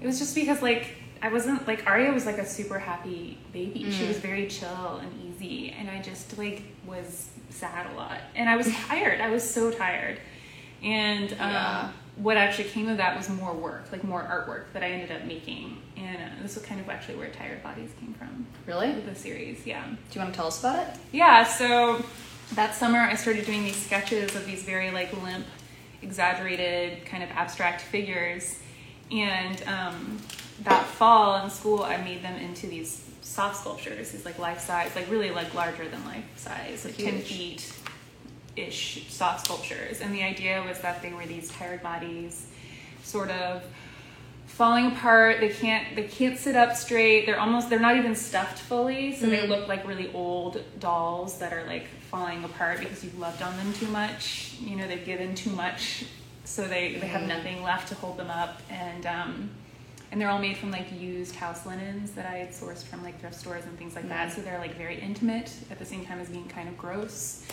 it 0.00 0.06
was 0.06 0.18
just 0.18 0.34
because 0.34 0.60
like 0.62 0.96
I 1.22 1.28
wasn't 1.28 1.66
like 1.66 1.86
Aria 1.86 2.12
was 2.12 2.26
like 2.26 2.38
a 2.38 2.46
super 2.46 2.78
happy 2.78 3.38
baby. 3.52 3.90
She 3.90 4.04
Mm. 4.04 4.08
was 4.08 4.18
very 4.18 4.46
chill 4.48 4.96
and 5.02 5.21
easy, 5.42 5.74
and 5.78 5.90
I 5.90 6.00
just 6.00 6.36
like 6.38 6.62
was 6.86 7.28
sad 7.50 7.90
a 7.92 7.96
lot, 7.96 8.18
and 8.34 8.48
I 8.48 8.56
was 8.56 8.66
tired. 8.88 9.20
I 9.20 9.30
was 9.30 9.48
so 9.48 9.70
tired, 9.70 10.18
and 10.82 11.32
um, 11.34 11.38
Yeah. 11.38 11.88
what 12.16 12.36
actually 12.36 12.68
came 12.68 12.88
of 12.88 12.96
that 12.98 13.16
was 13.16 13.28
more 13.28 13.52
work, 13.54 13.84
like 13.92 14.04
more 14.04 14.22
artwork 14.22 14.72
that 14.72 14.82
I 14.82 14.90
ended 14.90 15.12
up 15.12 15.24
making, 15.24 15.78
and 15.96 16.16
uh, 16.16 16.42
this 16.42 16.54
was 16.56 16.64
kind 16.64 16.80
of 16.80 16.88
actually 16.88 17.16
where 17.16 17.30
Tired 17.30 17.62
Bodies 17.62 17.90
came 18.00 18.14
from, 18.14 18.46
Really? 18.66 18.92
the 18.92 19.14
series. 19.14 19.66
Yeah. 19.66 19.84
Do 19.86 19.96
you 20.12 20.20
want 20.20 20.32
to 20.32 20.36
tell 20.36 20.46
us 20.48 20.60
about 20.60 20.86
it? 20.88 20.94
Yeah, 21.12 21.44
so 21.44 22.04
that 22.54 22.74
summer 22.74 22.98
I 22.98 23.14
started 23.14 23.46
doing 23.46 23.64
these 23.64 23.76
sketches 23.76 24.34
of 24.36 24.46
these 24.46 24.62
very 24.64 24.90
like 24.90 25.12
limp, 25.22 25.46
exaggerated 26.02 27.04
kind 27.06 27.22
of 27.22 27.30
abstract 27.30 27.80
figures, 27.80 28.58
and 29.10 29.62
um, 29.68 30.18
that 30.64 30.84
fall 30.86 31.42
in 31.44 31.50
school 31.50 31.82
I 31.82 31.96
made 31.98 32.22
them 32.22 32.38
into 32.38 32.66
these 32.66 33.08
soft 33.32 33.56
sculptures, 33.60 34.10
these 34.12 34.24
like 34.24 34.38
life 34.38 34.60
size, 34.60 34.94
like 34.94 35.10
really 35.10 35.30
like 35.30 35.52
larger 35.54 35.88
than 35.88 36.04
life 36.04 36.24
size, 36.36 36.84
like 36.84 36.96
ten 36.96 37.18
feet 37.20 37.72
ish 38.56 39.06
soft 39.08 39.46
sculptures, 39.46 40.00
and 40.02 40.14
the 40.14 40.22
idea 40.22 40.62
was 40.68 40.78
that 40.80 41.00
they 41.02 41.12
were 41.12 41.24
these 41.26 41.48
tired 41.50 41.82
bodies, 41.82 42.46
sort 43.02 43.30
of 43.30 43.62
falling 44.46 44.86
apart. 44.92 45.40
They 45.40 45.48
can't 45.48 45.96
they 45.96 46.04
can't 46.04 46.38
sit 46.38 46.56
up 46.56 46.76
straight. 46.76 47.24
They're 47.24 47.40
almost 47.40 47.70
they're 47.70 47.80
not 47.80 47.96
even 47.96 48.14
stuffed 48.14 48.58
fully 48.58 49.14
so 49.16 49.26
they 49.30 49.38
Mhm. 49.38 49.48
look 49.48 49.66
like 49.68 49.86
really 49.88 50.10
old 50.12 50.62
dolls 50.78 51.38
that 51.38 51.52
are 51.54 51.64
like 51.66 51.86
falling 52.10 52.44
apart 52.44 52.80
because 52.80 53.02
you've 53.02 53.18
loved 53.18 53.40
on 53.40 53.56
them 53.56 53.72
too 53.72 53.86
much. 53.86 54.52
You 54.60 54.76
know 54.76 54.86
they've 54.86 55.04
given 55.06 55.34
too 55.34 55.50
much 55.50 56.04
so 56.44 56.68
they, 56.68 56.94
they 56.96 57.06
have 57.06 57.22
Mhm. 57.22 57.28
nothing 57.28 57.62
left 57.62 57.88
to 57.88 57.94
hold 57.94 58.18
them 58.18 58.28
up. 58.28 58.60
And 58.68 59.06
um 59.06 59.50
and 60.12 60.20
they're 60.20 60.28
all 60.28 60.38
made 60.38 60.58
from 60.58 60.70
like 60.70 60.86
used 60.92 61.34
house 61.34 61.64
linens 61.66 62.12
that 62.12 62.26
I 62.26 62.36
had 62.36 62.50
sourced 62.50 62.84
from 62.84 63.02
like 63.02 63.18
thrift 63.18 63.34
stores 63.34 63.64
and 63.64 63.76
things 63.78 63.96
like 63.96 64.08
that. 64.10 64.28
Mhm. 64.28 64.34
So 64.34 64.42
they're 64.42 64.58
like 64.58 64.76
very 64.76 65.00
intimate 65.00 65.50
at 65.70 65.78
the 65.78 65.86
same 65.86 66.04
time 66.04 66.20
as 66.20 66.28
being 66.28 66.46
kind 66.48 66.68
of 66.68 66.76
gross. 66.76 67.44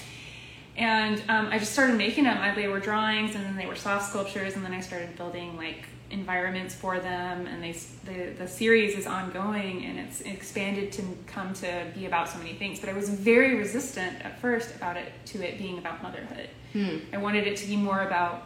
And 0.75 1.21
um, 1.29 1.47
I 1.47 1.57
just 1.57 1.71
started 1.73 1.95
making 1.97 2.25
them. 2.25 2.37
I, 2.37 2.53
they 2.53 2.67
were 2.67 2.79
drawings, 2.79 3.35
and 3.35 3.43
then 3.45 3.55
they 3.57 3.65
were 3.65 3.75
soft 3.75 4.09
sculptures, 4.09 4.55
and 4.55 4.63
then 4.63 4.73
I 4.73 4.81
started 4.81 5.15
building 5.17 5.57
like 5.57 5.85
environments 6.11 6.73
for 6.75 6.99
them. 6.99 7.47
And 7.47 7.63
they 7.63 7.71
the 8.05 8.33
the 8.37 8.47
series 8.47 8.97
is 8.97 9.07
ongoing, 9.07 9.85
and 9.85 9.97
it's 9.99 10.21
expanded 10.21 10.91
to 10.93 11.03
come 11.27 11.53
to 11.55 11.85
be 11.95 12.05
about 12.05 12.29
so 12.29 12.37
many 12.37 12.53
things. 12.53 12.79
But 12.79 12.89
I 12.89 12.93
was 12.93 13.09
very 13.09 13.55
resistant 13.55 14.21
at 14.21 14.39
first 14.39 14.75
about 14.75 14.95
it 14.97 15.11
to 15.27 15.41
it 15.45 15.57
being 15.57 15.77
about 15.79 16.03
motherhood. 16.03 16.49
Hmm. 16.73 16.97
I 17.13 17.17
wanted 17.17 17.47
it 17.47 17.57
to 17.57 17.67
be 17.67 17.75
more 17.75 18.03
about, 18.03 18.43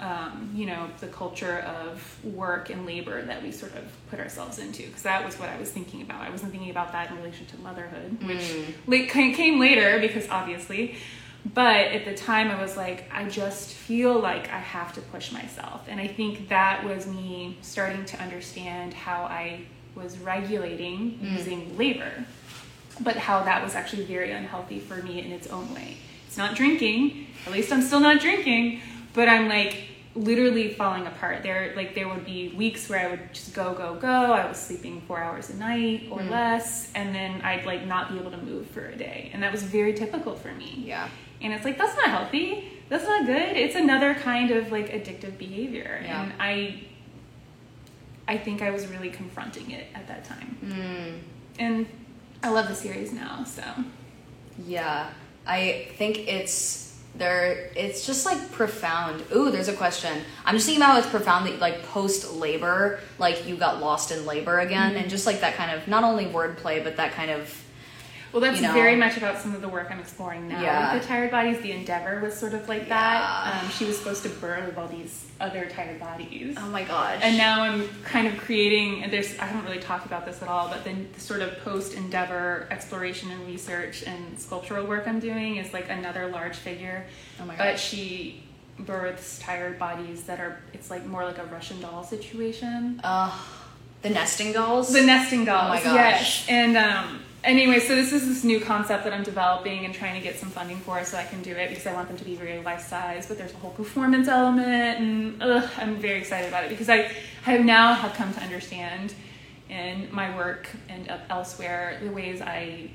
um, 0.00 0.50
you 0.54 0.66
know, 0.66 0.88
the 1.00 1.06
culture 1.06 1.58
of 1.60 2.24
work 2.24 2.68
and 2.70 2.84
labor 2.84 3.22
that 3.22 3.42
we 3.42 3.52
sort 3.52 3.74
of 3.76 3.84
put 4.10 4.18
ourselves 4.18 4.58
into, 4.58 4.82
because 4.86 5.02
that 5.02 5.24
was 5.24 5.38
what 5.38 5.48
I 5.48 5.58
was 5.58 5.70
thinking 5.70 6.02
about. 6.02 6.20
I 6.22 6.30
wasn't 6.30 6.50
thinking 6.50 6.70
about 6.70 6.92
that 6.92 7.10
in 7.10 7.16
relation 7.16 7.46
to 7.46 7.56
motherhood, 7.58 8.16
which 8.86 9.10
Mm. 9.10 9.34
came 9.34 9.58
later 9.60 9.98
because 10.00 10.28
obviously. 10.28 10.96
But 11.52 11.88
at 11.92 12.06
the 12.06 12.14
time, 12.14 12.50
I 12.50 12.60
was 12.60 12.74
like, 12.74 13.04
I 13.12 13.28
just 13.28 13.70
feel 13.70 14.18
like 14.18 14.50
I 14.50 14.58
have 14.58 14.94
to 14.94 15.02
push 15.02 15.30
myself, 15.30 15.82
and 15.88 16.00
I 16.00 16.06
think 16.08 16.48
that 16.48 16.84
was 16.84 17.06
me 17.06 17.58
starting 17.60 18.04
to 18.06 18.20
understand 18.22 18.94
how 18.94 19.24
I 19.24 19.60
was 19.94 20.18
regulating 20.18 21.18
Mm. 21.22 21.32
using 21.38 21.76
labor 21.78 22.24
but 23.00 23.16
how 23.16 23.42
that 23.42 23.62
was 23.64 23.74
actually 23.74 24.04
very 24.04 24.30
unhealthy 24.30 24.78
for 24.78 24.96
me 25.02 25.18
in 25.20 25.32
its 25.32 25.48
own 25.48 25.74
way. 25.74 25.96
It's 26.28 26.36
not 26.36 26.54
drinking, 26.54 27.26
at 27.44 27.52
least 27.52 27.72
I'm 27.72 27.82
still 27.82 27.98
not 28.00 28.20
drinking, 28.20 28.80
but 29.14 29.28
I'm 29.28 29.48
like 29.48 29.84
literally 30.14 30.72
falling 30.74 31.06
apart. 31.06 31.42
There 31.42 31.72
like 31.74 31.94
there 31.96 32.06
would 32.08 32.24
be 32.24 32.50
weeks 32.50 32.88
where 32.88 33.00
I 33.06 33.10
would 33.10 33.32
just 33.32 33.52
go 33.54 33.74
go 33.74 33.94
go. 33.96 34.08
I 34.32 34.46
was 34.46 34.58
sleeping 34.58 35.00
4 35.08 35.18
hours 35.20 35.50
a 35.50 35.56
night 35.56 36.06
or 36.10 36.20
Mm. 36.20 36.30
less 36.30 36.92
and 36.94 37.12
then 37.14 37.40
I'd 37.42 37.64
like 37.66 37.84
not 37.86 38.12
be 38.12 38.18
able 38.18 38.30
to 38.30 38.36
move 38.36 38.68
for 38.68 38.86
a 38.86 38.96
day. 38.96 39.30
And 39.32 39.42
that 39.42 39.50
was 39.50 39.62
very 39.64 39.92
typical 39.94 40.36
for 40.36 40.52
me. 40.52 40.82
Yeah. 40.86 41.08
And 41.42 41.52
it's 41.52 41.64
like 41.64 41.78
that's 41.78 41.96
not 41.96 42.06
healthy. 42.10 42.70
That's 42.90 43.04
not 43.04 43.26
good. 43.26 43.56
It's 43.56 43.74
another 43.74 44.14
kind 44.14 44.50
of 44.52 44.70
like 44.70 44.90
addictive 44.92 45.36
behavior. 45.38 46.00
Yeah. 46.04 46.22
And 46.22 46.32
I 46.38 46.82
I 48.28 48.36
think 48.38 48.62
I 48.62 48.70
was 48.70 48.86
really 48.86 49.10
confronting 49.10 49.70
it 49.72 49.86
at 49.94 50.06
that 50.08 50.24
time. 50.24 50.56
Mm. 50.64 51.18
And 51.58 51.86
I 52.42 52.50
love 52.50 52.68
the 52.68 52.74
series 52.74 53.12
now, 53.12 53.42
so 53.44 53.62
Yeah. 54.64 55.08
I 55.46 55.88
think 55.98 56.18
it's 56.28 56.83
there 57.16 57.70
it's 57.76 58.06
just 58.06 58.26
like 58.26 58.50
profound. 58.52 59.22
Ooh, 59.34 59.50
there's 59.50 59.68
a 59.68 59.72
question. 59.72 60.22
I'm 60.44 60.54
just 60.54 60.66
thinking 60.66 60.82
about 60.82 60.92
how 60.92 60.98
it's 60.98 61.08
profound 61.08 61.46
that 61.46 61.60
like 61.60 61.82
post 61.84 62.34
labor, 62.34 63.00
like 63.18 63.46
you 63.46 63.56
got 63.56 63.80
lost 63.80 64.10
in 64.10 64.26
labor 64.26 64.60
again 64.60 64.90
Mm-hmm. 64.90 64.96
and 65.02 65.10
just 65.10 65.26
like 65.26 65.40
that 65.40 65.54
kind 65.54 65.70
of 65.70 65.86
not 65.86 66.04
only 66.04 66.26
wordplay 66.26 66.82
but 66.82 66.96
that 66.96 67.12
kind 67.12 67.30
of 67.30 67.63
Well, 68.34 68.40
that's 68.40 68.60
you 68.60 68.66
know. 68.66 68.74
very 68.74 68.96
much 68.96 69.16
about 69.16 69.38
some 69.38 69.54
of 69.54 69.60
the 69.60 69.68
work 69.68 69.92
I'm 69.92 70.00
exploring 70.00 70.48
now. 70.48 70.60
Yeah. 70.60 70.98
The 70.98 71.06
tired 71.06 71.30
bodies, 71.30 71.60
the 71.60 71.70
endeavor 71.70 72.18
was 72.20 72.34
sort 72.34 72.52
of 72.52 72.68
like 72.68 72.88
that. 72.88 73.62
Um, 73.62 73.70
she 73.70 73.84
was 73.84 73.96
supposed 73.96 74.24
to 74.24 74.28
birth 74.28 74.76
all 74.76 74.88
these 74.88 75.26
other 75.40 75.66
tired 75.66 76.00
bodies. 76.00 76.56
Oh 76.58 76.68
my 76.68 76.82
gosh. 76.82 77.20
And 77.22 77.38
now 77.38 77.62
I'm 77.62 77.86
kind 78.02 78.26
of 78.26 78.36
creating, 78.38 79.04
and 79.04 79.12
there's, 79.12 79.38
I 79.38 79.44
haven't 79.44 79.64
really 79.64 79.80
talked 79.80 80.04
about 80.04 80.26
this 80.26 80.42
at 80.42 80.48
all, 80.48 80.66
but 80.66 80.82
then 80.82 81.08
the 81.14 81.20
sort 81.20 81.42
of 81.42 81.56
post 81.60 81.94
endeavor 81.94 82.66
exploration 82.72 83.30
and 83.30 83.46
research 83.46 84.02
and 84.02 84.36
sculptural 84.36 84.84
work 84.84 85.06
I'm 85.06 85.20
doing 85.20 85.58
is 85.58 85.72
like 85.72 85.88
another 85.88 86.26
large 86.26 86.56
figure. 86.56 87.06
Oh 87.40 87.44
my 87.44 87.54
god. 87.54 87.58
But 87.64 87.78
she 87.78 88.42
births 88.80 89.38
tired 89.38 89.78
bodies 89.78 90.24
that 90.24 90.40
are 90.40 90.58
it's 90.72 90.90
like 90.90 91.06
more 91.06 91.24
like 91.24 91.38
a 91.38 91.44
Russian 91.44 91.80
doll 91.80 92.02
situation. 92.02 93.00
Uh, 93.04 93.30
the 94.02 94.10
nesting 94.10 94.52
dolls. 94.52 94.92
The 94.92 95.02
nesting 95.02 95.44
dolls. 95.44 95.66
Oh 95.66 95.68
my 95.68 95.82
gosh. 95.84 95.94
Yes. 95.94 96.46
And 96.48 96.76
um, 96.76 97.20
anyway, 97.44 97.78
so 97.80 97.94
this 97.94 98.12
is 98.12 98.26
this 98.26 98.44
new 98.44 98.60
concept 98.60 99.04
that 99.04 99.12
I'm 99.12 99.22
developing 99.22 99.84
and 99.84 99.94
trying 99.94 100.14
to 100.14 100.20
get 100.20 100.38
some 100.38 100.48
funding 100.50 100.78
for 100.78 101.04
so 101.04 101.16
I 101.18 101.24
can 101.24 101.42
do 101.42 101.52
it 101.52 101.68
because 101.68 101.86
I 101.86 101.92
want 101.94 102.08
them 102.08 102.16
to 102.16 102.24
be 102.24 102.34
very 102.34 102.60
life 102.62 102.86
size. 102.86 103.26
But 103.26 103.38
there's 103.38 103.52
a 103.52 103.56
whole 103.56 103.70
performance 103.72 104.28
element, 104.28 104.98
and 105.00 105.42
ugh, 105.42 105.68
I'm 105.76 105.96
very 105.96 106.18
excited 106.18 106.48
about 106.48 106.64
it 106.64 106.70
because 106.70 106.88
I 106.88 107.10
have 107.42 107.60
now 107.64 107.94
have 107.94 108.14
come 108.14 108.32
to 108.34 108.40
understand 108.40 109.14
in 109.70 110.08
my 110.12 110.34
work 110.36 110.68
and 110.88 111.08
el- 111.08 111.20
elsewhere 111.30 111.98
the 112.02 112.10
ways 112.10 112.40
I 112.42 112.90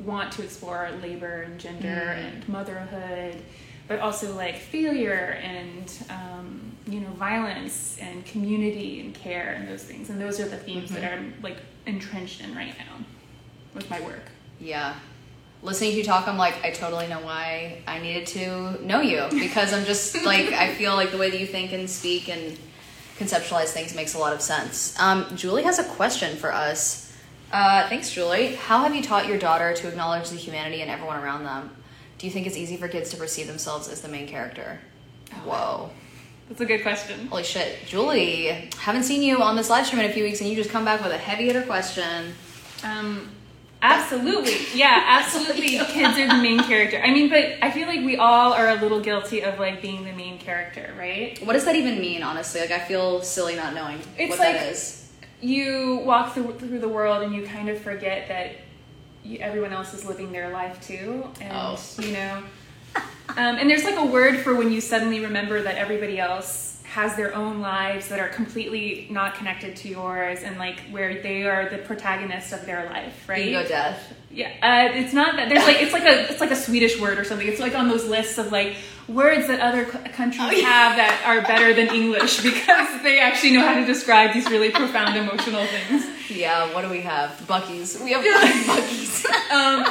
want 0.00 0.32
to 0.32 0.42
explore 0.42 0.88
labor 1.02 1.42
and 1.42 1.58
gender 1.60 1.88
Mm. 1.88 2.18
and 2.34 2.48
motherhood, 2.48 3.42
but 3.88 4.00
also 4.00 4.34
like 4.34 4.56
failure 4.56 5.38
and 5.42 5.92
um, 6.10 6.60
you 6.86 7.00
know 7.00 7.10
violence 7.10 7.98
and 8.00 8.24
community 8.26 9.00
and 9.00 9.14
care 9.14 9.52
and 9.56 9.68
those 9.68 9.84
things. 9.84 10.10
And 10.10 10.20
those 10.20 10.40
are 10.40 10.48
the 10.48 10.56
themes 10.56 10.90
that 10.90 11.02
Mm-hmm. 11.02 11.24
I'm 11.36 11.42
like 11.42 11.58
entrenched 11.86 12.40
in 12.40 12.54
right 12.54 12.74
now 12.78 13.04
with 13.74 13.88
my 13.90 14.00
work. 14.00 14.22
Yeah. 14.60 14.94
Listening 15.62 15.92
to 15.92 15.96
you 15.98 16.04
talk, 16.04 16.26
I'm 16.26 16.36
like, 16.36 16.64
I 16.64 16.70
totally 16.70 17.06
know 17.06 17.20
why 17.20 17.82
I 17.86 18.00
needed 18.00 18.26
to 18.28 18.84
know 18.84 19.00
you 19.00 19.26
because 19.30 19.72
I'm 19.72 19.84
just 19.84 20.14
like, 20.24 20.52
I 20.52 20.74
feel 20.74 20.94
like 20.94 21.10
the 21.10 21.18
way 21.18 21.30
that 21.30 21.38
you 21.38 21.46
think 21.46 21.72
and 21.72 21.88
speak 21.88 22.28
and 22.28 22.58
conceptualize 23.18 23.68
things 23.68 23.94
makes 23.94 24.14
a 24.14 24.18
lot 24.18 24.32
of 24.32 24.40
sense. 24.40 24.98
Um, 24.98 25.26
Julie 25.36 25.62
has 25.62 25.78
a 25.78 25.84
question 25.84 26.36
for 26.36 26.52
us. 26.52 27.12
Uh, 27.52 27.88
thanks, 27.88 28.10
Julie. 28.10 28.54
How 28.54 28.82
have 28.82 28.94
you 28.94 29.02
taught 29.02 29.26
your 29.26 29.38
daughter 29.38 29.74
to 29.74 29.88
acknowledge 29.88 30.30
the 30.30 30.36
humanity 30.36 30.80
in 30.80 30.88
everyone 30.88 31.22
around 31.22 31.44
them? 31.44 31.70
Do 32.18 32.26
you 32.26 32.32
think 32.32 32.46
it's 32.46 32.56
easy 32.56 32.76
for 32.76 32.88
kids 32.88 33.10
to 33.10 33.16
perceive 33.16 33.46
themselves 33.46 33.88
as 33.88 34.00
the 34.00 34.08
main 34.08 34.26
character? 34.26 34.80
Whoa. 35.44 35.90
That's 36.48 36.60
a 36.60 36.66
good 36.66 36.82
question. 36.82 37.26
Holy 37.28 37.44
shit. 37.44 37.78
Julie, 37.86 38.68
haven't 38.78 39.04
seen 39.04 39.22
you 39.22 39.42
on 39.42 39.56
this 39.56 39.70
live 39.70 39.86
stream 39.86 40.02
in 40.02 40.10
a 40.10 40.12
few 40.12 40.24
weeks 40.24 40.40
and 40.40 40.48
you 40.48 40.56
just 40.56 40.70
come 40.70 40.84
back 40.84 41.02
with 41.02 41.12
a 41.12 41.18
heavy 41.18 41.46
hitter 41.46 41.62
question. 41.62 42.32
Um, 42.84 43.30
absolutely, 43.82 44.56
yeah, 44.78 45.04
absolutely. 45.06 45.70
Kids 45.78 46.18
are 46.18 46.28
the 46.28 46.42
main 46.42 46.60
character. 46.60 47.00
I 47.02 47.10
mean, 47.10 47.28
but 47.28 47.56
I 47.62 47.70
feel 47.70 47.86
like 47.88 48.00
we 48.00 48.16
all 48.16 48.52
are 48.52 48.68
a 48.68 48.76
little 48.76 49.00
guilty 49.00 49.42
of 49.42 49.58
like 49.58 49.82
being 49.82 50.04
the 50.04 50.12
main 50.12 50.38
character, 50.38 50.94
right? 50.98 51.38
What 51.44 51.52
does 51.54 51.64
that 51.64 51.76
even 51.76 52.00
mean, 52.00 52.22
honestly? 52.22 52.60
Like, 52.60 52.70
I 52.70 52.78
feel 52.80 53.22
silly 53.22 53.56
not 53.56 53.74
knowing 53.74 53.98
It's 54.18 54.30
what 54.30 54.38
like- 54.38 54.54
that 54.56 54.72
is. 54.72 55.10
you 55.40 56.00
walk 56.04 56.34
through, 56.34 56.54
through 56.58 56.78
the 56.78 56.88
world 56.88 57.22
and 57.22 57.34
you 57.34 57.44
kind 57.44 57.68
of 57.68 57.78
forget 57.80 58.28
that 58.28 58.52
you, 59.24 59.38
everyone 59.38 59.72
else 59.72 59.92
is 59.94 60.04
living 60.04 60.32
their 60.32 60.50
life 60.50 60.80
too 60.86 61.28
and 61.40 61.52
Oh. 61.52 61.78
you 61.98 62.12
know 62.12 62.42
um, 63.30 63.56
and 63.56 63.70
there's 63.70 63.84
like 63.84 63.96
a 63.96 64.04
word 64.04 64.38
for 64.38 64.54
when 64.54 64.70
you 64.72 64.80
suddenly 64.80 65.20
remember 65.20 65.62
that 65.62 65.76
everybody 65.76 66.18
else 66.18 66.71
has 66.92 67.16
their 67.16 67.34
own 67.34 67.60
lives 67.60 68.08
that 68.08 68.20
are 68.20 68.28
completely 68.28 69.06
not 69.10 69.34
connected 69.34 69.74
to 69.74 69.88
yours 69.88 70.40
and 70.42 70.58
like 70.58 70.78
where 70.90 71.22
they 71.22 71.44
are 71.44 71.68
the 71.70 71.78
protagonist 71.78 72.52
of 72.52 72.66
their 72.66 72.84
life 72.94 73.14
right 73.28 73.46
Ego 73.46 73.66
death. 73.66 74.12
yeah, 74.30 74.50
uh, 74.62 74.94
it's 75.00 75.14
not 75.14 75.36
that. 75.36 75.48
There's 75.48 75.64
like 75.64 75.80
it's 75.80 75.92
like 75.94 76.04
a 76.04 76.30
it's 76.30 76.40
like 76.40 76.50
a 76.50 76.56
Swedish 76.66 77.00
word 77.00 77.18
or 77.18 77.24
something. 77.24 77.48
It's 77.48 77.60
like 77.60 77.74
on 77.74 77.88
those 77.88 78.04
lists 78.04 78.36
of 78.36 78.52
like 78.52 78.76
words 79.08 79.46
that 79.46 79.60
other 79.60 79.84
c- 79.90 79.98
countries 80.10 80.42
Oh, 80.44 80.50
yeah. 80.50 80.66
have 80.66 80.96
that 80.96 81.22
are 81.26 81.40
better 81.52 81.72
than 81.74 81.88
English 81.94 82.42
because 82.50 83.02
they 83.02 83.18
actually 83.20 83.52
know 83.54 83.66
how 83.66 83.74
to 83.80 83.86
describe 83.86 84.32
these 84.34 84.48
really 84.50 84.70
profound 84.70 85.16
emotional 85.16 85.64
things. 85.66 86.04
Yeah, 86.30 86.72
what 86.74 86.82
do 86.82 86.90
we 86.90 87.00
have? 87.00 87.30
Buc-ee's. 87.48 88.00
We 88.04 88.12
have 88.12 88.22
Buc-ee's. 88.68 89.24
Um, 89.50 89.84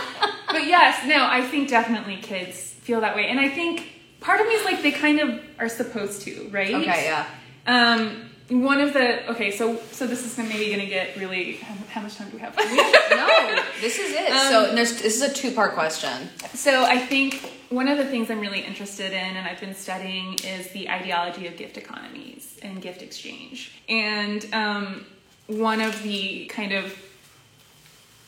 but 0.56 0.66
yes, 0.68 1.06
no, 1.08 1.26
I 1.28 1.42
think 1.42 1.68
definitely 1.70 2.18
kids 2.18 2.58
feel 2.86 3.02
that 3.02 3.16
way, 3.16 3.26
and 3.28 3.40
I 3.40 3.50
think 3.50 3.90
part 4.22 4.40
of 4.40 4.48
me 4.48 4.54
is 4.54 4.64
like 4.64 4.82
they 4.82 4.92
kind 4.92 5.20
of 5.20 5.42
are 5.60 5.70
supposed 5.70 6.22
to, 6.24 6.48
right? 6.52 6.74
okay, 6.74 7.06
yeah. 7.06 7.28
Um, 7.68 8.30
one 8.50 8.80
of 8.82 8.94
the 8.94 9.30
okay, 9.32 9.52
so 9.52 9.78
so 9.92 10.08
this 10.08 10.26
is 10.26 10.38
maybe 10.38 10.72
gonna 10.72 10.86
get 10.86 11.18
really. 11.18 11.56
How, 11.58 11.76
how 11.90 12.02
much 12.02 12.16
time 12.16 12.30
do 12.30 12.38
we 12.38 12.42
have? 12.42 12.56
No, 12.58 13.64
this 13.82 14.00
is 14.00 14.14
it. 14.14 14.30
so 14.50 14.70
Um, 14.70 14.76
there's, 14.76 15.02
this 15.02 15.16
is 15.16 15.22
a 15.22 15.34
two 15.34 15.52
part 15.52 15.74
question. 15.74 16.30
So 16.54 16.84
I 16.86 16.98
think 16.98 17.52
one 17.70 17.88
of 17.88 17.98
the 17.98 18.06
things 18.06 18.30
I'm 18.30 18.40
really 18.40 18.62
interested 18.62 19.12
in 19.12 19.38
and 19.38 19.48
I've 19.48 19.60
been 19.60 19.76
studying 19.76 20.34
is 20.44 20.70
the 20.70 20.90
ideology 20.90 21.48
of 21.48 21.56
gift 21.56 21.78
economies 21.78 22.58
and 22.62 22.82
gift 22.82 23.02
exchange. 23.02 23.72
And 23.88 24.46
um, 24.54 25.06
one 25.48 25.80
of 25.82 26.04
the 26.04 26.46
kind 26.48 26.74
of 26.74 26.94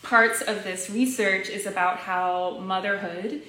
parts 0.02 0.42
of 0.42 0.64
this 0.64 0.90
research 0.90 1.50
is 1.50 1.66
about 1.66 1.98
how 1.98 2.60
motherhood, 2.60 3.42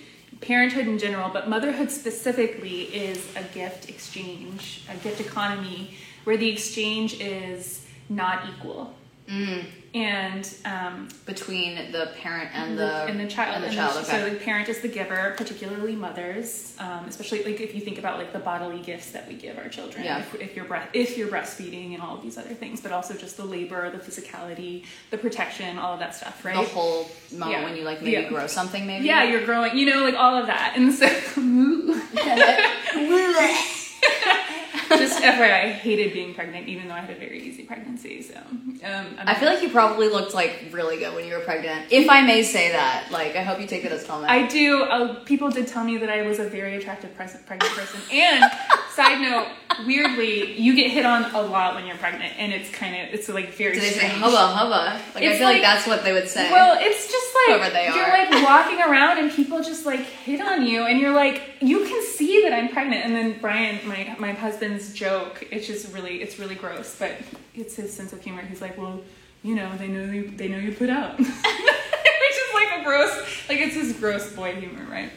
parenthood 0.46 0.86
in 0.86 0.98
general, 0.98 1.30
but 1.30 1.48
motherhood 1.48 1.90
specifically 1.90 2.82
is 2.94 3.26
a 3.36 3.42
gift 3.54 3.88
exchange, 3.88 4.82
a 4.90 4.96
gift 4.96 5.20
economy 5.20 5.94
where 6.24 6.36
the 6.36 6.48
exchange 6.48 7.20
is 7.20 7.84
not 8.08 8.48
equal. 8.48 8.94
Mm. 9.28 9.64
And 9.94 10.52
um, 10.64 11.06
Between 11.24 11.92
the 11.92 12.10
parent 12.20 12.50
and 12.52 12.76
the, 12.76 13.04
and 13.04 13.20
the 13.20 13.28
child. 13.28 13.54
And 13.54 13.62
the 13.62 13.68
And 13.68 13.76
child, 13.76 14.04
So 14.04 14.16
okay. 14.16 14.30
the 14.30 14.40
parent 14.40 14.68
is 14.68 14.80
the 14.80 14.88
giver, 14.88 15.34
particularly 15.36 15.94
mothers, 15.94 16.74
um, 16.80 17.04
especially 17.06 17.44
like 17.44 17.60
if 17.60 17.76
you 17.76 17.80
think 17.80 18.00
about 18.00 18.18
like 18.18 18.32
the 18.32 18.40
bodily 18.40 18.80
gifts 18.80 19.12
that 19.12 19.28
we 19.28 19.34
give 19.34 19.56
our 19.56 19.68
children. 19.68 20.02
Yeah. 20.04 20.18
If, 20.18 20.34
if 20.34 20.56
you're 20.56 20.64
breast, 20.64 20.88
if 20.94 21.16
you're 21.16 21.28
breastfeeding 21.28 21.94
and 21.94 22.02
all 22.02 22.16
of 22.16 22.22
these 22.22 22.36
other 22.36 22.54
things, 22.54 22.80
but 22.80 22.90
also 22.90 23.14
just 23.14 23.36
the 23.36 23.44
labor, 23.44 23.88
the 23.88 23.98
physicality, 23.98 24.82
the 25.12 25.18
protection, 25.18 25.78
all 25.78 25.92
of 25.94 26.00
that 26.00 26.16
stuff, 26.16 26.44
right? 26.44 26.56
The 26.56 26.62
whole 26.74 27.08
moment 27.32 27.60
Yeah. 27.60 27.64
when 27.64 27.76
you 27.76 27.84
like 27.84 28.02
maybe 28.02 28.20
Yeah. 28.22 28.28
grow 28.28 28.48
something, 28.48 28.84
maybe? 28.88 29.06
yeah, 29.06 29.22
you're 29.22 29.44
growing, 29.46 29.78
you 29.78 29.86
know, 29.86 30.02
like 30.02 30.16
all 30.16 30.36
of 30.36 30.48
that, 30.48 30.74
and 30.76 30.92
so 30.92 31.06
just 34.88 35.22
FYI, 35.22 35.64
I 35.64 35.70
hated 35.72 36.12
being 36.12 36.34
pregnant, 36.34 36.68
even 36.68 36.88
though 36.88 36.94
I 36.94 37.00
had 37.00 37.10
a 37.10 37.18
very 37.18 37.40
easy 37.42 37.62
pregnancy. 37.64 38.22
So 38.22 38.34
um, 38.36 39.06
I'm- 39.18 39.36
feel 39.36 39.48
like 39.48 39.62
you 39.62 39.70
probably 39.70 40.08
looked 40.08 40.34
like 40.34 40.64
really 40.72 40.96
good 40.98 41.14
when 41.14 41.26
you 41.26 41.34
were 41.34 41.40
pregnant. 41.40 41.86
If 41.90 42.08
I 42.08 42.22
may 42.22 42.42
say 42.42 42.72
that. 42.72 43.10
Like, 43.10 43.36
I 43.36 43.42
hope 43.42 43.60
you 43.60 43.66
take 43.66 43.84
it 43.84 43.92
as 43.92 44.04
comment. 44.04 44.30
I 44.30 44.46
do. 44.46 44.82
Uh, 44.84 45.14
people 45.24 45.50
did 45.50 45.66
tell 45.68 45.84
me 45.84 45.96
that 45.98 46.10
I 46.10 46.22
was 46.22 46.38
a 46.38 46.48
very 46.48 46.76
attractive 46.76 47.14
pres- 47.16 47.36
pregnant 47.46 47.72
person. 47.74 48.00
And 48.12 48.44
side 48.94 49.20
note, 49.20 49.48
weirdly, 49.86 50.58
you 50.60 50.74
get 50.74 50.90
hit 50.90 51.04
on 51.06 51.24
a 51.34 51.42
lot 51.42 51.74
when 51.74 51.86
you're 51.86 51.96
pregnant, 51.96 52.32
and 52.38 52.52
it's 52.52 52.70
kind 52.70 52.94
of 52.96 53.14
it's 53.14 53.28
like 53.28 53.52
very 53.54 53.74
Do 53.74 53.80
they 53.80 53.90
say 53.90 54.08
hubba 54.08 54.36
hubba? 54.36 55.00
Like, 55.14 55.24
I 55.24 55.36
feel 55.36 55.46
like, 55.46 55.54
like- 55.54 55.62
that's 55.62 55.86
what 55.86 56.04
they 56.04 56.12
would 56.12 56.28
say. 56.28 56.50
Well, 56.50 56.76
it's 56.80 57.10
just 57.10 57.34
like 57.34 57.58
Whoever 57.58 57.70
they 57.74 57.86
you're 57.86 58.04
are. 58.04 58.10
like 58.32 58.44
walking 58.48 58.80
around 58.80 59.18
and 59.18 59.30
people 59.30 59.62
just 59.62 59.84
like 59.86 60.00
hit 60.00 60.40
on 60.40 60.66
you, 60.66 60.84
and 60.86 60.98
you're 61.00 61.14
like, 61.14 61.42
you 61.60 61.84
can 61.84 62.02
see 62.04 62.42
that 62.44 62.52
I'm 62.52 62.68
pregnant. 62.68 63.04
And 63.04 63.14
then 63.14 63.36
Brian, 63.40 63.86
my 63.86 64.14
my 64.18 64.32
husband's 64.68 64.92
joke, 64.94 65.46
it's 65.50 65.66
just 65.66 65.92
really 65.92 66.22
it's 66.22 66.38
really 66.38 66.54
gross, 66.54 66.96
but 66.98 67.12
it's 67.54 67.76
his 67.76 67.92
sense 67.92 68.12
of 68.12 68.22
humor. 68.22 68.42
He's 68.42 68.60
like, 68.60 68.78
well, 68.78 69.00
you 69.42 69.54
know, 69.54 69.70
they 69.76 69.88
know 69.88 70.04
you 70.10 70.30
they 70.30 70.48
know 70.48 70.58
you 70.58 70.72
put 70.72 70.90
out, 70.90 71.18
which 71.18 71.28
is 71.28 72.54
like 72.54 72.80
a 72.80 72.84
gross 72.84 73.48
like 73.48 73.58
it's 73.58 73.74
his 73.74 73.92
gross 73.94 74.32
boy 74.32 74.54
humor, 74.54 74.84
right? 74.90 75.10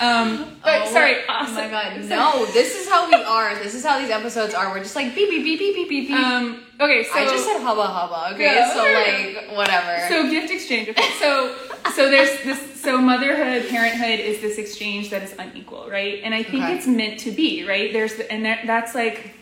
Um, 0.00 0.56
but 0.62 0.82
Oh, 0.82 0.92
sorry, 0.92 1.16
Oh 1.28 1.52
my 1.54 1.68
god, 1.68 2.04
no. 2.04 2.46
This 2.52 2.76
is 2.76 2.88
how 2.88 3.08
we 3.08 3.14
are. 3.14 3.56
This 3.56 3.74
is 3.74 3.84
how 3.84 3.98
these 3.98 4.10
episodes 4.10 4.54
are. 4.54 4.70
We're 4.70 4.78
just 4.78 4.94
like 4.94 5.14
beep, 5.14 5.28
beep, 5.28 5.42
beep, 5.42 5.58
beep, 5.58 5.74
beep, 5.74 5.88
beep, 5.88 6.08
beep. 6.08 6.16
Um, 6.16 6.62
okay, 6.80 7.02
so 7.04 7.14
I 7.14 7.24
just 7.24 7.44
said 7.44 7.60
hubba 7.60 7.82
hubba, 7.82 8.34
okay? 8.34 8.44
Yeah, 8.44 8.72
so, 8.72 8.78
like, 8.78 9.56
whatever. 9.56 10.08
so 10.08 10.30
gift 10.30 10.52
exchange. 10.52 10.88
Okay, 10.90 11.10
so 11.18 11.52
so 11.94 12.10
there's 12.10 12.42
this. 12.42 12.80
So 12.80 12.98
motherhood, 12.98 13.68
parenthood 13.68 14.20
is 14.20 14.40
this 14.40 14.56
exchange 14.58 15.10
that 15.10 15.22
is 15.22 15.34
unequal, 15.38 15.88
right? 15.90 16.20
And 16.24 16.32
I 16.34 16.42
think 16.42 16.64
Okay. 16.64 16.74
it's 16.76 16.86
meant 16.86 17.18
to 17.20 17.30
be, 17.32 17.64
right? 17.66 17.92
There's 17.92 18.14
the, 18.14 18.30
and 18.32 18.44
that, 18.46 18.66
that's 18.66 18.94
like 18.94 19.34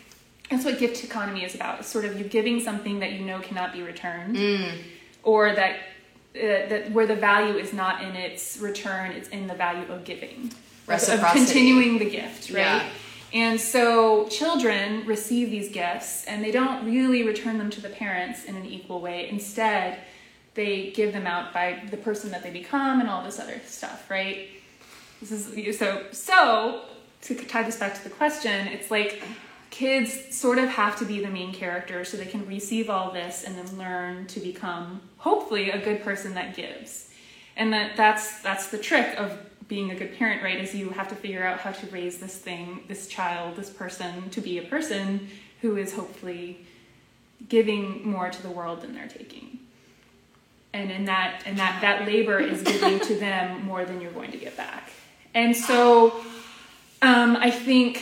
that's 0.49 0.65
what 0.65 0.79
gift 0.79 1.03
economy 1.03 1.43
is 1.43 1.55
about. 1.55 1.79
It's 1.79 1.87
sort 1.87 2.05
of 2.05 2.17
you 2.17 2.25
giving 2.25 2.59
something 2.59 2.99
that 2.99 3.11
you 3.13 3.23
know 3.25 3.39
cannot 3.39 3.73
be 3.73 3.81
returned, 3.83 4.35
Mm. 4.35 4.71
or 5.23 5.53
that. 5.53 5.77
Uh, 6.35 6.69
that 6.69 6.91
where 6.91 7.07
the 7.07 7.15
value 7.15 7.57
is 7.57 7.73
not 7.73 8.03
in 8.03 8.15
its 8.15 8.59
return, 8.59 9.11
it's 9.11 9.27
in 9.29 9.47
the 9.47 9.55
value 9.55 9.91
of 9.91 10.03
giving, 10.03 10.51
of 10.87 11.31
continuing 11.31 11.97
the 11.97 12.07
gift, 12.07 12.51
right? 12.51 12.59
Yeah. 12.59 12.89
And 13.33 13.59
so 13.59 14.27
children 14.27 15.03
receive 15.07 15.49
these 15.49 15.69
gifts 15.69 16.25
and 16.25 16.43
they 16.43 16.51
don't 16.51 16.85
really 16.85 17.23
return 17.23 17.57
them 17.57 17.71
to 17.71 17.81
the 17.81 17.89
parents 17.89 18.43
in 18.45 18.55
an 18.55 18.67
equal 18.67 19.01
way. 19.01 19.27
Instead, 19.29 19.97
they 20.57 20.91
give 20.91 21.13
them 21.13 21.25
out 21.25 21.53
by 21.53 21.81
the 21.89 21.95
person 21.95 22.31
that 22.31 22.43
they 22.43 22.49
become 22.49 22.99
and 22.99 23.09
all 23.09 23.23
this 23.23 23.39
other 23.39 23.61
stuff, 23.65 24.09
right? 24.09 24.49
This 25.21 25.31
is 25.31 25.79
so 25.79 26.03
so 26.11 26.81
to 27.21 27.35
tie 27.35 27.63
this 27.63 27.77
back 27.77 27.95
to 27.95 28.03
the 28.03 28.09
question, 28.09 28.67
it's 28.67 28.91
like 28.91 29.23
kids 29.69 30.35
sort 30.35 30.57
of 30.57 30.67
have 30.69 30.97
to 30.97 31.05
be 31.05 31.19
the 31.23 31.29
main 31.29 31.53
character 31.53 32.03
so 32.03 32.17
they 32.17 32.25
can 32.25 32.45
receive 32.47 32.89
all 32.89 33.11
this 33.11 33.43
and 33.43 33.55
then 33.57 33.77
learn 33.77 34.25
to 34.27 34.39
become 34.39 35.01
hopefully 35.17 35.69
a 35.69 35.83
good 35.83 36.03
person 36.03 36.33
that 36.33 36.55
gives. 36.55 37.09
And 37.55 37.71
that 37.73 37.95
that's 37.95 38.41
that's 38.41 38.67
the 38.67 38.77
trick 38.77 39.17
of 39.17 39.37
being 39.67 39.91
a 39.91 39.95
good 39.95 40.17
parent, 40.17 40.41
right? 40.41 40.59
Is 40.59 40.73
you 40.73 40.89
have 40.89 41.07
to 41.09 41.15
figure 41.15 41.45
out 41.45 41.59
how 41.59 41.71
to 41.71 41.87
raise 41.87 42.17
this 42.17 42.35
thing, 42.35 42.83
this 42.87 43.07
child, 43.07 43.55
this 43.55 43.69
person 43.69 44.29
to 44.31 44.41
be 44.41 44.57
a 44.57 44.63
person 44.63 45.29
who 45.61 45.77
is 45.77 45.93
hopefully 45.93 46.65
giving 47.47 48.07
more 48.07 48.29
to 48.29 48.41
the 48.41 48.49
world 48.49 48.81
than 48.81 48.95
they're 48.95 49.07
taking. 49.07 49.56
And 50.73 50.91
in 50.91 51.05
that 51.05 51.41
and 51.45 51.57
that 51.57 51.81
that 51.81 52.05
labor 52.05 52.39
is 52.39 52.61
giving 52.61 52.99
to 52.99 53.15
them 53.15 53.63
more 53.65 53.85
than 53.85 54.01
you're 54.01 54.11
going 54.11 54.31
to 54.31 54.37
get 54.37 54.55
back. 54.57 54.91
And 55.33 55.55
so 55.55 56.13
Um, 57.01 57.35
I 57.37 57.51
think 57.51 58.01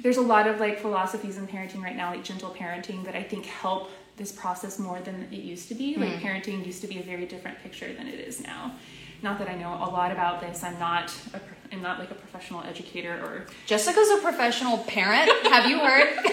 there's 0.00 0.16
a 0.16 0.22
lot 0.34 0.46
of 0.48 0.58
like 0.58 0.80
philosophies 0.80 1.38
in 1.38 1.46
parenting 1.46 1.82
right 1.82 1.96
now, 1.96 2.10
like 2.10 2.24
gentle 2.24 2.50
parenting, 2.50 3.04
that 3.04 3.14
I 3.14 3.22
think 3.22 3.46
help 3.46 3.90
this 4.16 4.32
process 4.32 4.78
more 4.78 5.00
than 5.00 5.28
it 5.32 5.38
used 5.38 5.68
to 5.68 5.74
be. 5.74 5.94
Like 5.96 6.20
parenting 6.20 6.66
used 6.66 6.80
to 6.82 6.88
be 6.88 6.98
a 6.98 7.02
very 7.02 7.26
different 7.26 7.58
picture 7.62 7.92
than 7.92 8.06
it 8.08 8.18
is 8.18 8.40
now. 8.40 8.72
Not 9.22 9.38
that 9.38 9.48
I 9.48 9.54
know 9.54 9.72
a 9.74 9.90
lot 9.90 10.10
about 10.10 10.40
this. 10.40 10.62
I'm 10.64 10.78
not 10.80 11.14
a, 11.32 11.40
I'm 11.72 11.80
not 11.80 11.98
like 12.00 12.10
a 12.10 12.14
professional 12.14 12.62
educator 12.64 13.14
or 13.24 13.46
Jessica's 13.66 14.10
a 14.10 14.18
professional 14.18 14.78
parent. 14.78 15.30
Have 15.46 15.66
you 15.70 15.78
heard? 15.78 16.08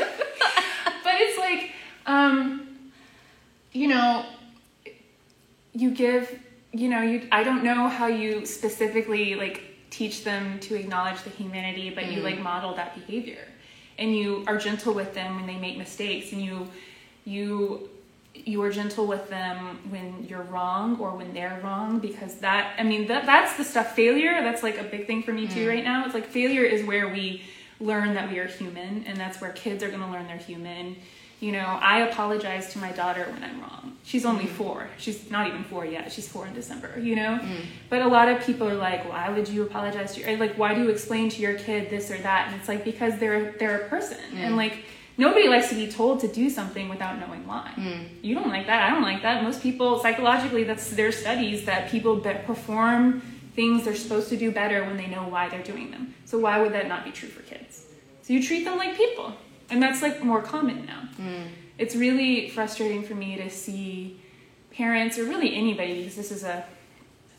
but 1.03 1.13
it's 1.15 1.38
like 1.38 1.72
um 2.07 2.67
you 3.74 3.88
know 3.88 4.26
you 5.74 5.91
give 5.91 6.39
you 6.72 6.89
know 6.89 7.01
you 7.01 7.28
i 7.32 7.43
don't 7.43 7.63
know 7.63 7.88
how 7.88 8.07
you 8.07 8.45
specifically 8.45 9.36
like 9.36 9.72
teach 9.91 10.24
them 10.24 10.59
to 10.59 10.74
acknowledge 10.74 11.22
the 11.24 11.30
humanity 11.30 11.89
but 11.89 12.11
you 12.11 12.22
like 12.22 12.36
mm-hmm. 12.36 12.43
model 12.43 12.74
that 12.76 12.95
behavior. 12.95 13.45
And 13.99 14.15
you 14.15 14.43
are 14.47 14.57
gentle 14.57 14.95
with 14.95 15.13
them 15.13 15.36
when 15.36 15.45
they 15.45 15.57
make 15.57 15.78
mistakes 15.78 16.32
and 16.32 16.41
you 16.41 16.67
you 17.26 17.89
you 18.34 18.63
are 18.63 18.72
gentle 18.72 19.05
with 19.05 19.30
them 19.30 19.78
when 19.89 20.26
you're 20.28 20.43
wrong 20.43 20.97
or 20.99 21.11
when 21.11 21.34
they're 21.34 21.59
wrong 21.61 21.99
because 21.99 22.36
that 22.36 22.74
i 22.80 22.84
mean 22.84 23.05
that 23.07 23.26
that's 23.26 23.57
the 23.57 23.63
stuff 23.63 23.93
failure 23.93 24.41
that's 24.41 24.63
like 24.63 24.80
a 24.80 24.84
big 24.84 25.05
thing 25.05 25.22
for 25.22 25.34
me 25.34 25.47
too 25.47 25.65
mm. 25.65 25.69
right 25.69 25.84
now. 25.84 26.05
It's 26.05 26.15
like 26.15 26.26
failure 26.26 26.63
is 26.63 26.84
where 26.86 27.09
we 27.09 27.43
learn 27.80 28.13
that 28.13 28.32
we 28.32 28.39
are 28.39 28.47
human 28.47 29.03
and 29.05 29.19
that's 29.19 29.41
where 29.41 29.51
kids 29.51 29.84
are 29.84 29.89
going 29.89 30.01
to 30.01 30.07
learn 30.07 30.26
they're 30.26 30.38
human 30.38 30.95
you 31.41 31.51
know 31.51 31.79
i 31.81 31.99
apologize 32.09 32.71
to 32.71 32.79
my 32.79 32.91
daughter 32.93 33.25
when 33.33 33.43
i'm 33.43 33.59
wrong. 33.59 33.81
She's 34.03 34.25
only 34.25 34.45
mm-hmm. 34.45 34.55
four. 34.55 34.89
She's 34.97 35.29
not 35.29 35.47
even 35.47 35.63
four 35.63 35.85
yet. 35.85 36.11
She's 36.11 36.27
four 36.27 36.47
in 36.47 36.53
december 36.53 36.99
you 36.99 37.15
know? 37.15 37.39
Mm. 37.41 37.65
But 37.89 38.01
a 38.01 38.07
lot 38.07 38.29
of 38.29 38.43
people 38.43 38.67
are 38.67 38.75
like 38.75 39.07
why 39.07 39.29
would 39.29 39.47
you 39.47 39.63
apologize 39.63 40.15
to 40.15 40.21
your 40.21 40.37
like 40.37 40.55
why 40.55 40.73
do 40.73 40.81
you 40.81 40.89
explain 40.89 41.29
to 41.29 41.41
your 41.41 41.55
kid 41.55 41.89
this 41.89 42.09
or 42.11 42.17
that? 42.17 42.47
And 42.47 42.55
it's 42.59 42.67
like 42.67 42.83
because 42.83 43.17
they're 43.19 43.51
they're 43.53 43.81
a 43.81 43.89
person. 43.89 44.17
Mm. 44.33 44.37
And 44.37 44.57
like 44.57 44.85
nobody 45.17 45.47
likes 45.47 45.69
to 45.69 45.75
be 45.75 45.87
told 45.91 46.19
to 46.21 46.27
do 46.27 46.49
something 46.49 46.89
without 46.89 47.19
knowing 47.19 47.45
why. 47.45 47.71
Mm. 47.75 48.07
You 48.21 48.35
don't 48.35 48.49
like 48.49 48.65
that. 48.67 48.83
I 48.83 48.93
don't 48.93 49.03
like 49.03 49.21
that. 49.21 49.43
Most 49.43 49.61
people 49.61 49.99
psychologically 49.99 50.63
that's 50.63 50.89
their 50.91 51.11
studies 51.11 51.65
that 51.65 51.89
people 51.89 52.19
perform 52.19 53.21
things 53.55 53.83
they're 53.85 53.95
supposed 53.95 54.29
to 54.29 54.37
do 54.37 54.51
better 54.51 54.83
when 54.85 54.97
they 54.97 55.07
know 55.07 55.23
why 55.23 55.49
they're 55.49 55.63
doing 55.63 55.91
them. 55.91 56.13
So 56.25 56.39
why 56.39 56.59
would 56.61 56.73
that 56.73 56.87
not 56.87 57.03
be 57.03 57.11
true 57.11 57.29
for 57.29 57.43
kids? 57.43 57.85
So 58.23 58.33
you 58.33 58.41
treat 58.41 58.63
them 58.63 58.77
like 58.77 58.95
people 58.95 59.33
and 59.72 59.82
that's 59.82 60.01
like 60.01 60.24
more 60.24 60.41
common 60.41 60.86
now. 60.86 61.07
Mm. 61.17 61.47
It's 61.78 61.95
really 61.95 62.49
frustrating 62.49 63.03
for 63.03 63.15
me 63.15 63.38
to 63.38 63.49
see 63.49 64.19
parents 64.72 65.17
or 65.17 65.24
really 65.24 65.55
anybody 65.55 65.97
because 65.97 66.15
this 66.15 66.32
is 66.32 66.43
a 66.43 66.65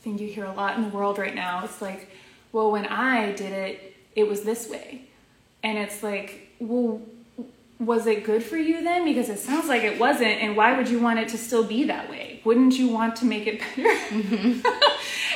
thing 0.01 0.19
you 0.19 0.29
hear 0.29 0.45
a 0.45 0.53
lot 0.53 0.77
in 0.77 0.83
the 0.83 0.89
world 0.89 1.19
right 1.19 1.35
now. 1.35 1.65
It's 1.65 1.81
like 1.81 2.11
well 2.51 2.71
when 2.71 2.87
i 2.87 3.33
did 3.33 3.53
it 3.53 3.97
it 4.17 4.29
was 4.29 4.43
this 4.43 4.69
way. 4.69 5.03
And 5.63 5.79
it's 5.79 6.03
like 6.03 6.49
well 6.59 7.01
was 7.79 8.07
it 8.07 8.25
good 8.25 8.43
for 8.43 8.57
you 8.57 8.83
then? 8.83 9.05
Because 9.05 9.29
it 9.29 9.39
sounds 9.39 9.69
like 9.69 9.83
it 9.83 9.99
wasn't 9.99 10.41
and 10.43 10.57
why 10.57 10.77
would 10.77 10.89
you 10.89 10.99
want 10.99 11.19
it 11.19 11.29
to 11.29 11.39
still 11.39 11.65
be 11.65 11.85
that 11.85 12.11
way? 12.11 12.41
Wouldn't 12.45 12.79
you 12.79 12.89
want 12.89 13.17
to 13.17 13.25
make 13.25 13.47
it 13.47 13.61
better? 13.61 14.69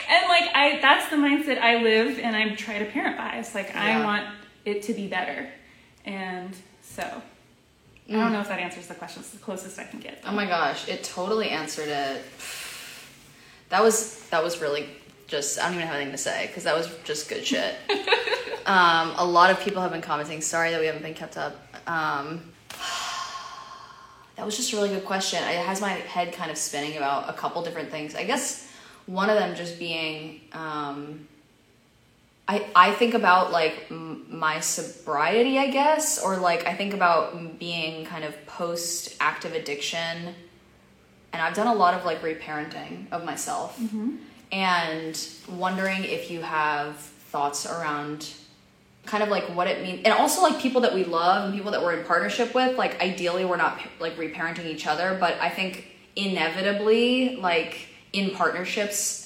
And 0.08 0.28
like 0.28 0.50
i 0.54 0.78
that's 0.80 1.08
the 1.10 1.16
mindset 1.16 1.58
i 1.58 1.82
live 1.82 2.18
and 2.20 2.36
i 2.36 2.54
try 2.54 2.78
to 2.78 2.84
parent 2.84 3.16
by. 3.16 3.36
It's 3.36 3.54
like 3.54 3.74
i 3.74 4.04
want 4.04 4.24
it 4.64 4.82
to 4.82 4.94
be 4.94 5.06
better. 5.08 5.48
And 6.04 6.56
so 6.96 7.22
i 8.08 8.12
don't 8.12 8.32
know 8.32 8.40
if 8.40 8.48
that 8.48 8.58
answers 8.58 8.86
the 8.86 8.94
question 8.94 9.20
it's 9.20 9.30
the 9.30 9.38
closest 9.38 9.78
i 9.78 9.84
can 9.84 10.00
get 10.00 10.16
Oh 10.26 10.32
my 10.32 10.46
gosh, 10.46 10.88
it 10.88 11.04
totally 11.04 11.50
answered 11.50 11.88
it. 11.88 12.22
That 13.68 13.82
was 13.82 14.22
that 14.30 14.42
was 14.42 14.60
really 14.60 14.88
just 15.28 15.58
I 15.60 15.66
don't 15.66 15.74
even 15.74 15.86
have 15.86 15.96
anything 15.96 16.12
to 16.12 16.18
say 16.18 16.48
because 16.48 16.64
that 16.64 16.76
was 16.76 16.88
just 17.04 17.28
good 17.28 17.46
shit. 17.46 17.76
um, 18.66 19.12
a 19.16 19.24
lot 19.24 19.50
of 19.50 19.60
people 19.60 19.80
have 19.82 19.92
been 19.92 20.02
commenting. 20.02 20.40
Sorry 20.40 20.70
that 20.72 20.80
we 20.80 20.86
haven't 20.86 21.02
been 21.02 21.14
kept 21.14 21.36
up. 21.36 21.54
Um, 21.86 22.52
that 24.34 24.44
was 24.44 24.56
just 24.56 24.72
a 24.72 24.76
really 24.76 24.88
good 24.88 25.04
question. 25.04 25.38
It 25.44 25.64
has 25.64 25.80
my 25.80 25.90
head 25.90 26.32
kind 26.32 26.50
of 26.50 26.58
spinning 26.58 26.96
about 26.96 27.30
a 27.30 27.32
couple 27.32 27.62
different 27.62 27.90
things. 27.90 28.16
I 28.16 28.24
guess 28.24 28.68
one 29.06 29.30
of 29.30 29.38
them 29.38 29.54
just 29.54 29.78
being. 29.78 30.40
Um, 30.52 31.28
I, 32.48 32.66
I 32.76 32.92
think 32.92 33.14
about 33.14 33.50
like 33.50 33.86
m- 33.90 34.26
my 34.28 34.60
sobriety, 34.60 35.58
I 35.58 35.70
guess, 35.70 36.22
or 36.22 36.36
like 36.36 36.66
I 36.66 36.74
think 36.74 36.94
about 36.94 37.58
being 37.58 38.06
kind 38.06 38.24
of 38.24 38.46
post 38.46 39.16
active 39.20 39.52
addiction, 39.52 40.34
and 41.32 41.42
I've 41.42 41.54
done 41.54 41.66
a 41.66 41.74
lot 41.74 41.94
of 41.94 42.04
like 42.04 42.22
reparenting 42.22 43.10
of 43.10 43.24
myself, 43.24 43.78
mm-hmm. 43.78 44.16
and 44.52 45.28
wondering 45.48 46.04
if 46.04 46.30
you 46.30 46.42
have 46.42 46.96
thoughts 46.96 47.66
around 47.66 48.32
kind 49.06 49.22
of 49.22 49.28
like 49.28 49.44
what 49.54 49.66
it 49.66 49.82
means, 49.82 50.02
and 50.04 50.14
also 50.14 50.40
like 50.42 50.60
people 50.60 50.82
that 50.82 50.94
we 50.94 51.04
love 51.04 51.46
and 51.46 51.54
people 51.54 51.72
that 51.72 51.82
we're 51.82 51.98
in 51.98 52.04
partnership 52.04 52.54
with. 52.54 52.78
Like 52.78 53.00
ideally, 53.00 53.44
we're 53.44 53.56
not 53.56 53.80
like 53.98 54.16
reparenting 54.16 54.66
each 54.66 54.86
other, 54.86 55.16
but 55.18 55.34
I 55.40 55.48
think 55.48 55.88
inevitably, 56.14 57.36
like 57.36 57.88
in 58.12 58.30
partnerships, 58.30 59.25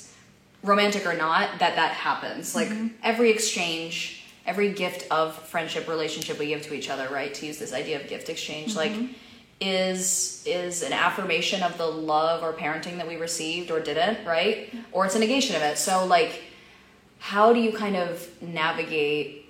romantic 0.62 1.06
or 1.06 1.14
not, 1.14 1.58
that 1.58 1.76
that 1.76 1.92
happens. 1.92 2.54
Like 2.54 2.68
mm-hmm. 2.68 2.88
every 3.02 3.30
exchange, 3.30 4.24
every 4.46 4.72
gift 4.72 5.10
of 5.10 5.34
friendship, 5.34 5.88
relationship 5.88 6.38
we 6.38 6.48
give 6.48 6.62
to 6.62 6.74
each 6.74 6.90
other, 6.90 7.08
right? 7.08 7.32
To 7.34 7.46
use 7.46 7.58
this 7.58 7.72
idea 7.72 8.00
of 8.00 8.08
gift 8.08 8.28
exchange, 8.28 8.76
like 8.76 8.92
mm-hmm. 8.92 9.12
is 9.60 10.42
is 10.46 10.82
an 10.82 10.92
affirmation 10.92 11.62
of 11.62 11.78
the 11.78 11.86
love 11.86 12.42
or 12.42 12.52
parenting 12.52 12.96
that 12.96 13.08
we 13.08 13.16
received 13.16 13.70
or 13.70 13.80
didn't, 13.80 14.26
right? 14.26 14.72
Or 14.92 15.06
it's 15.06 15.14
a 15.14 15.18
negation 15.18 15.56
of 15.56 15.62
it. 15.62 15.78
So 15.78 16.06
like 16.06 16.42
how 17.20 17.52
do 17.52 17.60
you 17.60 17.70
kind 17.72 17.96
of 17.96 18.28
navigate 18.42 19.46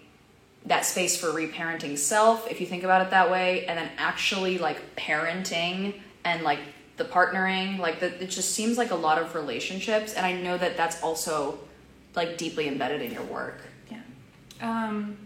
that 0.66 0.84
space 0.84 1.18
for 1.18 1.28
reparenting 1.28 1.96
self 1.96 2.50
if 2.50 2.60
you 2.60 2.66
think 2.66 2.82
about 2.82 3.00
it 3.00 3.10
that 3.10 3.30
way 3.30 3.64
and 3.66 3.78
then 3.78 3.90
actually 3.96 4.58
like 4.58 4.96
parenting 4.96 5.94
and 6.24 6.42
like 6.42 6.58
the 7.00 7.04
partnering 7.06 7.78
like 7.78 7.98
that 8.00 8.12
it 8.20 8.28
just 8.28 8.50
seems 8.52 8.76
like 8.76 8.90
a 8.90 9.00
lot 9.06 9.16
of 9.22 9.34
relationships 9.34 10.12
and 10.12 10.26
i 10.26 10.32
know 10.32 10.56
that 10.58 10.76
that's 10.76 11.02
also 11.02 11.58
like 12.14 12.36
deeply 12.36 12.68
embedded 12.68 13.00
in 13.00 13.10
your 13.10 13.22
work 13.24 13.58
Yeah. 13.90 14.02
Um, 14.60 15.16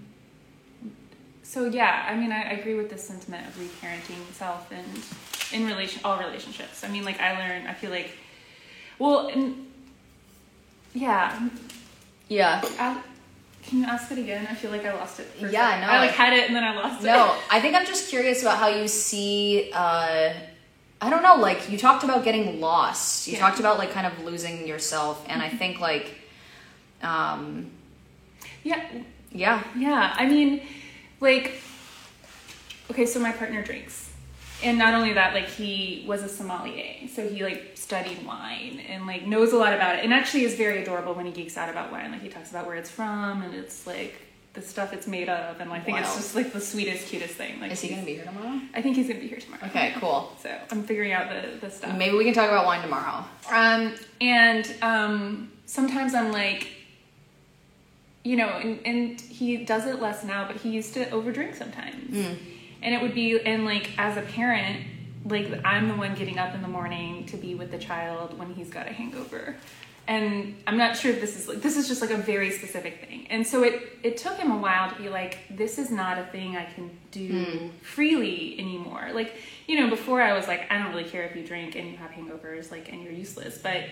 so 1.42 1.66
yeah, 1.66 2.06
I 2.08 2.14
mean, 2.16 2.32
I, 2.32 2.42
I 2.42 2.52
agree 2.60 2.74
with 2.74 2.90
the 2.90 2.98
sentiment 2.98 3.46
of 3.46 3.52
reparenting 3.58 4.22
self 4.32 4.72
and 4.72 4.86
in 5.52 5.66
relation 5.68 6.00
all 6.04 6.18
relationships. 6.18 6.82
I 6.84 6.88
mean, 6.88 7.04
like 7.04 7.20
I 7.20 7.30
learn 7.38 7.66
I 7.66 7.74
feel 7.74 7.90
like, 7.90 8.10
well, 8.98 9.28
and, 9.28 9.66
yeah. 10.94 11.48
yeah 12.28 12.60
I, 12.78 13.00
can 13.66 13.78
you 13.80 13.84
ask 13.86 14.10
it 14.12 14.18
again? 14.18 14.46
I 14.50 14.54
feel 14.54 14.70
like 14.70 14.84
I 14.84 14.94
lost 14.94 15.20
it. 15.20 15.28
Yeah, 15.40 15.80
no, 15.80 15.86
I 15.92 15.98
like 15.98 16.10
had 16.10 16.32
it 16.32 16.46
and 16.46 16.56
then 16.56 16.64
I 16.64 16.74
lost 16.74 17.02
it. 17.02 17.06
no 17.06 17.36
i 17.50 17.60
think 17.60 17.74
i'm 17.76 17.86
just 17.86 18.08
curious 18.10 18.42
about 18.42 18.58
how 18.58 18.68
you 18.68 18.88
see 18.88 19.70
uh 19.74 20.32
i 21.04 21.10
don't 21.10 21.22
know 21.28 21.36
like 21.48 21.60
you 21.70 21.76
talked 21.78 22.02
about 22.04 22.24
getting 22.28 22.60
lost 22.60 23.26
you 23.28 23.34
Yeah. 23.34 23.40
talked 23.44 23.60
about 23.60 23.78
like 23.82 23.90
kind 23.98 24.06
of 24.10 24.14
losing 24.24 24.56
yourself 24.72 25.16
and 25.30 25.38
i 25.42 25.48
think 25.60 25.74
like 25.80 26.06
um 27.02 27.70
Yeah. 28.70 28.80
yeah 29.44 29.62
Yeah, 29.86 30.14
I 30.16 30.24
mean, 30.34 30.50
like, 31.20 31.46
okay, 32.90 33.06
so 33.06 33.18
my 33.20 33.32
partner 33.32 33.62
drinks. 33.62 34.10
And 34.62 34.78
not 34.78 34.94
only 34.94 35.12
that, 35.14 35.34
like, 35.34 35.48
he 35.48 36.04
was 36.06 36.22
a 36.22 36.28
sommelier. 36.28 37.08
So 37.14 37.28
he, 37.28 37.42
like, 37.44 37.72
studied 37.74 38.24
wine 38.24 38.80
and, 38.88 39.06
like, 39.06 39.26
knows 39.26 39.52
a 39.52 39.58
lot 39.64 39.72
about 39.74 39.96
it. 39.96 40.04
And 40.04 40.12
actually 40.14 40.44
is 40.44 40.54
very 40.54 40.82
adorable 40.82 41.12
when 41.14 41.26
he 41.26 41.32
geeks 41.32 41.56
out 41.60 41.68
about 41.68 41.92
wine. 41.92 42.10
Like, 42.12 42.22
he 42.22 42.28
talks 42.36 42.50
about 42.50 42.66
where 42.66 42.76
it's 42.76 42.90
from 42.90 43.42
and 43.42 43.52
it's, 43.54 43.86
like, 43.86 44.14
the 44.54 44.62
stuff 44.62 44.92
it's 44.92 45.06
made 45.06 45.28
of. 45.28 45.60
And 45.60 45.68
like, 45.68 45.82
I 45.82 45.84
think 45.84 45.98
it's 45.98 46.14
just, 46.16 46.34
like, 46.34 46.52
the 46.52 46.60
sweetest, 46.60 47.08
cutest 47.08 47.34
thing. 47.34 47.60
Like, 47.60 47.72
is 47.72 47.80
he 47.80 47.88
gonna 47.88 48.02
be 48.02 48.14
here 48.14 48.24
tomorrow 48.24 48.60
I 48.74 48.80
think 48.82 48.96
he's 48.96 49.08
to 49.08 49.14
be 49.14 49.28
here 49.28 49.38
tomorrow. 49.38 49.66
okay 49.66 49.92
cool 49.98 50.32
So 50.42 50.50
I'm 50.70 50.84
figuring 50.84 51.12
out 51.12 51.28
the, 51.28 51.58
the 51.60 51.70
stuff. 51.70 51.96
maybe 51.96 52.16
we 52.16 52.24
can 52.24 52.34
talk 52.34 52.48
about 52.48 52.64
wine 52.64 52.80
tomorrow 52.82 53.24
Um, 53.50 53.94
and 54.20 54.74
um, 54.80 55.52
sometimes 55.66 56.14
I'm 56.14 56.32
like, 56.32 56.68
you 58.22 58.36
know, 58.36 58.48
and, 58.48 58.80
and 58.86 59.20
he 59.20 59.64
does 59.64 59.86
it 59.86 60.00
less 60.00 60.24
now, 60.24 60.46
but 60.46 60.56
he 60.56 60.70
used 60.70 60.94
to 60.94 61.04
overdrink 61.06 61.56
sometimes. 61.56 62.16
And 62.82 62.94
it 62.94 63.02
would 63.02 63.14
be, 63.14 63.38
and 63.40 63.64
like 63.64 63.90
as 63.98 64.16
a 64.16 64.22
parent, 64.22 64.86
like 65.26 65.48
I'm 65.64 65.88
the 65.88 65.94
one 65.94 66.14
getting 66.14 66.38
up 66.38 66.54
in 66.54 66.62
the 66.62 66.68
morning 66.68 67.26
to 67.26 67.36
be 67.36 67.54
with 67.54 67.70
the 67.70 67.78
child 67.78 68.38
when 68.38 68.54
he's 68.54 68.70
got 68.70 68.86
a 68.88 68.92
hangover. 68.92 69.56
And 70.06 70.56
I'm 70.66 70.76
not 70.76 70.96
sure 70.96 71.10
if 71.12 71.20
this 71.20 71.36
is 71.38 71.48
like, 71.48 71.62
this 71.62 71.76
is 71.76 71.88
just 71.88 72.02
like 72.02 72.10
a 72.10 72.16
very 72.16 72.50
specific 72.50 73.00
thing. 73.06 73.26
And 73.30 73.46
so 73.46 73.62
it, 73.62 73.80
it 74.02 74.16
took 74.18 74.36
him 74.36 74.50
a 74.50 74.58
while 74.58 74.90
to 74.90 74.96
be 75.02 75.08
like, 75.08 75.38
this 75.50 75.78
is 75.78 75.90
not 75.90 76.18
a 76.18 76.24
thing 76.24 76.56
I 76.56 76.64
can 76.66 76.90
do 77.10 77.44
hmm. 77.44 77.68
freely 77.82 78.56
anymore. 78.58 79.10
Like, 79.14 79.34
you 79.66 79.80
know, 79.80 79.88
before 79.88 80.20
I 80.20 80.34
was 80.34 80.46
like, 80.46 80.70
I 80.70 80.76
don't 80.78 80.90
really 80.94 81.08
care 81.08 81.22
if 81.22 81.34
you 81.34 81.42
drink 81.46 81.74
and 81.74 81.90
you 81.90 81.96
have 81.96 82.10
hangovers, 82.10 82.70
like, 82.70 82.92
and 82.92 83.02
you're 83.02 83.12
useless. 83.12 83.58
But 83.58 83.84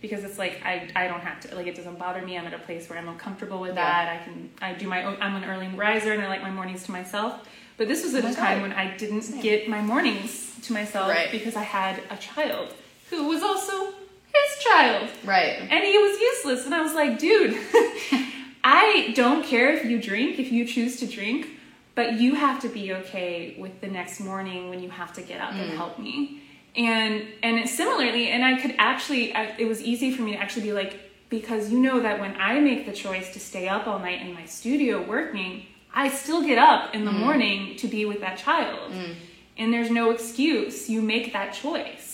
because 0.00 0.24
it's 0.24 0.38
like 0.38 0.60
I, 0.64 0.88
I 0.94 1.08
don't 1.08 1.20
have 1.20 1.40
to 1.40 1.54
like 1.56 1.66
it 1.66 1.74
doesn't 1.74 1.98
bother 1.98 2.22
me. 2.22 2.38
I'm 2.38 2.46
at 2.46 2.54
a 2.54 2.58
place 2.58 2.88
where 2.88 2.98
I'm 2.98 3.18
comfortable 3.18 3.60
with 3.60 3.74
Yeah. 3.74 3.84
that. 3.84 4.20
I 4.20 4.24
can 4.24 4.50
I 4.60 4.72
do 4.74 4.88
my 4.88 5.02
own 5.02 5.16
I'm 5.20 5.34
an 5.34 5.44
early 5.44 5.68
riser 5.68 6.12
and 6.12 6.22
I 6.22 6.28
like 6.28 6.42
my 6.42 6.50
mornings 6.50 6.84
to 6.84 6.92
myself. 6.92 7.46
But 7.76 7.88
this 7.88 8.04
was 8.04 8.14
at 8.14 8.24
Oh 8.24 8.28
a 8.30 8.34
time 8.34 8.58
God. 8.60 8.62
when 8.68 8.72
I 8.72 8.96
didn't 8.96 9.22
Same. 9.22 9.40
get 9.40 9.68
my 9.68 9.80
mornings 9.82 10.54
to 10.62 10.72
myself 10.72 11.08
Right. 11.10 11.30
because 11.30 11.56
I 11.56 11.62
had 11.62 12.00
a 12.10 12.16
child 12.16 12.74
who 13.10 13.28
was 13.28 13.42
also 13.42 13.92
his 14.38 14.64
child. 14.64 15.10
right 15.24 15.58
And 15.70 15.84
he 15.84 15.98
was 15.98 16.20
useless 16.20 16.66
and 16.66 16.74
I 16.74 16.82
was 16.82 16.94
like, 16.94 17.18
dude, 17.18 17.58
I 18.64 19.12
don't 19.14 19.44
care 19.44 19.72
if 19.72 19.84
you 19.84 20.00
drink, 20.00 20.38
if 20.38 20.52
you 20.52 20.66
choose 20.66 20.98
to 21.00 21.06
drink, 21.06 21.48
but 21.94 22.14
you 22.14 22.34
have 22.34 22.60
to 22.60 22.68
be 22.68 22.92
okay 22.92 23.56
with 23.58 23.80
the 23.80 23.88
next 23.88 24.20
morning 24.20 24.70
when 24.70 24.80
you 24.80 24.90
have 24.90 25.12
to 25.14 25.22
get 25.22 25.40
up 25.40 25.52
and 25.52 25.72
mm. 25.72 25.76
help 25.76 25.98
me. 25.98 26.42
And 26.76 27.26
and 27.42 27.68
similarly, 27.68 28.28
and 28.28 28.44
I 28.44 28.60
could 28.60 28.74
actually, 28.78 29.34
I, 29.34 29.54
it 29.58 29.66
was 29.66 29.82
easy 29.82 30.12
for 30.12 30.22
me 30.22 30.32
to 30.32 30.38
actually 30.38 30.62
be 30.62 30.72
like, 30.72 31.00
because 31.28 31.70
you 31.70 31.80
know 31.80 32.00
that 32.00 32.20
when 32.20 32.36
I 32.40 32.60
make 32.60 32.86
the 32.86 32.92
choice 32.92 33.32
to 33.32 33.40
stay 33.40 33.68
up 33.68 33.86
all 33.86 33.98
night 33.98 34.20
in 34.20 34.32
my 34.32 34.44
studio 34.44 35.02
working, 35.02 35.66
I 35.92 36.08
still 36.08 36.42
get 36.46 36.58
up 36.58 36.94
in 36.94 37.04
the 37.04 37.10
mm. 37.10 37.18
morning 37.18 37.76
to 37.76 37.88
be 37.88 38.04
with 38.04 38.20
that 38.20 38.38
child. 38.38 38.92
Mm. 38.92 39.14
And 39.56 39.72
there's 39.72 39.90
no 39.90 40.10
excuse. 40.10 40.88
You 40.88 41.02
make 41.02 41.32
that 41.32 41.52
choice. 41.52 42.07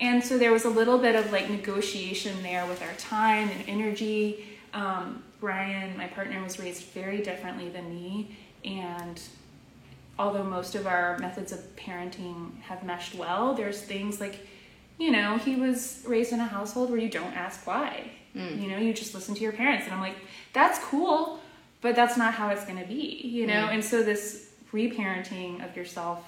And 0.00 0.24
so 0.24 0.38
there 0.38 0.52
was 0.52 0.64
a 0.64 0.70
little 0.70 0.98
bit 0.98 1.14
of 1.14 1.30
like 1.30 1.50
negotiation 1.50 2.42
there 2.42 2.66
with 2.66 2.82
our 2.82 2.94
time 2.94 3.50
and 3.50 3.68
energy. 3.68 4.44
Um, 4.72 5.22
Brian, 5.40 5.96
my 5.96 6.06
partner, 6.06 6.42
was 6.42 6.58
raised 6.58 6.84
very 6.84 7.22
differently 7.22 7.68
than 7.68 7.94
me. 7.94 8.36
And 8.64 9.20
although 10.18 10.44
most 10.44 10.74
of 10.74 10.86
our 10.86 11.18
methods 11.18 11.52
of 11.52 11.60
parenting 11.76 12.60
have 12.62 12.82
meshed 12.82 13.14
well, 13.14 13.54
there's 13.54 13.80
things 13.80 14.20
like, 14.20 14.46
you 14.98 15.10
know, 15.10 15.38
he 15.38 15.56
was 15.56 16.02
raised 16.06 16.32
in 16.32 16.40
a 16.40 16.46
household 16.46 16.90
where 16.90 16.98
you 16.98 17.08
don't 17.08 17.34
ask 17.34 17.66
why. 17.66 18.10
You 18.60 18.68
know, 18.68 18.78
you 18.78 18.92
just 18.94 19.14
listen 19.14 19.34
to 19.34 19.40
your 19.40 19.52
parents. 19.52 19.86
And 19.86 19.94
I'm 19.94 20.00
like, 20.00 20.16
that's 20.52 20.78
cool, 20.84 21.40
but 21.80 21.96
that's 21.96 22.16
not 22.16 22.34
how 22.34 22.48
it's 22.50 22.64
going 22.64 22.78
to 22.78 22.86
be, 22.86 23.20
you 23.24 23.46
know? 23.46 23.66
And 23.70 23.84
so 23.84 24.02
this 24.02 24.50
reparenting 24.72 25.64
of 25.68 25.76
yourself 25.76 26.24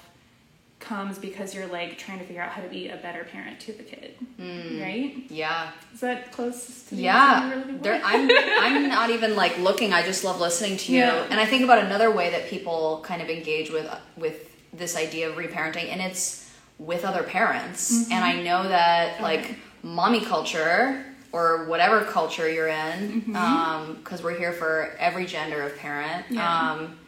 comes 0.83 1.17
because 1.17 1.55
you're 1.55 1.67
like 1.67 1.97
trying 1.97 2.19
to 2.19 2.25
figure 2.25 2.41
out 2.41 2.51
how 2.51 2.61
to 2.61 2.67
be 2.67 2.89
a 2.89 2.97
better 2.97 3.23
parent 3.23 3.59
to 3.61 3.71
the 3.73 3.83
kid, 3.83 4.15
right? 4.39 5.15
Yeah. 5.29 5.71
Is 5.93 6.01
that 6.01 6.31
close 6.31 6.83
to 6.85 6.89
the 6.91 6.95
you 6.97 7.01
were 7.03 7.07
Yeah, 7.07 7.63
there, 7.81 8.01
I'm 8.03 8.29
I'm 8.59 8.89
not 8.89 9.09
even 9.09 9.35
like 9.35 9.57
looking. 9.57 9.93
I 9.93 10.03
just 10.03 10.23
love 10.23 10.39
listening 10.39 10.77
to 10.77 10.91
you, 10.91 10.99
Yeah. 10.99 11.27
and 11.29 11.39
I 11.39 11.45
think 11.45 11.63
about 11.63 11.79
another 11.79 12.11
way 12.11 12.29
that 12.31 12.47
people 12.49 13.01
kind 13.03 13.21
of 13.21 13.29
engage 13.29 13.71
with 13.71 13.89
with 14.17 14.37
this 14.73 14.95
idea 14.97 15.29
of 15.29 15.35
reparenting, 15.35 15.87
and 15.91 16.01
it's 16.01 16.51
with 16.79 17.05
other 17.05 17.23
parents. 17.23 17.81
Mm-hmm. 17.91 18.11
And 18.13 18.23
I 18.25 18.41
know 18.41 18.67
that 18.67 19.21
like 19.21 19.57
mommy 19.83 20.21
culture 20.25 21.05
or 21.31 21.65
whatever 21.65 22.03
culture 22.03 22.47
you're 22.51 22.67
in, 22.67 23.21
because 23.99 24.21
we're 24.23 24.37
here 24.37 24.51
for 24.53 24.95
every 24.99 25.25
gender 25.25 25.61
of 25.63 25.75
parent, 25.77 26.25
Mm-hmm. 26.25 26.35
Yeah. 26.35 26.71
um, 26.71 26.99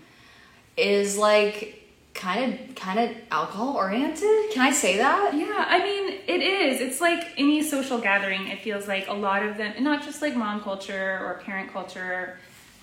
is 0.78 1.18
like 1.18 1.85
kind 2.16 2.54
of 2.54 2.76
kind 2.76 2.98
of 3.00 3.12
alcohol 3.30 3.76
oriented. 3.76 4.52
Can 4.52 4.62
I 4.62 4.72
say 4.72 4.98
that? 4.98 5.34
Yeah, 5.36 5.66
I 5.68 5.80
mean, 5.84 6.20
it 6.28 6.42
is. 6.42 6.82
It's 6.82 7.00
like 7.02 7.24
any 7.38 7.62
social 7.62 8.00
gathering. 8.00 8.48
It 8.48 8.62
feels 8.62 8.88
like 8.88 9.08
a 9.08 9.14
lot 9.14 9.44
of 9.46 9.58
them, 9.58 9.74
and 9.76 9.84
not 9.86 10.04
just 10.04 10.22
like 10.22 10.36
mom 10.36 10.62
culture 10.62 11.20
or 11.24 11.42
parent 11.46 11.72
culture. 11.72 12.38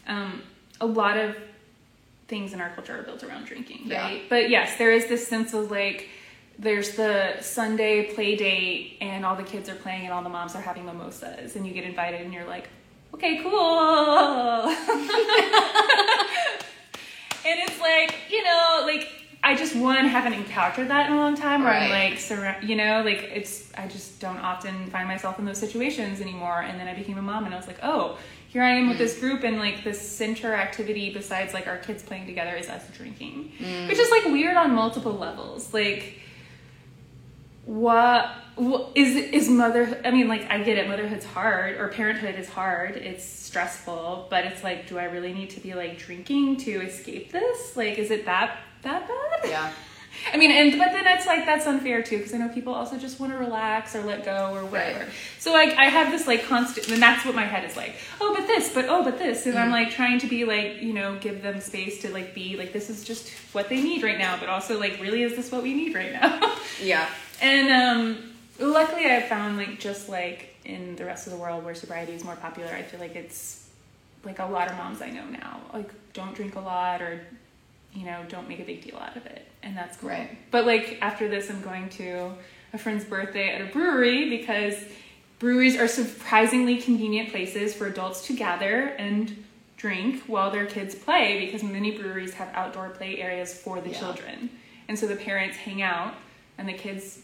Um, 0.06 0.42
a 0.80 0.86
lot 0.86 1.16
of 1.16 1.36
things 2.28 2.52
in 2.52 2.60
our 2.60 2.70
culture 2.70 2.98
are 2.98 3.02
built 3.02 3.22
around 3.24 3.46
drinking, 3.46 3.82
Yeah. 3.86 4.02
right? 4.02 4.22
But 4.28 4.48
yes, 4.50 4.76
there 4.78 4.92
is 4.92 5.06
this 5.06 5.26
sense 5.26 5.54
of 5.54 5.70
like, 5.70 6.08
there's 6.58 6.92
the 6.96 7.36
Sunday 7.40 8.12
play 8.14 8.36
date, 8.36 8.98
and 9.00 9.24
all 9.24 9.36
the 9.36 9.42
kids 9.44 9.68
are 9.68 9.74
playing, 9.76 10.04
and 10.04 10.12
all 10.12 10.22
the 10.22 10.28
moms 10.28 10.54
are 10.54 10.60
having 10.60 10.84
mimosas, 10.84 11.56
and 11.56 11.66
you 11.66 11.72
get 11.72 11.84
invited, 11.84 12.20
and 12.22 12.32
you're 12.34 12.46
like, 12.46 12.68
okay, 13.14 13.40
cool. 13.42 14.66
and 17.44 17.58
it's 17.58 17.80
like 17.80 18.14
you 18.30 18.42
know 18.44 18.82
like 18.84 19.08
i 19.42 19.54
just 19.54 19.74
one 19.74 20.06
haven't 20.06 20.32
encountered 20.32 20.88
that 20.88 21.06
in 21.06 21.12
a 21.12 21.16
long 21.16 21.34
time 21.34 21.64
where 21.64 21.72
i'm 21.72 21.90
like 21.90 22.62
you 22.62 22.76
know 22.76 23.02
like 23.04 23.30
it's 23.34 23.72
i 23.76 23.86
just 23.86 24.20
don't 24.20 24.38
often 24.38 24.86
find 24.90 25.08
myself 25.08 25.38
in 25.38 25.44
those 25.44 25.58
situations 25.58 26.20
anymore. 26.20 26.60
And 26.60 26.78
then 26.78 26.88
i 26.88 26.94
became 26.94 27.18
a 27.18 27.22
mom 27.22 27.44
and 27.44 27.54
i 27.54 27.56
was 27.56 27.66
like 27.66 27.80
oh 27.82 28.18
here 28.48 28.62
i 28.62 28.70
am 28.70 28.88
with 28.88 28.98
this 28.98 29.18
group 29.18 29.42
and 29.42 29.58
like 29.58 29.82
this 29.82 30.00
center 30.00 30.54
activity 30.54 31.12
besides 31.12 31.54
like 31.54 31.66
our 31.66 31.78
kids 31.78 32.02
playing 32.02 32.26
together 32.26 32.54
is 32.54 32.68
us 32.68 32.84
drinking 32.96 33.52
mm. 33.58 33.88
which 33.88 33.98
is 33.98 34.10
like 34.10 34.24
weird 34.26 34.56
on 34.56 34.74
multiple 34.74 35.14
levels. 35.14 35.72
Like 35.72 36.18
what 37.64 38.30
what 38.56 38.90
is 38.96 39.14
is 39.14 39.48
mother 39.48 40.00
i 40.04 40.10
mean 40.10 40.26
like 40.26 40.50
i 40.50 40.60
get 40.60 40.76
it 40.76 40.88
motherhood's 40.88 41.24
hard 41.24 41.76
or 41.76 41.88
parenthood 41.88 42.34
is 42.34 42.48
hard. 42.48 42.96
It's 42.96 43.24
stressful 43.24 44.26
but 44.30 44.44
it's 44.44 44.62
like 44.62 44.88
do 44.88 44.98
i 44.98 45.04
really 45.04 45.32
need 45.32 45.50
to 45.50 45.60
be 45.60 45.74
like 45.74 45.98
drinking 45.98 46.58
to 46.58 46.82
escape 46.82 47.32
this? 47.32 47.76
Like 47.76 47.98
is 47.98 48.10
it 48.10 48.26
that 48.26 48.58
that 48.82 49.08
bad 49.08 49.48
Yeah. 49.50 49.72
i 50.32 50.36
mean 50.36 50.50
and 50.50 50.78
but 50.78 50.92
then 50.92 51.04
it's 51.06 51.26
like 51.26 51.46
that's 51.46 51.66
unfair 51.66 52.02
too 52.02 52.18
because 52.18 52.34
i 52.34 52.36
know 52.38 52.48
people 52.48 52.72
also 52.74 52.96
just 52.98 53.18
want 53.18 53.32
to 53.32 53.38
relax 53.38 53.96
or 53.96 54.02
let 54.02 54.24
go 54.24 54.54
or 54.54 54.64
whatever 54.66 55.00
Right. 55.00 55.08
so 55.38 55.52
like 55.52 55.76
i 55.78 55.86
have 55.86 56.12
this 56.12 56.26
like 56.26 56.44
constant 56.44 56.88
and 56.90 57.00
that's 57.02 57.24
what 57.24 57.34
my 57.34 57.44
head 57.44 57.68
is 57.68 57.76
like 57.76 57.94
oh 58.20 58.34
but 58.36 58.46
this 58.46 58.72
but 58.72 58.84
oh 58.88 59.02
but 59.02 59.18
this 59.18 59.46
and 59.46 59.58
i'm 59.58 59.68
Mm. 59.70 59.72
like 59.72 59.90
trying 59.90 60.18
to 60.20 60.26
be 60.26 60.44
like 60.44 60.82
you 60.82 60.92
know 60.92 61.16
give 61.18 61.42
them 61.42 61.60
space 61.60 62.02
to 62.02 62.10
like 62.12 62.34
be 62.34 62.56
like 62.56 62.72
this 62.72 62.90
is 62.90 63.02
just 63.04 63.30
what 63.52 63.68
they 63.70 63.80
need 63.82 64.02
right 64.02 64.18
now 64.18 64.36
but 64.38 64.48
also 64.48 64.78
like 64.78 65.00
really 65.00 65.22
is 65.22 65.34
this 65.34 65.50
what 65.50 65.62
we 65.62 65.72
need 65.74 65.94
right 65.94 66.12
now 66.12 66.54
Yeah. 66.82 67.08
and 67.40 67.68
um, 67.72 68.32
luckily, 68.60 69.06
I 69.06 69.22
found 69.22 69.56
like 69.56 69.80
just 69.80 70.08
like 70.08 70.54
in 70.64 70.94
the 70.96 71.04
rest 71.04 71.26
of 71.26 71.32
the 71.32 71.38
world 71.38 71.64
where 71.64 71.74
sobriety 71.74 72.12
is 72.12 72.22
more 72.24 72.36
popular, 72.36 72.68
I 72.72 72.82
feel 72.82 73.00
like 73.00 73.16
it's 73.16 73.68
like 74.24 74.38
a 74.40 74.46
lot 74.46 74.70
of 74.70 74.76
moms 74.76 75.00
I 75.02 75.10
know 75.10 75.24
now 75.24 75.60
like 75.72 75.90
don't 76.12 76.34
drink 76.34 76.54
a 76.56 76.60
lot 76.60 77.00
or 77.02 77.20
you 77.94 78.04
know 78.04 78.24
don't 78.28 78.48
make 78.48 78.60
a 78.60 78.64
big 78.64 78.82
deal 78.82 78.96
out 78.96 79.16
of 79.16 79.26
it, 79.26 79.46
and 79.62 79.76
that's 79.76 79.96
cool. 79.98 80.10
Right. 80.10 80.36
But 80.50 80.66
like 80.66 80.98
after 81.00 81.28
this, 81.28 81.50
I'm 81.50 81.62
going 81.62 81.88
to 81.90 82.32
a 82.72 82.78
friend's 82.78 83.04
birthday 83.04 83.54
at 83.54 83.60
a 83.60 83.66
brewery 83.72 84.30
because 84.30 84.74
breweries 85.38 85.76
are 85.78 85.88
surprisingly 85.88 86.78
convenient 86.80 87.30
places 87.30 87.74
for 87.74 87.86
adults 87.86 88.26
to 88.28 88.32
gather 88.34 88.86
and 88.98 89.44
drink 89.76 90.22
while 90.26 90.50
their 90.50 90.64
kids 90.66 90.94
play 90.94 91.44
because 91.44 91.62
many 91.62 91.90
breweries 91.90 92.32
have 92.34 92.48
outdoor 92.54 92.90
play 92.90 93.18
areas 93.20 93.52
for 93.52 93.80
the 93.80 93.90
Yeah. 93.90 93.98
children. 93.98 94.50
And 94.88 94.98
so 94.98 95.06
the 95.06 95.16
parents 95.16 95.56
hang 95.56 95.82
out 95.82 96.14
and 96.56 96.68
the 96.68 96.72
kids 96.72 97.18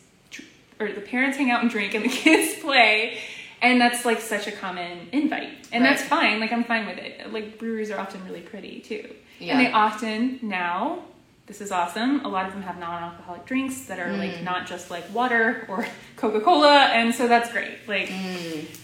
or 0.81 0.93
the 0.93 1.01
parents 1.01 1.37
hang 1.37 1.51
out 1.51 1.63
and 1.63 1.71
drink 1.71 1.95
and 1.95 2.05
the 2.05 2.09
kids 2.25 2.61
play 2.61 3.19
and 3.63 3.81
that's 3.81 4.05
like 4.05 4.21
such 4.21 4.47
a 4.47 4.53
common 4.53 5.09
invite. 5.13 5.69
And 5.73 5.85
that's 5.85 6.03
fine. 6.03 6.41
Like 6.41 6.53
I'm 6.53 6.65
fine 6.65 6.87
with 6.87 6.99
it. 6.99 7.33
Like 7.33 7.59
breweries 7.59 7.91
are 7.91 7.99
often 7.99 8.25
really 8.25 8.41
pretty 8.41 8.81
too. 8.81 9.09
Yeah. 9.39 9.57
And 9.59 9.67
they 9.67 9.73
often 9.73 10.39
now 10.43 11.05
this 11.47 11.63
is 11.63 11.73
awesome. 11.73 12.25
A 12.27 12.29
lot 12.29 12.45
of 12.47 12.53
them 12.53 12.61
have 12.63 12.79
non-alcoholic 12.79 13.47
drinks 13.47 13.83
that 13.87 13.99
are 13.99 14.09
Mm. 14.09 14.19
like 14.19 14.43
not 14.43 14.67
just 14.67 14.91
like 14.91 15.05
water 15.15 15.65
or 15.69 15.87
Coca-Cola, 16.17 16.89
and 16.93 17.15
so 17.15 17.27
that's 17.27 17.51
great. 17.51 17.79
Like, 17.89 18.11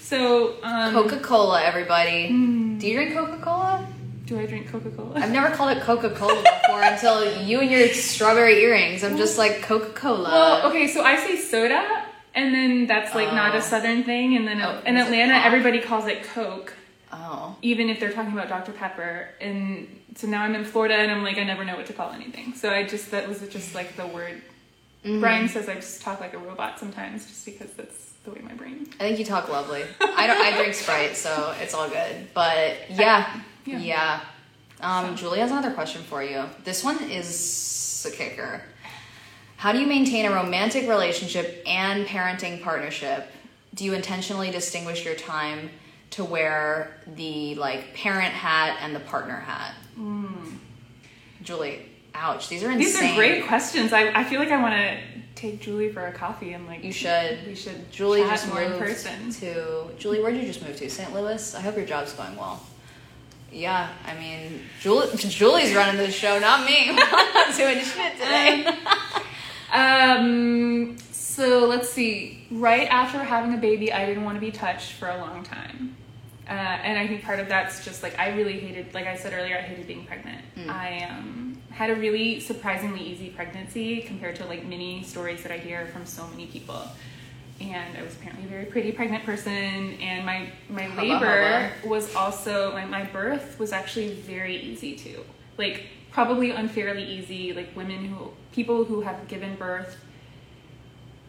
so 0.00 0.54
um, 0.62 0.92
Coca 0.94 1.18
Cola, 1.18 1.62
everybody. 1.62 2.28
Do 2.28 2.86
you 2.86 2.94
drink 2.94 3.14
Coca 3.14 3.38
Cola? 3.42 3.86
do 4.26 4.40
I 4.40 4.46
drink 4.46 4.70
Coca-Cola? 4.72 5.20
I've 5.20 5.30
never 5.32 5.54
called 5.54 5.76
it 5.76 5.82
Coca 5.82 6.08
Cola 6.08 6.42
before 6.42 6.80
until 6.92 7.42
you 7.42 7.60
and 7.60 7.70
your 7.70 7.88
strawberry 7.88 8.62
earrings. 8.62 9.04
I'm 9.04 9.18
just 9.18 9.36
like 9.36 9.60
Coca 9.60 9.90
Cola. 9.92 10.30
Well, 10.30 10.66
okay, 10.70 10.88
so 10.88 11.02
I 11.04 11.16
say 11.16 11.36
soda, 11.36 12.06
and 12.34 12.54
then 12.54 12.86
that's 12.86 13.14
like 13.14 13.34
not 13.34 13.54
Oh. 13.54 13.58
a 13.58 13.60
southern 13.60 14.02
thing, 14.04 14.36
and 14.36 14.48
then 14.48 14.62
Oh, 14.62 14.80
in 14.86 14.96
Atlanta, 14.96 15.34
everybody 15.34 15.80
calls 15.82 16.06
it 16.06 16.22
Coke, 16.22 16.72
Oh. 17.16 17.56
even 17.62 17.88
if 17.88 18.00
they're 18.00 18.12
talking 18.12 18.32
about 18.32 18.48
Dr 18.48 18.72
Pepper. 18.72 19.28
And 19.40 19.88
so 20.16 20.26
now 20.26 20.42
I'm 20.42 20.54
in 20.54 20.64
Florida, 20.64 20.94
and 20.94 21.10
I'm 21.12 21.22
like, 21.22 21.38
I 21.38 21.44
never 21.44 21.64
know 21.64 21.76
what 21.76 21.86
to 21.86 21.92
call 21.92 22.10
anything. 22.12 22.54
So 22.54 22.70
I 22.70 22.84
just 22.84 23.10
that 23.12 23.28
was 23.28 23.40
just 23.48 23.74
like 23.74 23.96
the 23.96 24.06
word. 24.06 24.42
Mm-hmm. 25.04 25.20
Brian 25.20 25.48
says 25.48 25.68
I 25.68 25.74
just 25.74 26.02
talk 26.02 26.20
like 26.20 26.34
a 26.34 26.38
robot 26.38 26.78
sometimes, 26.78 27.26
just 27.26 27.44
because 27.44 27.70
that's 27.74 28.12
the 28.24 28.30
way 28.32 28.40
my 28.40 28.54
brain. 28.54 28.86
I 28.98 29.04
think 29.04 29.18
you 29.18 29.24
talk 29.24 29.48
lovely. 29.48 29.84
I 30.00 30.26
don't. 30.26 30.40
I 30.40 30.56
drink 30.56 30.74
Sprite, 30.82 31.16
so 31.16 31.54
it's 31.60 31.74
all 31.74 31.88
good. 31.88 32.28
But 32.34 32.76
yeah, 32.90 33.40
Yeah. 33.64 33.78
yeah. 33.78 34.20
Um, 34.80 35.14
Julie 35.16 35.38
has 35.38 35.50
another 35.50 35.72
question 35.72 36.02
for 36.02 36.22
you. 36.22 36.44
This 36.64 36.82
one 36.82 37.02
is 37.10 38.06
a 38.12 38.14
kicker. 38.14 38.62
How 39.56 39.72
do 39.72 39.78
you 39.78 39.86
maintain 39.86 40.26
a 40.26 40.30
romantic 40.34 40.88
relationship 40.88 41.62
and 41.66 42.06
parenting 42.06 42.62
partnership? 42.62 43.30
Do 43.74 43.84
you 43.84 43.94
intentionally 43.94 44.50
distinguish 44.50 45.04
your 45.04 45.14
time 45.14 45.70
to 46.14 46.24
wear 46.24 46.96
the 47.16 47.54
like 47.56 47.94
parent 47.94 48.32
hat 48.34 48.78
and 48.80 48.94
the 48.94 49.00
partner 49.00 49.36
hat? 49.36 49.74
Julie, 51.42 51.86
ouch. 52.14 52.48
These 52.48 52.62
are 52.64 52.70
insane. 52.70 52.78
These 52.78 53.00
are 53.12 53.14
great 53.14 53.46
questions. 53.46 53.92
I, 53.92 54.08
I 54.18 54.24
feel 54.24 54.40
like 54.40 54.50
I 54.50 54.60
want 54.60 54.74
to 54.74 54.98
take 55.34 55.60
Julie 55.60 55.90
for 55.92 56.06
a 56.06 56.12
coffee 56.12 56.52
and 56.52 56.66
like 56.66 56.82
You 56.84 56.92
should. 56.92 57.38
we 57.46 57.54
should 57.54 57.90
Julie 57.90 58.22
just 58.22 58.48
more 58.48 58.62
in 58.62 58.78
person. 58.78 59.30
to 59.32 59.90
Julie. 59.98 60.20
Where'd 60.22 60.36
you 60.36 60.42
just 60.46 60.62
move 60.62 60.76
to? 60.76 60.88
St. 60.88 61.12
Louis. 61.12 61.54
I 61.54 61.60
hope 61.60 61.76
your 61.76 61.86
job's 61.86 62.12
going 62.12 62.36
well. 62.36 62.62
Yeah, 63.52 63.88
I 64.04 64.14
mean, 64.18 64.62
Julie, 64.80 65.16
Julie's 65.16 65.74
running 65.76 65.96
the 65.96 66.10
show, 66.10 66.40
not 66.40 66.66
me. 66.66 66.88
I'm 66.90 66.96
not 66.96 67.56
doing 67.56 67.78
shit 67.84 68.12
today. 68.14 68.66
Um, 69.72 70.96
so 71.12 71.66
let's 71.66 71.88
see. 71.88 72.46
Right 72.50 72.88
after 72.88 73.18
having 73.18 73.54
a 73.54 73.56
baby, 73.56 73.92
I 73.92 74.06
didn't 74.06 74.24
want 74.24 74.36
to 74.36 74.40
be 74.40 74.50
touched 74.50 74.92
for 74.92 75.08
a 75.08 75.18
long 75.18 75.44
time. 75.44 75.93
Uh, 76.48 76.52
and 76.52 76.98
I 76.98 77.06
think 77.06 77.22
part 77.24 77.40
of 77.40 77.48
that's 77.48 77.84
just 77.84 78.02
like 78.02 78.18
I 78.18 78.28
really 78.36 78.58
hated, 78.60 78.92
like 78.92 79.06
I 79.06 79.16
said 79.16 79.32
earlier, 79.32 79.56
I 79.56 79.62
hated 79.62 79.86
being 79.86 80.04
pregnant. 80.04 80.42
I 80.68 81.06
um, 81.10 81.58
had 81.70 81.90
a 81.90 81.94
really 81.94 82.38
surprisingly 82.40 83.00
easy 83.00 83.30
pregnancy 83.30 84.02
compared 84.02 84.36
to 84.36 84.44
like 84.46 84.64
many 84.66 85.02
stories 85.04 85.42
that 85.42 85.52
I 85.52 85.58
hear 85.58 85.86
from 85.86 86.04
so 86.06 86.26
many 86.28 86.46
people. 86.46 86.82
and 87.60 87.96
I 87.96 88.02
was 88.02 88.14
apparently 88.14 88.44
a 88.44 88.48
very 88.48 88.66
pretty 88.66 88.92
pregnant 88.92 89.24
person. 89.24 89.94
And 90.00 90.26
my 90.26 90.50
my 90.68 90.82
Hubba 90.82 91.00
labor 91.02 91.68
hubba. 91.70 91.88
was 91.88 92.14
also 92.14 92.72
my, 92.72 92.84
my 92.84 93.04
birth 93.04 93.58
was 93.58 93.72
actually 93.72 94.12
very 94.14 94.56
easy 94.56 94.96
too. 94.96 95.24
Like 95.56 95.86
probably 96.10 96.50
unfairly 96.50 97.04
easy. 97.04 97.52
Like 97.52 97.74
women 97.76 98.04
who 98.06 98.30
people 98.52 98.84
who 98.84 99.00
have 99.02 99.28
given 99.28 99.56
birth. 99.56 99.96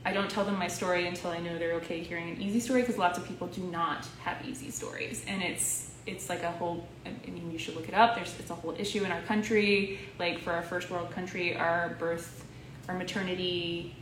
I 0.06 0.14
don't 0.14 0.30
tell 0.30 0.46
them 0.46 0.58
my 0.60 0.68
story 0.68 1.08
until 1.08 1.32
I 1.32 1.40
know 1.40 1.58
they're 1.58 1.74
okay 1.76 2.02
hearing 2.04 2.30
an 2.30 2.40
easy 2.42 2.60
story 2.60 2.82
because 2.82 2.98
lots 2.98 3.18
of 3.18 3.28
people 3.28 3.48
do 3.48 3.62
not 3.64 4.08
have 4.24 4.38
easy 4.48 4.70
stories, 4.70 5.26
and 5.28 5.42
it's 5.42 5.90
it's 6.06 6.30
like 6.30 6.44
a 6.44 6.52
whole. 6.52 6.88
I 7.06 7.10
mean, 7.32 7.52
you 7.52 7.58
should 7.58 7.76
look 7.76 7.88
it 7.88 7.96
up. 7.96 8.16
There's 8.16 8.38
it's 8.40 8.52
a 8.52 8.56
whole 8.56 8.76
issue 8.78 9.04
in 9.04 9.12
our 9.12 9.22
country. 9.24 10.00
Like 10.20 10.40
for 10.40 10.52
our 10.54 10.62
first 10.62 10.92
world 10.92 11.10
country, 11.12 11.56
our 11.56 11.96
birth, 12.00 12.46
our 12.88 12.96
maternity. 12.98 13.96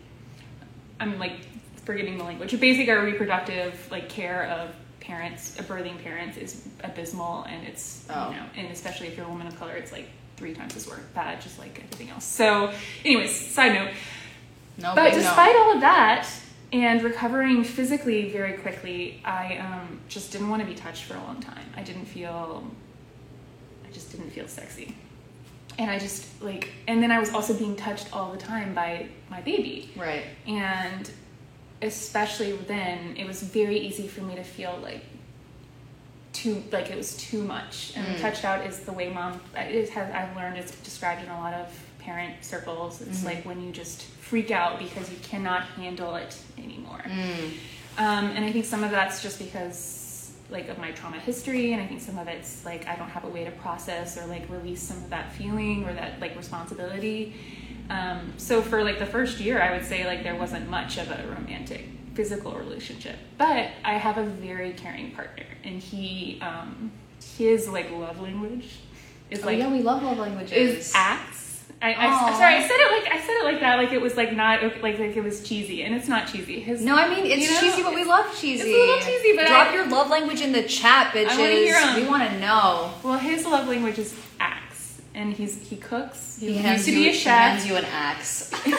I'm 1.00 1.18
like 1.20 1.38
forgetting 1.86 2.18
the 2.18 2.24
language. 2.26 2.52
But 2.52 2.60
basically, 2.60 2.92
our 2.92 3.04
reproductive 3.04 3.90
like 3.90 4.10
care 4.10 4.46
of 4.48 4.76
parents, 5.00 5.58
of 5.60 5.68
birthing 5.68 6.02
parents, 6.04 6.38
is 6.38 6.68
abysmal, 6.84 7.44
and 7.44 7.66
it's 7.66 8.06
Oh. 8.10 8.30
you 8.30 8.36
know, 8.36 8.46
and 8.58 8.68
especially 8.68 9.08
if 9.08 9.16
you're 9.18 9.26
a 9.26 9.30
woman 9.30 9.48
of 9.48 9.58
color, 9.58 9.74
it's 9.76 9.92
like 9.94 10.10
three 10.36 10.54
times 10.54 10.76
as 10.76 10.88
worse 10.88 11.00
bad, 11.14 11.42
just 11.42 11.60
like 11.60 11.78
everything 11.82 12.10
else. 12.10 12.26
So, 12.26 12.74
anyways, 13.06 13.34
side 13.34 13.74
note. 13.74 13.92
No, 14.78 14.94
But 14.96 15.04
big 15.06 15.14
no. 15.14 15.20
despite 15.22 15.56
all 15.56 15.74
of 15.76 15.82
that 15.82 16.28
and 16.72 17.02
recovering 17.04 17.64
physically 17.64 18.32
very 18.32 18.54
quickly, 18.58 19.22
I 19.24 19.58
um, 19.58 20.00
just 20.10 20.32
didn't 20.32 20.50
want 20.50 20.62
to 20.62 20.68
be 20.68 20.74
touched 20.76 21.04
for 21.04 21.16
a 21.16 21.20
long 21.22 21.40
time. 21.42 21.66
I 21.78 21.84
didn't 21.84 22.06
feel, 22.06 22.64
I 23.88 23.92
just 23.92 24.12
didn't 24.12 24.32
feel 24.32 24.48
sexy. 24.48 24.96
And 25.78 25.90
I 25.90 25.98
just 26.00 26.42
like, 26.42 26.72
and 26.88 27.02
then 27.02 27.12
I 27.12 27.20
was 27.20 27.34
also 27.34 27.54
being 27.54 27.76
touched 27.76 28.12
all 28.14 28.32
the 28.32 28.38
time 28.38 28.74
by 28.74 29.08
my 29.30 29.42
baby. 29.42 29.92
right. 29.96 30.24
And 30.48 31.10
especially 31.82 32.54
then, 32.54 33.16
it 33.18 33.26
was 33.28 33.42
very 33.44 33.78
easy 33.78 34.08
for 34.08 34.22
me 34.22 34.36
to 34.36 34.44
feel 34.44 34.78
like 34.82 35.04
too, 36.32 36.64
like 36.72 36.90
it 36.90 36.98
was 36.98 37.16
too 37.18 37.44
much. 37.44 37.94
And 37.96 38.06
Mm. 38.18 38.22
touched 38.22 38.46
out 38.46 38.66
is 38.66 38.80
the 38.80 38.92
way 38.94 39.10
mom, 39.10 39.40
it 39.56 39.90
has, 39.90 40.12
I've 40.14 40.36
learned 40.36 40.58
it's 40.58 40.72
described 40.78 41.24
in 41.24 41.30
a 41.30 41.38
lot 41.40 41.54
of 41.54 41.68
parent 42.00 42.44
circles. 42.44 43.02
It's 43.02 43.22
Mhm. 43.22 43.26
like 43.26 43.46
when 43.46 43.64
you 43.64 43.72
just 43.72 44.06
freak 44.34 44.50
out 44.50 44.80
because 44.80 45.12
you 45.12 45.18
cannot 45.22 45.62
handle 45.78 46.16
it 46.16 46.36
anymore. 46.58 47.04
Mm. 47.06 47.52
Um, 48.00 48.26
and 48.36 48.44
I 48.44 48.52
think 48.52 48.66
some 48.66 48.84
of 48.84 48.90
that's 48.90 49.22
just 49.22 49.38
because 49.38 50.32
like 50.50 50.70
of 50.70 50.80
my 50.80 50.90
trauma 50.90 51.20
history, 51.20 51.74
and 51.74 51.80
I 51.80 51.86
think 51.86 52.02
some 52.02 52.18
of 52.18 52.28
it's 52.28 52.66
like 52.66 52.88
I 52.88 52.96
don't 52.96 53.10
have 53.10 53.26
a 53.26 53.28
way 53.30 53.44
to 53.44 53.52
process 53.52 54.18
or 54.18 54.26
like 54.26 54.50
release 54.50 54.82
some 54.82 54.98
of 54.98 55.12
that 55.12 55.32
feeling 55.34 55.84
or 55.86 55.94
that 55.94 56.20
like 56.20 56.36
responsibility. 56.36 57.36
Um, 57.92 58.34
so 58.38 58.64
for 58.64 58.84
like 58.84 58.98
the 58.98 59.06
first 59.06 59.40
year, 59.40 59.62
I 59.62 59.72
would 59.72 59.86
say 59.86 60.04
like 60.08 60.24
there 60.24 60.36
wasn't 60.36 60.68
much 60.68 60.98
of 60.98 61.12
a 61.12 61.28
romantic 61.28 61.86
physical 62.16 62.54
relationship, 62.54 63.18
but 63.38 63.70
I 63.86 63.94
have 64.00 64.18
a 64.18 64.24
very 64.26 64.74
caring 64.74 65.12
partner, 65.12 65.46
and 65.64 65.80
he 65.80 66.40
um, 66.42 66.92
his 67.38 67.70
like 67.70 67.92
love 67.92 68.20
language 68.20 68.66
is 69.30 69.44
Oh 69.44 69.46
like 69.46 69.60
yeah, 69.60 69.72
we 69.72 69.84
love 69.84 70.02
love 70.02 70.18
languages. 70.18 70.88
is 70.88 70.92
acts. 70.96 71.53
I, 71.84 72.08
I, 72.08 72.38
sorry, 72.38 72.56
I 72.56 72.62
said 72.62 72.78
it 72.80 72.92
like 73.04 73.12
I 73.14 73.20
said 73.20 73.34
it 73.42 73.44
like 73.44 73.60
that, 73.60 73.76
like 73.76 73.92
it 73.92 74.00
was 74.02 74.16
like 74.16 74.34
not 74.34 74.64
like 74.82 74.82
like 75.00 75.18
it 75.18 75.22
was 75.24 75.44
cheesy, 75.44 75.84
and 75.84 75.94
it's 75.94 76.08
not 76.08 76.32
cheesy. 76.32 76.62
His 76.62 76.82
No, 76.82 76.96
I 76.96 77.10
mean 77.14 77.26
it's 77.26 77.42
You 77.44 77.52
know, 77.54 77.60
cheesy, 77.60 77.84
but 77.84 77.94
we 77.94 78.06
love 78.06 78.34
cheesy. 78.40 78.64
it's 78.64 78.74
a 78.74 78.80
little 78.80 79.00
cheesy, 79.06 79.36
but 79.36 79.48
drop 79.48 79.68
I- 79.68 79.74
your 79.74 79.88
love 79.88 80.10
language 80.10 80.40
in 80.40 80.54
the 80.54 80.64
chat, 80.64 81.14
bitches. 81.14 81.38
wanna 81.38 81.52
hear. 81.52 81.96
We 81.98 82.08
want 82.08 82.24
to 82.30 82.40
know. 82.40 82.94
well, 83.04 83.18
his 83.20 83.46
love 83.46 83.68
language 83.68 84.00
is 84.00 84.16
acts, 84.40 85.02
and 85.14 85.34
he's 85.34 85.62
he 85.68 85.76
cooks. 85.76 86.38
He, 86.40 86.54
He 86.54 86.72
used 86.72 86.86
to 86.86 86.92
be 86.92 87.10
a 87.10 87.14
chef. 87.14 87.24
he 87.24 87.30
hands 87.30 87.68
you 87.68 87.76
an 87.76 87.86
axe. 87.86 88.50
Did 88.64 88.74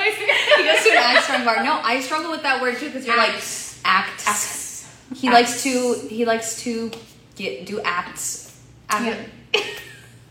I 0.00 0.10
say- 0.10 0.62
he 0.62 0.64
goes 0.64 0.82
to 0.82 0.90
an 0.90 0.96
axe 0.96 1.26
throwing 1.26 1.44
bar. 1.44 1.62
No, 1.62 1.78
I 1.84 2.00
struggle 2.00 2.32
with 2.32 2.42
that 2.42 2.60
word 2.60 2.76
too 2.78 2.86
because 2.86 3.06
you're 3.06 3.16
like 3.16 3.34
acts. 3.36 3.80
Acts. 3.84 4.88
He 5.14 5.30
likes 5.30 5.62
to. 5.62 5.94
He 6.10 6.24
likes 6.24 6.60
to 6.64 6.90
get 7.36 7.66
do 7.66 7.80
acts. 7.82 8.60
Yeah. 8.90 9.14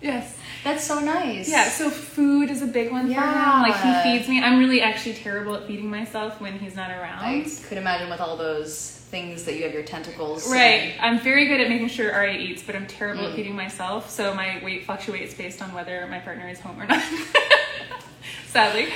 Yes. 0.01 0.37
That's 0.66 0.84
so 0.84 0.99
nice. 0.99 1.47
Yeah. 1.47 1.70
So 1.70 1.89
food 1.91 2.49
is 2.49 2.61
a 2.63 2.66
big 2.68 2.91
one 2.91 3.05
for 3.05 3.11
Yeah. 3.11 3.53
him. 3.57 3.61
Like 3.72 3.80
he 4.03 4.18
feeds 4.18 4.28
me. 4.28 4.41
I'm 4.41 4.57
really 4.59 4.82
actually 4.82 5.13
terrible 5.13 5.55
at 5.55 5.68
feeding 5.68 5.89
myself 5.89 6.41
when 6.41 6.57
he's 6.59 6.76
not 6.76 6.89
around. 6.89 7.20
I 7.24 7.45
could 7.70 7.78
imagine 7.78 8.09
with 8.09 8.20
all 8.20 8.36
those 8.36 8.91
things 9.11 9.43
that 9.43 9.55
you 9.55 9.63
have 9.63 9.74
your 9.74 9.84
tentacles. 9.84 10.51
Right. 10.51 10.93
I'm 10.99 11.20
very 11.20 11.45
good 11.45 11.61
at 11.61 11.70
making 11.70 11.89
sure 11.89 12.11
Arya 12.11 12.39
eats, 12.39 12.63
but 12.63 12.76
I'm 12.76 12.88
terrible 12.88 13.22
Mm. 13.26 13.30
at 13.30 13.36
feeding 13.36 13.55
myself. 13.55 14.09
So 14.09 14.34
my 14.34 14.59
weight 14.63 14.86
fluctuates 14.88 15.36
based 15.36 15.61
on 15.61 15.72
whether 15.74 16.07
my 16.07 16.18
partner 16.20 16.49
is 16.49 16.59
home 16.59 16.82
or 16.82 16.88
not. 16.88 17.03
Sadly. 18.47 18.88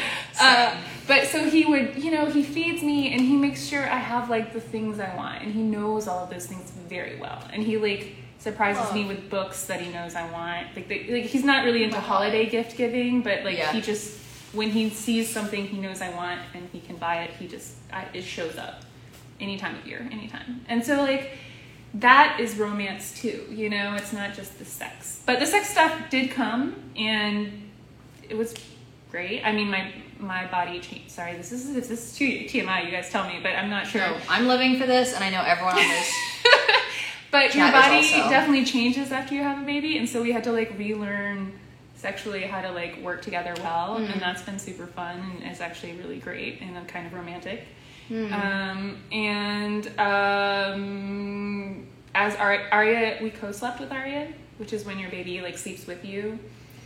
Uh, 0.41 0.75
but 1.07 1.27
so 1.27 1.49
he 1.49 1.65
would, 1.65 1.97
you 2.03 2.09
know, 2.11 2.25
he 2.25 2.41
feeds 2.43 2.81
me 2.81 3.11
and 3.13 3.21
he 3.21 3.35
makes 3.35 3.65
sure 3.67 3.83
I 3.89 3.97
have 3.99 4.29
like 4.29 4.53
the 4.53 4.61
things 4.61 4.99
I 4.99 5.15
want. 5.15 5.43
And 5.43 5.53
he 5.53 5.61
knows 5.61 6.07
all 6.07 6.23
of 6.23 6.29
those 6.31 6.47
things 6.47 6.71
very 6.89 7.17
well. 7.19 7.43
And 7.53 7.61
he 7.61 7.77
like 7.77 8.15
surprises 8.39 8.83
Love. 8.85 8.93
me 8.95 9.05
with 9.05 9.29
books 9.29 9.65
that 9.65 9.81
he 9.81 9.91
knows 9.91 10.15
I 10.15 10.29
want. 10.31 10.67
Like, 10.75 10.87
they, 10.87 11.07
like 11.09 11.25
he's 11.25 11.43
not 11.43 11.65
really 11.65 11.83
into 11.83 11.97
Wow. 11.97 12.01
holiday 12.03 12.49
gift 12.49 12.75
giving, 12.77 13.21
but 13.21 13.43
like 13.43 13.57
Yeah. 13.57 13.71
he 13.71 13.81
just, 13.81 14.17
when 14.53 14.69
he 14.71 14.89
sees 14.89 15.29
something 15.29 15.67
he 15.67 15.77
knows 15.77 16.01
I 16.01 16.09
want 16.11 16.39
and 16.53 16.67
he 16.71 16.79
can 16.79 16.95
buy 16.95 17.23
it, 17.23 17.31
he 17.39 17.47
just, 17.47 17.75
I, 17.91 18.05
it 18.13 18.23
shows 18.23 18.57
up 18.57 18.81
any 19.39 19.57
time 19.57 19.75
of 19.75 19.85
year, 19.85 20.07
anytime. 20.11 20.61
And 20.67 20.83
so 20.85 21.01
like 21.01 21.31
that 21.95 22.39
is 22.39 22.55
romance 22.57 23.13
too, 23.19 23.45
you 23.49 23.69
know, 23.69 23.95
it's 23.95 24.13
not 24.13 24.33
just 24.33 24.57
the 24.57 24.65
sex. 24.65 25.21
But 25.25 25.39
the 25.39 25.45
sex 25.45 25.69
stuff 25.69 26.09
did 26.09 26.31
come 26.31 26.75
and 26.95 27.69
it 28.29 28.37
was 28.37 28.53
great. 29.11 29.43
I 29.43 29.51
mean 29.51 29.69
my 29.69 29.91
my 30.19 30.45
body 30.47 30.79
changed. 30.81 31.11
Sorry, 31.11 31.35
this 31.35 31.51
is 31.51 31.73
this 31.73 31.89
is 31.89 32.15
too 32.15 32.25
TMI, 32.49 32.85
you 32.85 32.91
guys 32.91 33.09
tell 33.09 33.25
me, 33.27 33.39
but 33.41 33.53
I'm 33.55 33.69
not 33.69 33.87
sure. 33.87 34.01
No, 34.01 34.17
I'm 34.29 34.47
living 34.47 34.77
for 34.79 34.85
this, 34.85 35.13
and 35.13 35.23
I 35.23 35.29
know 35.29 35.41
everyone 35.41 35.75
on 35.77 35.87
this. 35.87 36.13
But 37.31 37.53
your 37.55 37.71
body 37.71 37.97
also- 37.97 38.29
definitely 38.29 38.65
changes 38.65 39.11
after 39.11 39.35
you 39.35 39.43
have 39.43 39.61
a 39.61 39.65
baby, 39.65 39.97
and 39.97 40.07
so 40.09 40.21
we 40.21 40.31
had 40.31 40.43
to 40.45 40.51
like 40.51 40.77
relearn 40.77 41.53
sexually 41.95 42.43
how 42.43 42.61
to 42.61 42.71
like 42.71 42.97
work 43.01 43.21
together 43.21 43.53
well, 43.61 43.97
Mm. 43.99 44.11
and 44.13 44.21
that's 44.21 44.41
been 44.41 44.57
super 44.57 44.87
fun 44.87 45.17
and 45.41 45.51
it's 45.51 45.59
actually 45.61 45.91
really 45.93 46.17
great 46.17 46.61
and 46.61 46.87
kind 46.87 47.05
of 47.05 47.13
romantic. 47.13 47.67
Mm. 48.09 48.31
Um, 48.33 48.97
and 49.11 49.87
um, 49.99 51.87
as 52.15 52.35
Ar- 52.37 52.67
Arya, 52.71 53.19
we 53.21 53.29
co-slept 53.29 53.79
with 53.79 53.91
Arya, 53.91 54.27
which 54.57 54.73
is 54.73 54.85
when 54.85 54.97
your 54.99 55.09
baby 55.11 55.41
like 55.41 55.57
sleeps 55.57 55.85
with 55.87 56.03
you 56.05 56.39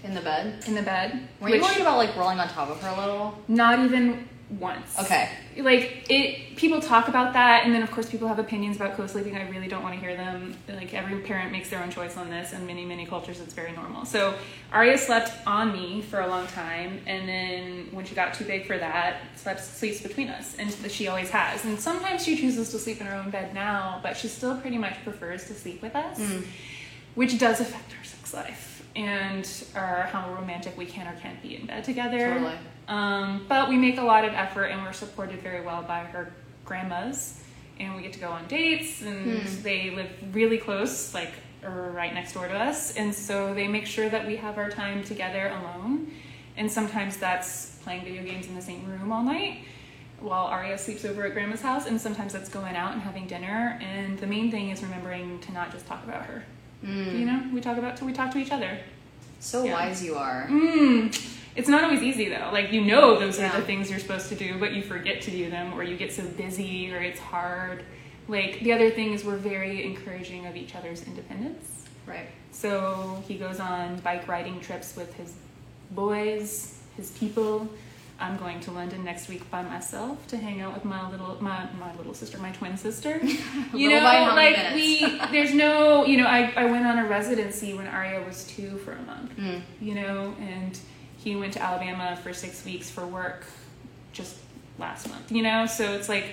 in 0.04 0.14
the 0.14 0.22
bed. 0.22 0.64
in 0.68 0.76
the 0.76 0.82
bed. 0.82 1.28
Were 1.40 1.50
you 1.50 1.62
worried 1.62 1.78
about 1.80 1.98
like 1.98 2.16
rolling 2.18 2.40
on 2.40 2.50
top 2.50 2.70
of 2.70 2.82
her 2.82 2.90
a 2.90 2.98
little? 3.00 3.38
Not 3.48 3.80
even 3.80 4.28
once. 4.60 5.00
Okay. 5.00 5.30
Like 5.58 6.06
it, 6.10 6.56
people 6.56 6.82
talk 6.82 7.08
about 7.08 7.34
that, 7.34 7.66
and 7.66 7.74
then 7.74 7.84
of 7.84 7.92
course 7.92 8.10
people 8.10 8.28
have 8.28 8.40
opinions 8.40 8.76
about 8.76 8.96
co-sleeping. 8.96 9.36
I 9.36 9.50
really 9.50 9.68
don't 9.68 9.84
want 9.84 9.96
to 9.96 10.02
hear 10.02 10.16
them. 10.16 10.56
Like 10.68 10.94
every 10.94 11.20
parent 11.20 11.52
makes 11.52 11.70
their 11.70 11.82
own 11.82 11.92
choice 11.92 12.18
on 12.18 12.30
this, 12.30 12.54
and 12.54 12.66
many 12.66 12.86
many 12.86 13.06
cultures 13.06 13.40
it's 13.40 13.54
very 13.54 13.72
normal. 13.72 14.06
So 14.06 14.36
Arya 14.72 14.98
slept 14.98 15.32
on 15.48 15.72
me 15.72 16.02
for 16.02 16.22
a 16.22 16.28
long 16.28 16.48
time, 16.48 17.02
and 17.06 17.28
then 17.28 17.88
when 17.92 18.06
she 18.06 18.16
got 18.16 18.34
too 18.34 18.46
big 18.46 18.66
for 18.66 18.78
that, 18.78 19.18
slept 19.36 19.64
sleeps 19.64 20.02
between 20.02 20.30
us, 20.30 20.56
and 20.58 20.72
she 20.92 21.08
always 21.08 21.30
has. 21.30 21.64
And 21.66 21.80
sometimes 21.80 22.24
she 22.24 22.36
chooses 22.36 22.72
to 22.72 22.80
sleep 22.80 23.00
in 23.00 23.08
her 23.08 23.16
own 23.16 23.30
bed 23.30 23.54
now, 23.54 24.00
but 24.04 24.18
she 24.18 24.28
still 24.28 24.58
pretty 24.58 24.78
much 24.78 24.96
prefers 25.04 25.46
to 25.48 25.54
sleep 25.54 25.82
with 25.82 25.96
us, 25.96 26.20
mm. 26.20 26.46
which 27.16 27.38
does 27.38 27.60
affect 27.60 27.94
our 27.98 28.04
sex 28.04 28.34
life 28.34 28.86
and 28.96 29.50
our 29.76 30.04
how 30.04 30.34
romantic 30.34 30.78
we 30.78 30.86
can 30.86 31.08
or 31.08 31.20
can't 31.20 31.42
be 31.42 31.56
in 31.56 31.66
bed 31.66 31.84
together. 31.84 32.34
Totally. 32.34 32.56
Um, 32.88 33.46
but 33.48 33.70
we 33.70 33.78
make 33.78 33.98
a 33.98 34.04
lot 34.04 34.26
of 34.26 34.34
effort 34.34 34.66
and 34.66 34.82
we're 34.84 34.94
supported 34.94 35.40
very 35.42 35.62
well 35.62 35.84
by 35.84 36.00
her 36.02 36.34
grandmas. 36.66 37.40
And 37.80 37.96
we 37.96 38.04
get 38.04 38.14
to 38.14 38.20
go 38.20 38.30
on 38.30 38.48
dates 38.48 39.02
and 39.02 39.48
they 39.64 39.90
live 39.90 40.10
really 40.32 40.58
close, 40.58 41.14
like 41.14 41.32
right 41.64 42.14
next 42.14 42.34
door 42.34 42.48
to 42.48 42.54
us. 42.54 42.96
And 42.96 43.14
so 43.14 43.54
they 43.54 43.68
make 43.68 43.86
sure 43.86 44.10
that 44.10 44.28
we 44.28 44.36
have 44.38 44.58
our 44.58 44.70
time 44.70 45.04
together 45.04 45.48
alone. 45.48 46.12
And 46.56 46.72
sometimes 46.72 47.18
that's 47.18 47.78
playing 47.84 48.04
video 48.04 48.24
games 48.24 48.48
in 48.48 48.56
the 48.56 48.62
same 48.62 48.86
room 48.90 49.12
all 49.12 49.24
night 49.24 49.60
while 50.20 50.46
Arya 50.46 50.78
sleeps 50.78 51.04
over 51.04 51.26
at 51.26 51.34
grandma's 51.34 51.62
house. 51.62 51.88
And 51.88 52.00
sometimes 52.00 52.32
that's 52.32 52.48
going 52.50 52.76
out 52.76 52.94
and 52.94 53.02
having 53.02 53.28
dinner. 53.28 53.80
And 53.82 54.20
the 54.20 54.28
main 54.28 54.52
thing 54.52 54.70
is 54.70 54.84
remembering 54.84 55.40
to 55.40 55.52
not 55.52 55.72
just 55.72 55.88
talk 55.88 56.04
about 56.04 56.26
her. 56.26 56.44
You 56.84 57.26
know, 57.26 57.44
we 57.54 57.60
talk 57.62 57.78
about 57.78 57.96
till 57.98 58.08
we 58.08 58.14
talk 58.14 58.32
to 58.34 58.38
each 58.38 58.52
other. 58.52 58.78
So 59.40 59.64
Yeah. 59.64 59.74
wise 59.74 60.04
you 60.04 60.16
are. 60.16 60.48
Mm, 60.50 61.18
it's 61.56 61.68
not 61.70 61.84
always 61.84 62.02
easy 62.02 62.30
though. 62.30 62.50
Like 62.52 62.72
you 62.72 62.82
know 62.84 63.20
those 63.20 63.40
are 63.40 63.50
the 63.56 63.62
things 63.66 63.90
you're 63.90 64.00
supposed 64.00 64.30
to 64.30 64.36
do, 64.36 64.58
but 64.60 64.74
you 64.74 64.82
forget 64.82 65.22
to 65.24 65.32
do 65.32 65.50
them, 65.50 65.74
or 65.74 65.84
you 65.84 65.98
get 65.98 66.12
so 66.12 66.24
busy, 66.24 66.92
or 66.94 67.00
it's 67.02 67.20
hard. 67.20 67.84
Like 68.28 68.60
the 68.62 68.74
other 68.74 68.90
thing 68.90 69.14
is 69.14 69.24
we're 69.26 69.38
very 69.38 69.84
encouraging 69.86 70.46
of 70.46 70.56
each 70.56 70.76
other's 70.76 71.04
independence. 71.06 71.86
Right. 72.06 72.28
So 72.52 73.24
he 73.28 73.36
goes 73.38 73.60
on 73.60 73.98
bike 74.00 74.28
riding 74.28 74.60
trips 74.60 74.96
with 74.96 75.14
his 75.16 75.34
boys, 75.92 76.80
his 76.98 77.12
people. 77.12 77.68
I'm 78.20 78.38
going 78.38 78.60
to 78.62 78.72
London 78.72 79.04
next 79.04 79.28
week 79.28 79.50
by 79.50 79.64
myself 79.64 80.28
to 80.28 80.38
hang 80.38 80.62
out 80.62 80.74
with 80.74 80.86
my 80.86 81.10
little 81.10 81.36
my, 81.42 81.68
my 81.80 81.94
little 81.98 82.14
sister, 82.14 82.38
my 82.38 82.52
twin 82.52 82.78
sister. 82.78 83.20
you 83.74 83.90
know, 83.90 84.00
by 84.00 84.16
how 84.24 84.36
many 84.36 84.56
like 84.56 84.76
we 84.76 85.20
there's 85.32 85.54
no 85.54 86.06
you 86.06 86.18
know, 86.18 86.26
I, 86.28 86.54
I 86.56 86.66
went 86.66 86.86
on 86.86 87.00
a 87.00 87.08
residency 87.08 87.74
when 87.74 87.88
Arya 87.88 88.22
was 88.22 88.46
two 88.46 88.78
for 88.80 88.92
a 88.94 89.02
month 89.02 89.36
Mm. 89.38 89.62
you 89.82 89.96
know, 89.96 90.36
and 90.40 90.80
he 91.24 91.36
went 91.36 91.54
to 91.54 91.62
Alabama 91.62 92.18
for 92.22 92.34
six 92.34 92.66
weeks 92.66 92.90
for 92.90 93.06
work 93.06 93.46
just 94.12 94.36
last 94.78 95.08
month, 95.10 95.32
you 95.32 95.42
know? 95.42 95.66
So 95.66 95.94
it's 95.94 96.10
like 96.10 96.26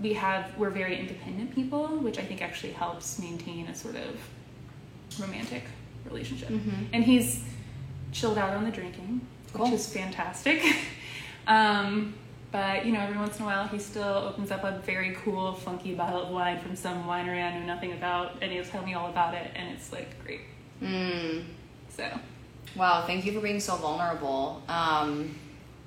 we 0.00 0.14
have, 0.14 0.56
we're 0.56 0.70
very 0.70 0.98
independent 0.98 1.54
people, 1.54 1.86
which 1.98 2.18
I 2.18 2.22
think 2.22 2.40
actually 2.40 2.72
helps 2.72 3.18
maintain 3.18 3.66
a 3.66 3.74
sort 3.74 3.96
of 3.96 5.20
romantic 5.20 5.64
relationship. 6.06 6.48
Mm-hmm. 6.48 6.84
And 6.92 7.04
he's 7.04 7.44
chilled 8.12 8.38
out 8.38 8.54
on 8.54 8.64
the 8.64 8.70
drinking, 8.70 9.20
Cool. 9.52 9.66
which 9.66 9.74
is 9.74 9.86
fantastic. 9.92 10.62
um, 11.46 12.14
but 12.50 12.84
you 12.86 12.92
know, 12.92 13.00
every 13.00 13.16
once 13.16 13.36
in 13.36 13.42
a 13.42 13.46
while, 13.46 13.66
he 13.66 13.78
still 13.78 14.02
opens 14.02 14.50
up 14.50 14.64
a 14.64 14.78
very 14.84 15.16
cool, 15.24 15.52
funky 15.52 15.94
bottle 15.94 16.22
of 16.22 16.28
wine 16.30 16.60
from 16.60 16.76
some 16.76 17.04
winery 17.04 17.42
I 17.42 17.58
know 17.58 17.66
nothing 17.66 17.92
about, 17.92 18.36
and 18.42 18.52
he'll 18.52 18.64
tell 18.64 18.84
me 18.84 18.94
all 18.94 19.08
about 19.08 19.34
it, 19.34 19.50
and 19.54 19.70
it's 19.74 19.92
like 19.92 20.22
great. 20.24 20.42
Mm. 20.82 21.44
So 21.88 22.10
Wow, 22.74 23.04
thank 23.06 23.26
you 23.26 23.32
for 23.32 23.40
being 23.40 23.60
so 23.60 23.76
vulnerable. 23.76 24.62
Um, 24.66 25.38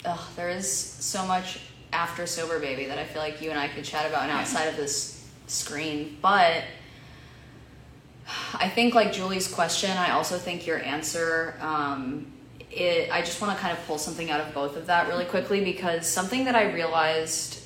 ugh, 0.04 0.20
there 0.36 0.50
is 0.50 0.72
so 0.72 1.26
much 1.26 1.60
after 1.92 2.28
sober 2.28 2.60
baby 2.60 2.86
that 2.86 3.00
I 3.00 3.06
feel 3.06 3.24
like 3.24 3.42
you 3.42 3.50
and 3.50 3.60
I 3.60 3.68
could 3.68 3.84
chat 3.84 4.08
about 4.08 4.24
and 4.24 4.32
outside 4.40 4.66
of 4.66 4.78
this 4.78 5.28
screen, 5.48 6.18
but 6.22 6.64
I 8.54 8.70
think 8.70 8.94
like 8.94 9.14
Julie's 9.14 9.48
question, 9.48 9.92
I 9.92 10.12
also 10.12 10.38
think 10.38 10.68
your 10.68 10.78
answer. 10.84 11.56
Um, 11.60 12.32
it, 12.72 13.10
I 13.12 13.22
just 13.22 13.42
want 13.42 13.56
to 13.56 13.60
kind 13.60 13.76
of 13.76 13.84
pull 13.86 13.98
something 13.98 14.30
out 14.30 14.42
of 14.42 14.54
both 14.54 14.76
of 14.76 14.88
that 14.88 15.08
really 15.08 15.26
quickly 15.26 15.64
because 15.64 16.08
something 16.08 16.46
that 16.46 16.56
I 16.56 16.72
realized, 16.72 17.64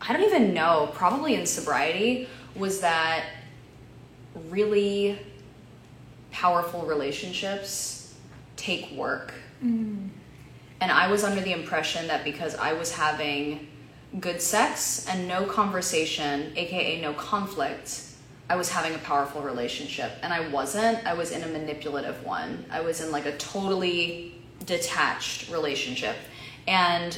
I 0.00 0.12
don't 0.12 0.24
even 0.24 0.54
know, 0.54 0.90
probably 0.94 1.34
in 1.34 1.46
sobriety, 1.46 2.28
was 2.54 2.80
that 2.80 3.24
really 4.48 5.18
powerful 6.30 6.82
relationships 6.82 7.95
take 8.56 8.90
work. 8.92 9.34
And 10.80 10.92
I 10.92 11.10
was 11.10 11.24
under 11.24 11.40
the 11.40 11.52
impression 11.52 12.06
that 12.08 12.24
because 12.24 12.54
I 12.54 12.72
was 12.72 12.92
having 12.92 13.68
good 14.20 14.40
sex 14.40 15.06
and 15.08 15.26
no 15.26 15.44
conversation, 15.46 16.52
aka 16.56 17.00
no 17.00 17.12
conflict, 17.14 18.02
I 18.48 18.56
was 18.56 18.70
having 18.70 18.94
a 18.94 18.98
powerful 18.98 19.42
relationship. 19.42 20.12
And 20.22 20.32
I 20.32 20.48
wasn't. 20.48 21.04
I 21.06 21.14
was 21.14 21.32
in 21.32 21.42
a 21.42 21.48
manipulative 21.48 22.24
one. 22.24 22.64
I 22.70 22.80
was 22.80 23.00
in 23.00 23.10
like 23.10 23.26
a 23.26 23.36
totally 23.38 24.34
detached 24.64 25.50
relationship. 25.50 26.16
And 26.68 27.16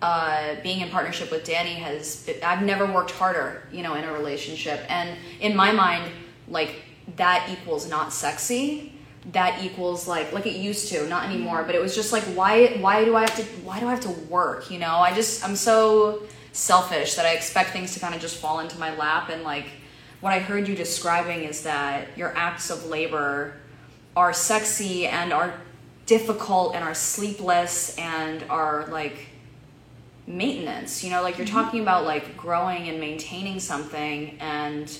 uh, 0.00 0.56
being 0.62 0.80
in 0.80 0.90
partnership 0.90 1.30
with 1.30 1.44
Danny 1.44 1.74
has, 1.74 2.24
been, 2.24 2.36
I've 2.44 2.62
never 2.62 2.86
worked 2.86 3.10
harder, 3.10 3.66
you 3.72 3.82
know, 3.82 3.94
in 3.94 4.04
a 4.04 4.12
relationship. 4.12 4.80
And 4.88 5.18
in 5.40 5.56
my 5.56 5.72
mind, 5.72 6.12
like 6.46 6.82
that 7.16 7.48
equals 7.50 7.88
not 7.88 8.12
sexy 8.12 8.97
that 9.32 9.62
equals 9.62 10.08
like 10.08 10.32
like 10.32 10.46
it 10.46 10.56
used 10.56 10.88
to 10.88 11.06
not 11.06 11.28
anymore 11.28 11.62
but 11.62 11.74
it 11.74 11.82
was 11.82 11.94
just 11.94 12.12
like 12.12 12.22
why 12.24 12.68
why 12.80 13.04
do 13.04 13.14
i 13.14 13.20
have 13.20 13.36
to 13.36 13.42
why 13.62 13.78
do 13.78 13.86
i 13.86 13.90
have 13.90 14.00
to 14.00 14.10
work 14.30 14.70
you 14.70 14.78
know? 14.78 14.96
I 14.96 15.14
just 15.14 15.44
i'm 15.44 15.56
so 15.56 16.22
selfish 16.52 17.14
that 17.14 17.26
i 17.26 17.34
expect 17.34 17.70
things 17.70 17.92
to 17.94 18.00
kind 18.00 18.14
of 18.14 18.20
just 18.20 18.36
fall 18.38 18.60
into 18.60 18.78
my 18.78 18.96
lap 18.96 19.28
and 19.28 19.42
like 19.42 19.66
what 20.20 20.32
i 20.32 20.38
heard 20.38 20.66
you 20.66 20.74
describing 20.74 21.44
is 21.44 21.62
that 21.64 22.16
your 22.16 22.36
acts 22.36 22.70
of 22.70 22.86
labor 22.86 23.54
are 24.16 24.32
sexy 24.32 25.06
and 25.06 25.32
are 25.32 25.60
difficult 26.06 26.74
and 26.74 26.82
are 26.82 26.94
sleepless 26.94 27.96
and 27.98 28.42
are 28.48 28.86
like 28.86 29.28
maintenance 30.26 31.02
you 31.04 31.10
know? 31.10 31.22
Like 31.22 31.38
you're 31.38 31.46
mm-hmm. 31.46 31.56
talking 31.56 31.80
about 31.80 32.04
like 32.04 32.36
growing 32.36 32.88
and 32.88 32.98
maintaining 32.98 33.60
something 33.60 34.38
and 34.40 34.98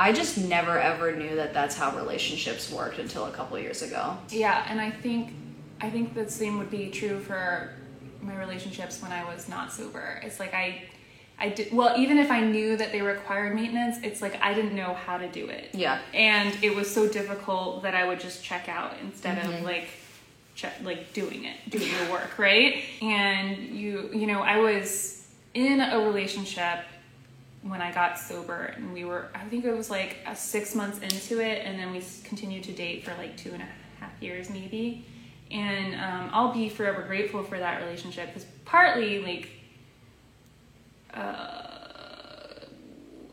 I 0.00 0.12
just 0.12 0.38
never 0.38 0.78
ever 0.78 1.14
knew 1.14 1.36
that 1.36 1.52
that's 1.52 1.76
how 1.76 1.94
relationships 1.94 2.72
worked 2.72 2.98
until 2.98 3.26
a 3.26 3.30
couple 3.30 3.58
years 3.58 3.82
ago. 3.82 4.16
Yeah, 4.30 4.64
and 4.66 4.80
I 4.80 4.90
think 4.90 5.34
I 5.78 5.90
think 5.90 6.14
the 6.14 6.28
same 6.30 6.56
would 6.56 6.70
be 6.70 6.88
true 6.88 7.20
for 7.20 7.70
my 8.22 8.34
relationships 8.38 9.02
when 9.02 9.12
I 9.12 9.24
was 9.24 9.46
not 9.46 9.70
sober. 9.70 10.18
It's 10.24 10.40
like 10.40 10.54
I 10.54 10.84
I 11.38 11.50
did 11.50 11.74
well 11.74 11.98
even 11.98 12.16
if 12.16 12.30
I 12.30 12.40
knew 12.40 12.78
that 12.78 12.92
they 12.92 13.02
required 13.02 13.54
maintenance, 13.54 13.98
it's 14.02 14.22
like 14.22 14.42
I 14.42 14.54
didn't 14.54 14.74
know 14.74 14.94
how 14.94 15.18
to 15.18 15.28
do 15.28 15.50
it. 15.50 15.68
Yeah. 15.74 16.00
And 16.14 16.56
it 16.64 16.74
was 16.74 16.92
so 16.92 17.06
difficult 17.06 17.82
that 17.82 17.94
I 17.94 18.08
would 18.08 18.20
just 18.20 18.42
check 18.42 18.70
out 18.70 18.94
instead 19.02 19.36
of 19.36 19.52
mm-hmm. 19.52 19.64
like 19.66 19.88
check 20.54 20.76
like 20.82 21.12
doing 21.12 21.44
it, 21.44 21.56
doing 21.68 21.90
the 22.06 22.10
work, 22.10 22.38
right? 22.38 22.84
And 23.02 23.58
you 23.58 24.08
you 24.14 24.26
know, 24.26 24.40
I 24.40 24.56
was 24.56 25.26
in 25.52 25.82
a 25.82 26.00
relationship 26.00 26.86
when 27.62 27.82
I 27.82 27.92
got 27.92 28.18
sober, 28.18 28.72
and 28.76 28.92
we 28.92 29.04
were, 29.04 29.28
I 29.34 29.44
think 29.44 29.64
it 29.64 29.76
was 29.76 29.90
like 29.90 30.18
a 30.26 30.34
six 30.34 30.74
months 30.74 30.98
into 30.98 31.40
it, 31.40 31.62
and 31.64 31.78
then 31.78 31.92
we 31.92 32.02
continued 32.24 32.64
to 32.64 32.72
date 32.72 33.04
for 33.04 33.14
like 33.14 33.36
two 33.36 33.52
and 33.52 33.62
a 33.62 33.66
half 33.98 34.12
years, 34.20 34.48
maybe. 34.48 35.06
And 35.50 35.94
um, 35.94 36.30
I'll 36.32 36.54
be 36.54 36.68
forever 36.68 37.02
grateful 37.02 37.42
for 37.42 37.58
that 37.58 37.82
relationship 37.82 38.28
because 38.28 38.46
partly, 38.64 39.22
like, 39.22 39.50
uh, 41.12 41.70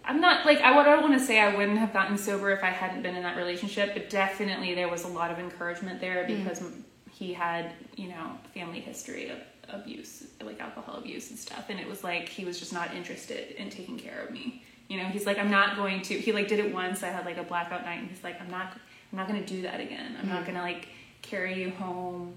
I'm 0.04 0.20
not 0.20 0.46
like 0.46 0.60
I, 0.60 0.78
I 0.78 0.84
don't 0.84 1.02
want 1.02 1.20
to 1.20 1.26
say 1.26 1.40
I 1.40 1.56
wouldn't 1.56 1.78
have 1.78 1.94
gotten 1.94 2.18
sober 2.18 2.52
if 2.52 2.64
I 2.64 2.70
hadn't 2.70 3.04
been 3.04 3.16
in 3.16 3.24
that 3.24 3.38
relationship, 3.38 3.94
but 3.94 4.10
definitely 4.10 4.74
there 4.74 4.90
was 4.90 5.04
a 5.04 5.08
lot 5.08 5.32
of 5.32 5.40
encouragement 5.40 6.02
there 6.02 6.26
because 6.26 6.64
he 7.12 7.34
had 7.34 7.74
you 7.96 8.10
know 8.10 8.32
family 8.54 8.80
history 8.80 9.30
of 9.30 9.38
abuse, 9.70 10.26
like 10.44 10.60
alcohol 10.60 10.96
abuse 10.96 11.30
and 11.30 11.40
stuff, 11.40 11.66
and 11.70 11.80
it 11.80 11.88
was 11.88 12.04
like 12.04 12.30
he 12.30 12.46
was 12.46 12.60
just 12.60 12.74
not 12.74 12.94
interested 12.94 13.52
in 13.52 13.70
taking 13.70 13.98
care 13.98 14.22
of 14.22 14.32
me. 14.32 14.64
You 14.88 14.98
know, 14.98 15.06
he's 15.06 15.26
like 15.26 15.38
I'm 15.38 15.52
not 15.52 15.76
going 15.76 16.02
to. 16.04 16.18
He 16.18 16.32
like 16.32 16.48
did 16.48 16.60
it 16.60 16.74
once. 16.74 17.04
I 17.04 17.08
had 17.08 17.26
like 17.26 17.38
a 17.38 17.44
blackout 17.44 17.84
night, 17.84 18.00
and 18.00 18.10
he's 18.10 18.24
like 18.24 18.40
I'm 18.42 18.50
not 18.50 18.74
I'm 19.12 19.18
not 19.18 19.28
going 19.28 19.40
to 19.44 19.48
do 19.48 19.62
that 19.64 19.80
again. 19.80 20.18
I'm 20.20 20.28
not 20.28 20.44
mm-hmm. 20.44 20.52
going 20.52 20.56
to 20.56 20.62
like 20.62 20.88
carry 21.22 21.62
you 21.62 21.72
home 21.72 22.36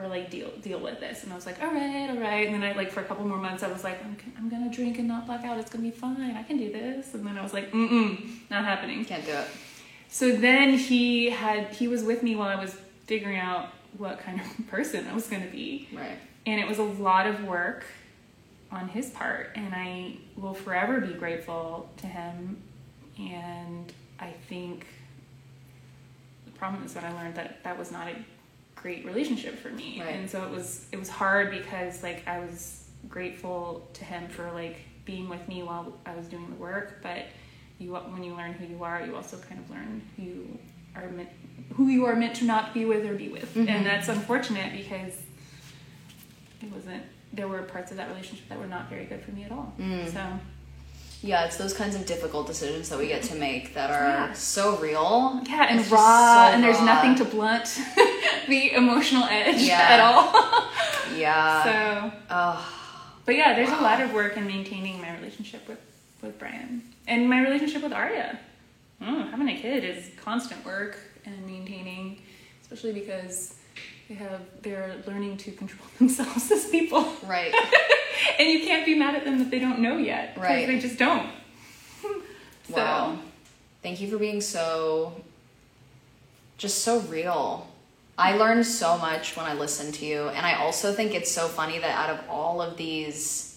or 0.00 0.08
like 0.08 0.30
deal 0.30 0.50
deal 0.62 0.80
with 0.80 0.98
this 1.00 1.24
and 1.24 1.32
i 1.32 1.36
was 1.36 1.46
like 1.46 1.60
all 1.62 1.72
right 1.72 2.08
all 2.10 2.16
right 2.16 2.46
and 2.46 2.54
then 2.54 2.62
i 2.62 2.72
like 2.72 2.90
for 2.90 3.00
a 3.00 3.04
couple 3.04 3.26
more 3.26 3.38
months 3.38 3.62
i 3.62 3.70
was 3.70 3.84
like 3.84 4.02
i'm, 4.04 4.16
I'm 4.38 4.48
gonna 4.48 4.70
drink 4.70 4.98
and 4.98 5.06
not 5.06 5.26
black 5.26 5.44
out 5.44 5.58
it's 5.58 5.70
gonna 5.70 5.84
be 5.84 5.90
fine 5.90 6.36
i 6.36 6.42
can 6.42 6.56
do 6.56 6.72
this 6.72 7.14
and 7.14 7.26
then 7.26 7.36
i 7.36 7.42
was 7.42 7.52
like 7.52 7.70
mm-mm 7.70 8.50
not 8.50 8.64
happening 8.64 9.04
Can't 9.04 9.24
do 9.24 9.32
it. 9.32 9.46
so 10.08 10.32
then 10.34 10.74
he 10.74 11.30
had 11.30 11.68
he 11.74 11.86
was 11.88 12.02
with 12.02 12.22
me 12.22 12.34
while 12.34 12.48
i 12.48 12.60
was 12.60 12.76
figuring 13.06 13.38
out 13.38 13.68
what 13.98 14.20
kind 14.20 14.40
of 14.40 14.66
person 14.68 15.06
i 15.06 15.14
was 15.14 15.26
gonna 15.26 15.46
be 15.46 15.88
Right. 15.92 16.18
And 16.50 16.60
it 16.60 16.66
was 16.66 16.78
a 16.78 16.82
lot 16.82 17.26
of 17.26 17.44
work 17.44 17.84
on 18.72 18.88
his 18.88 19.10
part 19.10 19.50
and 19.54 19.72
i 19.74 20.16
will 20.36 20.54
forever 20.54 21.00
be 21.00 21.14
grateful 21.14 21.88
to 21.96 22.06
him. 22.06 22.60
And 23.18 23.92
i 24.18 24.30
think 24.48 24.86
the 26.44 26.52
problem 26.52 26.84
is 26.84 26.92
that 26.94 27.04
i 27.04 27.12
learned 27.12 27.36
that 27.36 27.62
that 27.64 27.78
was 27.78 27.92
not 27.92 28.08
a 28.08 28.16
great 28.74 29.04
relationship 29.04 29.58
for 29.58 29.68
me. 29.70 30.00
Right. 30.00 30.14
and 30.14 30.28
so 30.28 30.44
it 30.44 30.50
was 30.50 30.86
it 30.92 30.98
was 30.98 31.08
hard 31.08 31.50
because 31.50 32.02
like 32.02 32.26
i 32.26 32.40
was 32.40 32.88
grateful 33.08 33.88
to 33.94 34.04
him 34.04 34.28
for 34.28 34.50
like 34.52 34.78
being 35.04 35.28
with 35.28 35.46
me 35.48 35.62
while 35.62 35.92
i 36.04 36.14
was 36.14 36.26
doing 36.26 36.48
the 36.50 36.56
work. 36.56 37.00
But 37.02 37.26
you 37.78 37.94
when 37.94 38.24
you 38.24 38.34
learn 38.34 38.52
who 38.54 38.66
you 38.66 38.82
are 38.82 39.04
you 39.06 39.14
also 39.16 39.38
kind 39.38 39.60
of 39.60 39.70
learn 39.70 40.02
who 40.16 40.22
you 40.22 40.58
are 40.96 41.08
meant 41.08 41.28
who 41.74 41.88
you 41.88 42.04
are 42.06 42.16
meant 42.16 42.34
to 42.36 42.44
not 42.44 42.74
be 42.74 42.84
with 42.84 43.06
or 43.06 43.14
be 43.14 43.28
with. 43.28 43.54
Mm-hmm. 43.54 43.68
And 43.68 43.86
that's 43.86 44.08
unfortunate 44.08 44.72
because 44.72 45.14
it 46.62 46.70
wasn't 46.72 47.02
there 47.32 47.46
were 47.48 47.62
parts 47.62 47.90
of 47.90 47.96
that 47.96 48.08
relationship 48.08 48.48
that 48.48 48.58
were 48.58 48.66
not 48.66 48.88
very 48.88 49.04
good 49.04 49.22
for 49.22 49.30
me 49.32 49.44
at 49.44 49.52
all 49.52 49.72
so 49.78 50.22
Yeah, 51.22 51.44
it's 51.44 51.56
those 51.58 51.74
kinds 51.74 51.94
of 51.96 52.06
difficult 52.06 52.46
decisions 52.46 52.88
that 52.88 52.98
we 52.98 53.06
get 53.08 53.22
to 53.24 53.34
make 53.34 53.74
that 53.74 53.90
are 53.90 54.08
Yeah. 54.08 54.32
so 54.32 54.76
real. 54.78 55.40
yeah 55.46 55.66
and 55.70 55.80
It's 55.80 55.90
raw 55.90 56.48
so 56.48 56.54
and 56.54 56.62
there's 56.64 56.78
raw. 56.78 56.84
nothing 56.86 57.14
to 57.16 57.24
blunt 57.24 57.78
the 58.48 58.72
emotional 58.72 59.24
edge 59.24 59.60
Yeah. 59.60 59.86
at 59.94 60.00
all 60.00 60.24
Yeah. 61.16 61.64
so 61.64 62.12
oh, 62.30 62.72
but 63.26 63.34
yeah 63.36 63.54
there's 63.54 63.70
a 63.70 63.82
lot 63.82 64.00
of 64.00 64.12
work 64.12 64.36
in 64.36 64.46
maintaining 64.46 65.00
my 65.00 65.14
relationship 65.18 65.66
with 65.68 65.78
with 66.22 66.38
brian 66.38 66.82
and 67.06 67.28
my 67.28 67.40
relationship 67.42 67.82
with 67.82 67.92
Arya. 67.92 68.38
mm, 69.02 69.30
having 69.30 69.48
a 69.48 69.56
kid 69.60 69.84
is 69.84 70.10
constant 70.22 70.64
work 70.64 70.98
and 71.26 71.46
maintaining 71.46 72.20
especially 72.62 72.92
because 72.92 73.54
they 74.10 74.16
have 74.16 74.40
they're 74.62 74.96
learning 75.06 75.36
to 75.36 75.52
control 75.52 75.86
themselves 75.98 76.50
as 76.50 76.66
people 76.68 77.14
right. 77.26 77.54
and 78.38 78.48
you 78.50 78.66
can't 78.66 78.84
be 78.84 78.94
mad 78.94 79.14
at 79.14 79.24
them 79.24 79.38
that 79.38 79.50
they 79.50 79.60
don't 79.60 79.78
know 79.78 79.96
yet 79.96 80.36
Right. 80.36 80.66
they 80.66 80.78
just 80.80 80.98
don't 80.98 81.30
so 82.68 82.74
Wow. 82.74 83.18
Thank 83.82 84.00
you 84.02 84.10
for 84.10 84.18
being 84.18 84.42
so 84.42 85.14
just 86.58 86.82
so 86.82 86.98
real. 87.00 87.66
I 88.18 88.36
learned 88.36 88.66
so 88.66 88.98
much 88.98 89.34
when 89.34 89.46
I 89.46 89.54
listened 89.54 89.94
to 89.94 90.04
you, 90.04 90.28
and 90.28 90.44
I 90.44 90.56
also 90.56 90.92
think 90.92 91.14
it's 91.14 91.30
so 91.30 91.48
funny 91.48 91.78
that 91.78 91.90
out 91.96 92.10
of 92.10 92.28
all 92.28 92.60
of 92.60 92.76
these 92.76 93.49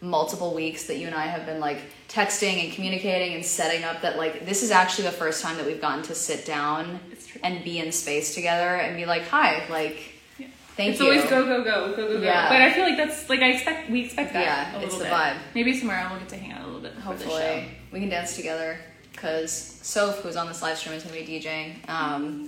multiple 0.00 0.54
weeks 0.54 0.86
that 0.86 0.98
you 0.98 1.06
and 1.06 1.14
I 1.16 1.26
have 1.26 1.44
been 1.46 1.58
like 1.60 1.78
texting 2.08 2.64
and 2.64 2.72
communicating 2.72 3.34
and 3.34 3.44
setting 3.44 3.82
up 3.84 4.02
that 4.02 4.16
like 4.16 4.46
this 4.46 4.62
is 4.62 4.70
actually 4.70 5.04
the 5.04 5.12
first 5.12 5.42
time 5.42 5.56
that 5.56 5.66
we've 5.66 5.80
gotten 5.80 6.02
to 6.04 6.14
sit 6.14 6.46
down 6.46 7.00
and 7.42 7.64
be 7.64 7.78
in 7.78 7.90
space 7.92 8.34
together 8.34 8.76
and 8.76 8.96
be 8.96 9.06
like, 9.06 9.26
"Hi, 9.28 9.64
like 9.68 9.96
Yeah. 10.38 10.46
thank 10.76 10.92
it's 10.92 11.00
you." 11.00 11.10
It's 11.12 11.30
always 11.30 11.30
go 11.30 11.44
go 11.44 11.64
go 11.64 11.96
go 11.96 12.08
go 12.16 12.20
Yeah. 12.22 12.44
go 12.44 12.54
but 12.54 12.62
i 12.62 12.72
feel 12.72 12.84
like 12.84 12.96
that's 12.96 13.28
like 13.28 13.40
i 13.40 13.50
expect 13.50 13.90
we 13.90 14.04
expect 14.04 14.32
that 14.34 14.44
Yeah, 14.44 14.70
a 14.70 14.74
little 14.74 14.88
it's 14.88 14.98
the 14.98 15.04
bit 15.04 15.12
vibe. 15.12 15.36
maybe 15.54 15.78
tomorrow 15.78 16.08
we'll 16.10 16.20
get 16.20 16.28
to 16.30 16.36
hang 16.36 16.52
out 16.52 16.62
a 16.62 16.66
little 16.66 16.80
bit 16.80 16.94
before 16.94 17.14
the 17.14 17.24
show 17.24 17.30
Hopefully, 17.30 17.68
we 17.92 18.00
can 18.00 18.08
dance 18.08 18.36
together 18.36 18.78
because 19.12 19.50
Soph, 19.82 20.20
who's 20.20 20.36
on 20.36 20.46
this 20.46 20.62
live 20.62 20.78
stream, 20.78 20.94
is 20.94 21.02
gonna 21.02 21.16
be 21.16 21.26
DJing. 21.26 21.88
Um, 21.88 22.46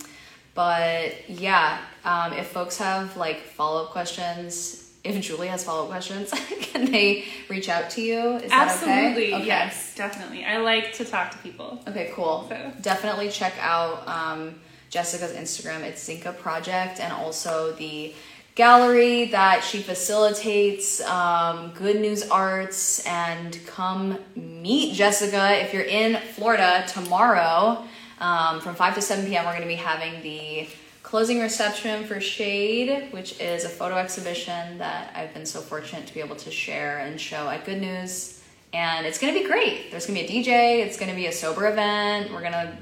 but 0.54 1.28
yeah, 1.28 1.78
um, 2.04 2.32
if 2.32 2.46
folks 2.48 2.78
have 2.78 3.16
like 3.16 3.40
follow 3.40 3.84
up 3.84 3.90
questions, 3.90 4.79
if 5.02 5.20
Julie 5.20 5.48
has 5.48 5.64
follow 5.64 5.84
up 5.84 5.90
questions, 5.90 6.30
can 6.60 6.90
they 6.90 7.24
reach 7.48 7.68
out 7.68 7.90
to 7.90 8.02
you? 8.02 8.36
Is 8.36 8.52
Absolutely. 8.52 8.96
that 8.96 9.12
okay? 9.12 9.34
okay? 9.34 9.46
Yes, 9.46 9.94
definitely. 9.94 10.44
I 10.44 10.58
like 10.58 10.92
to 10.94 11.04
talk 11.04 11.30
to 11.32 11.38
people. 11.38 11.82
Okay, 11.88 12.10
cool. 12.14 12.46
So. 12.48 12.72
Definitely 12.82 13.30
check 13.30 13.54
out 13.60 14.06
um, 14.06 14.60
Jessica's 14.90 15.32
Instagram. 15.32 15.82
It's 15.82 16.06
Zinka 16.06 16.36
Project 16.38 17.00
and 17.00 17.12
also 17.12 17.72
the 17.72 18.14
gallery 18.56 19.26
that 19.26 19.64
she 19.64 19.80
facilitates, 19.80 21.00
um, 21.02 21.72
Good 21.74 22.00
News 22.00 22.28
Arts, 22.28 23.06
and 23.06 23.58
come 23.66 24.18
meet 24.36 24.94
Jessica 24.94 25.62
if 25.62 25.72
you're 25.72 25.82
in 25.82 26.20
Florida 26.34 26.84
tomorrow. 26.88 27.84
Um, 28.20 28.60
from 28.60 28.74
5 28.74 28.96
to 28.96 29.00
7 29.00 29.24
p.m., 29.24 29.46
we're 29.46 29.52
going 29.52 29.62
to 29.62 29.66
be 29.66 29.76
having 29.76 30.20
the 30.22 30.68
closing 31.10 31.40
reception 31.40 32.06
for 32.06 32.20
Shade, 32.20 33.08
which 33.10 33.40
is 33.40 33.64
a 33.64 33.68
photo 33.68 33.96
exhibition 33.96 34.78
that 34.78 35.12
I've 35.16 35.34
been 35.34 35.44
so 35.44 35.60
fortunate 35.60 36.06
to 36.06 36.14
be 36.14 36.20
able 36.20 36.36
to 36.36 36.52
share 36.52 36.98
and 36.98 37.20
show 37.20 37.48
at 37.48 37.64
Good 37.64 37.80
News. 37.80 38.40
And 38.72 39.04
it's 39.04 39.18
going 39.18 39.34
to 39.34 39.40
be 39.40 39.44
great. 39.44 39.90
There's 39.90 40.06
going 40.06 40.24
to 40.24 40.24
be 40.24 40.38
a 40.38 40.40
DJ, 40.40 40.86
it's 40.86 40.96
going 40.96 41.10
to 41.10 41.16
be 41.16 41.26
a 41.26 41.32
sober 41.32 41.66
event. 41.66 42.32
We're 42.32 42.42
going 42.42 42.52
to 42.52 42.78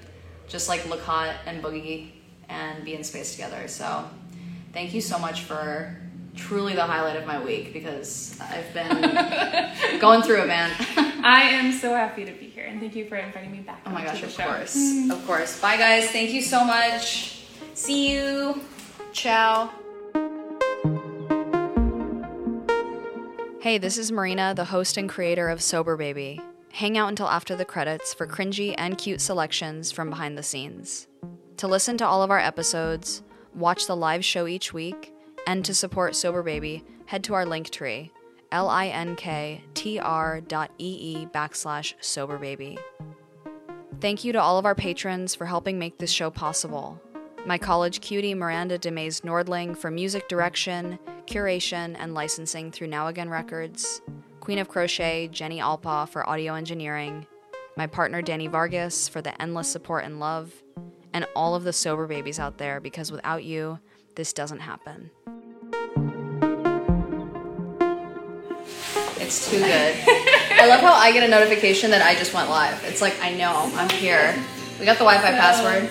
just 0.46 0.68
like 0.68 0.86
look 0.86 1.00
hot 1.00 1.36
and 1.46 1.62
boogie 1.62 2.10
and 2.50 2.84
be 2.84 2.94
in 2.94 3.02
space 3.02 3.32
together. 3.32 3.66
So 3.66 4.06
thank 4.74 4.92
you 4.92 5.00
so 5.00 5.18
much 5.18 5.44
for 5.44 5.96
truly 6.36 6.74
the 6.74 6.84
highlight 6.84 7.16
of 7.16 7.26
my 7.26 7.42
week 7.42 7.72
because 7.72 8.38
I've 8.42 8.74
been 8.74 10.00
going 10.00 10.20
through 10.20 10.42
it, 10.42 10.48
man. 10.48 10.70
I 11.24 11.44
am 11.44 11.72
so 11.72 11.94
happy 11.94 12.26
to 12.26 12.32
be 12.32 12.50
here 12.50 12.66
and 12.66 12.78
thank 12.78 12.94
you 12.94 13.08
for 13.08 13.16
inviting 13.16 13.52
me 13.52 13.60
back. 13.60 13.80
Oh 13.86 13.90
my 13.90 14.04
gosh, 14.04 14.22
of 14.22 14.32
show. 14.32 14.44
course. 14.44 14.76
Of 15.10 15.26
course. 15.26 15.58
Bye, 15.62 15.78
guys. 15.78 16.10
Thank 16.10 16.32
you 16.32 16.42
so 16.42 16.62
much. 16.62 17.37
See 17.78 18.12
you. 18.12 18.60
Ciao. 19.12 19.70
Hey, 23.60 23.78
this 23.78 23.96
is 23.96 24.10
Marina, 24.10 24.52
the 24.52 24.64
host 24.64 24.96
and 24.96 25.08
creator 25.08 25.48
of 25.48 25.62
Sober 25.62 25.96
Baby. 25.96 26.40
Hang 26.72 26.98
out 26.98 27.08
until 27.08 27.28
after 27.28 27.54
the 27.54 27.64
credits 27.64 28.12
for 28.12 28.26
cringy 28.26 28.74
and 28.76 28.98
cute 28.98 29.20
selections 29.20 29.92
from 29.92 30.10
behind 30.10 30.36
the 30.36 30.42
scenes. 30.42 31.06
To 31.58 31.68
listen 31.68 31.96
to 31.98 32.06
all 32.06 32.24
of 32.24 32.32
our 32.32 32.40
episodes, 32.40 33.22
watch 33.54 33.86
the 33.86 33.94
live 33.94 34.24
show 34.24 34.48
each 34.48 34.74
week, 34.74 35.14
and 35.46 35.64
to 35.64 35.72
support 35.72 36.16
Sober 36.16 36.42
Baby, 36.42 36.84
head 37.06 37.22
to 37.24 37.34
our 37.34 37.46
link 37.46 37.70
tree, 37.70 38.10
linktr 38.50 39.60
ee 40.78 41.26
backslash 41.32 41.94
sober 42.00 42.38
baby. 42.38 42.76
Thank 44.00 44.24
you 44.24 44.32
to 44.32 44.40
all 44.40 44.58
of 44.58 44.66
our 44.66 44.74
patrons 44.74 45.36
for 45.36 45.46
helping 45.46 45.78
make 45.78 45.98
this 45.98 46.10
show 46.10 46.30
possible. 46.30 47.00
My 47.46 47.56
college 47.56 48.00
cutie 48.00 48.34
Miranda 48.34 48.78
DeMays 48.78 49.22
Nordling 49.22 49.76
for 49.76 49.90
music 49.90 50.28
direction, 50.28 50.98
curation, 51.26 51.96
and 51.98 52.12
licensing 52.12 52.70
through 52.70 52.88
Now 52.88 53.06
Again 53.06 53.30
Records. 53.30 54.02
Queen 54.40 54.58
of 54.58 54.68
Crochet 54.68 55.28
Jenny 55.28 55.60
Alpa 55.60 56.08
for 56.08 56.28
audio 56.28 56.54
engineering. 56.54 57.26
My 57.76 57.86
partner 57.86 58.22
Danny 58.22 58.48
Vargas 58.48 59.08
for 59.08 59.22
the 59.22 59.40
endless 59.40 59.68
support 59.68 60.04
and 60.04 60.20
love. 60.20 60.52
And 61.12 61.26
all 61.34 61.54
of 61.54 61.64
the 61.64 61.72
sober 61.72 62.06
babies 62.06 62.38
out 62.38 62.58
there 62.58 62.80
because 62.80 63.10
without 63.10 63.44
you, 63.44 63.78
this 64.14 64.32
doesn't 64.32 64.60
happen. 64.60 65.10
It's 69.20 69.50
too 69.50 69.58
good. 69.58 69.96
I 70.06 70.66
love 70.68 70.80
how 70.80 70.92
I 70.92 71.12
get 71.12 71.22
a 71.22 71.28
notification 71.28 71.90
that 71.92 72.02
I 72.02 72.14
just 72.14 72.34
went 72.34 72.50
live. 72.50 72.82
It's 72.84 73.00
like, 73.00 73.14
I 73.22 73.34
know, 73.34 73.70
I'm 73.74 73.88
here. 73.90 74.34
We 74.78 74.84
got 74.84 74.98
the 74.98 75.04
Wi 75.04 75.18
Fi 75.18 75.30
password. 75.30 75.88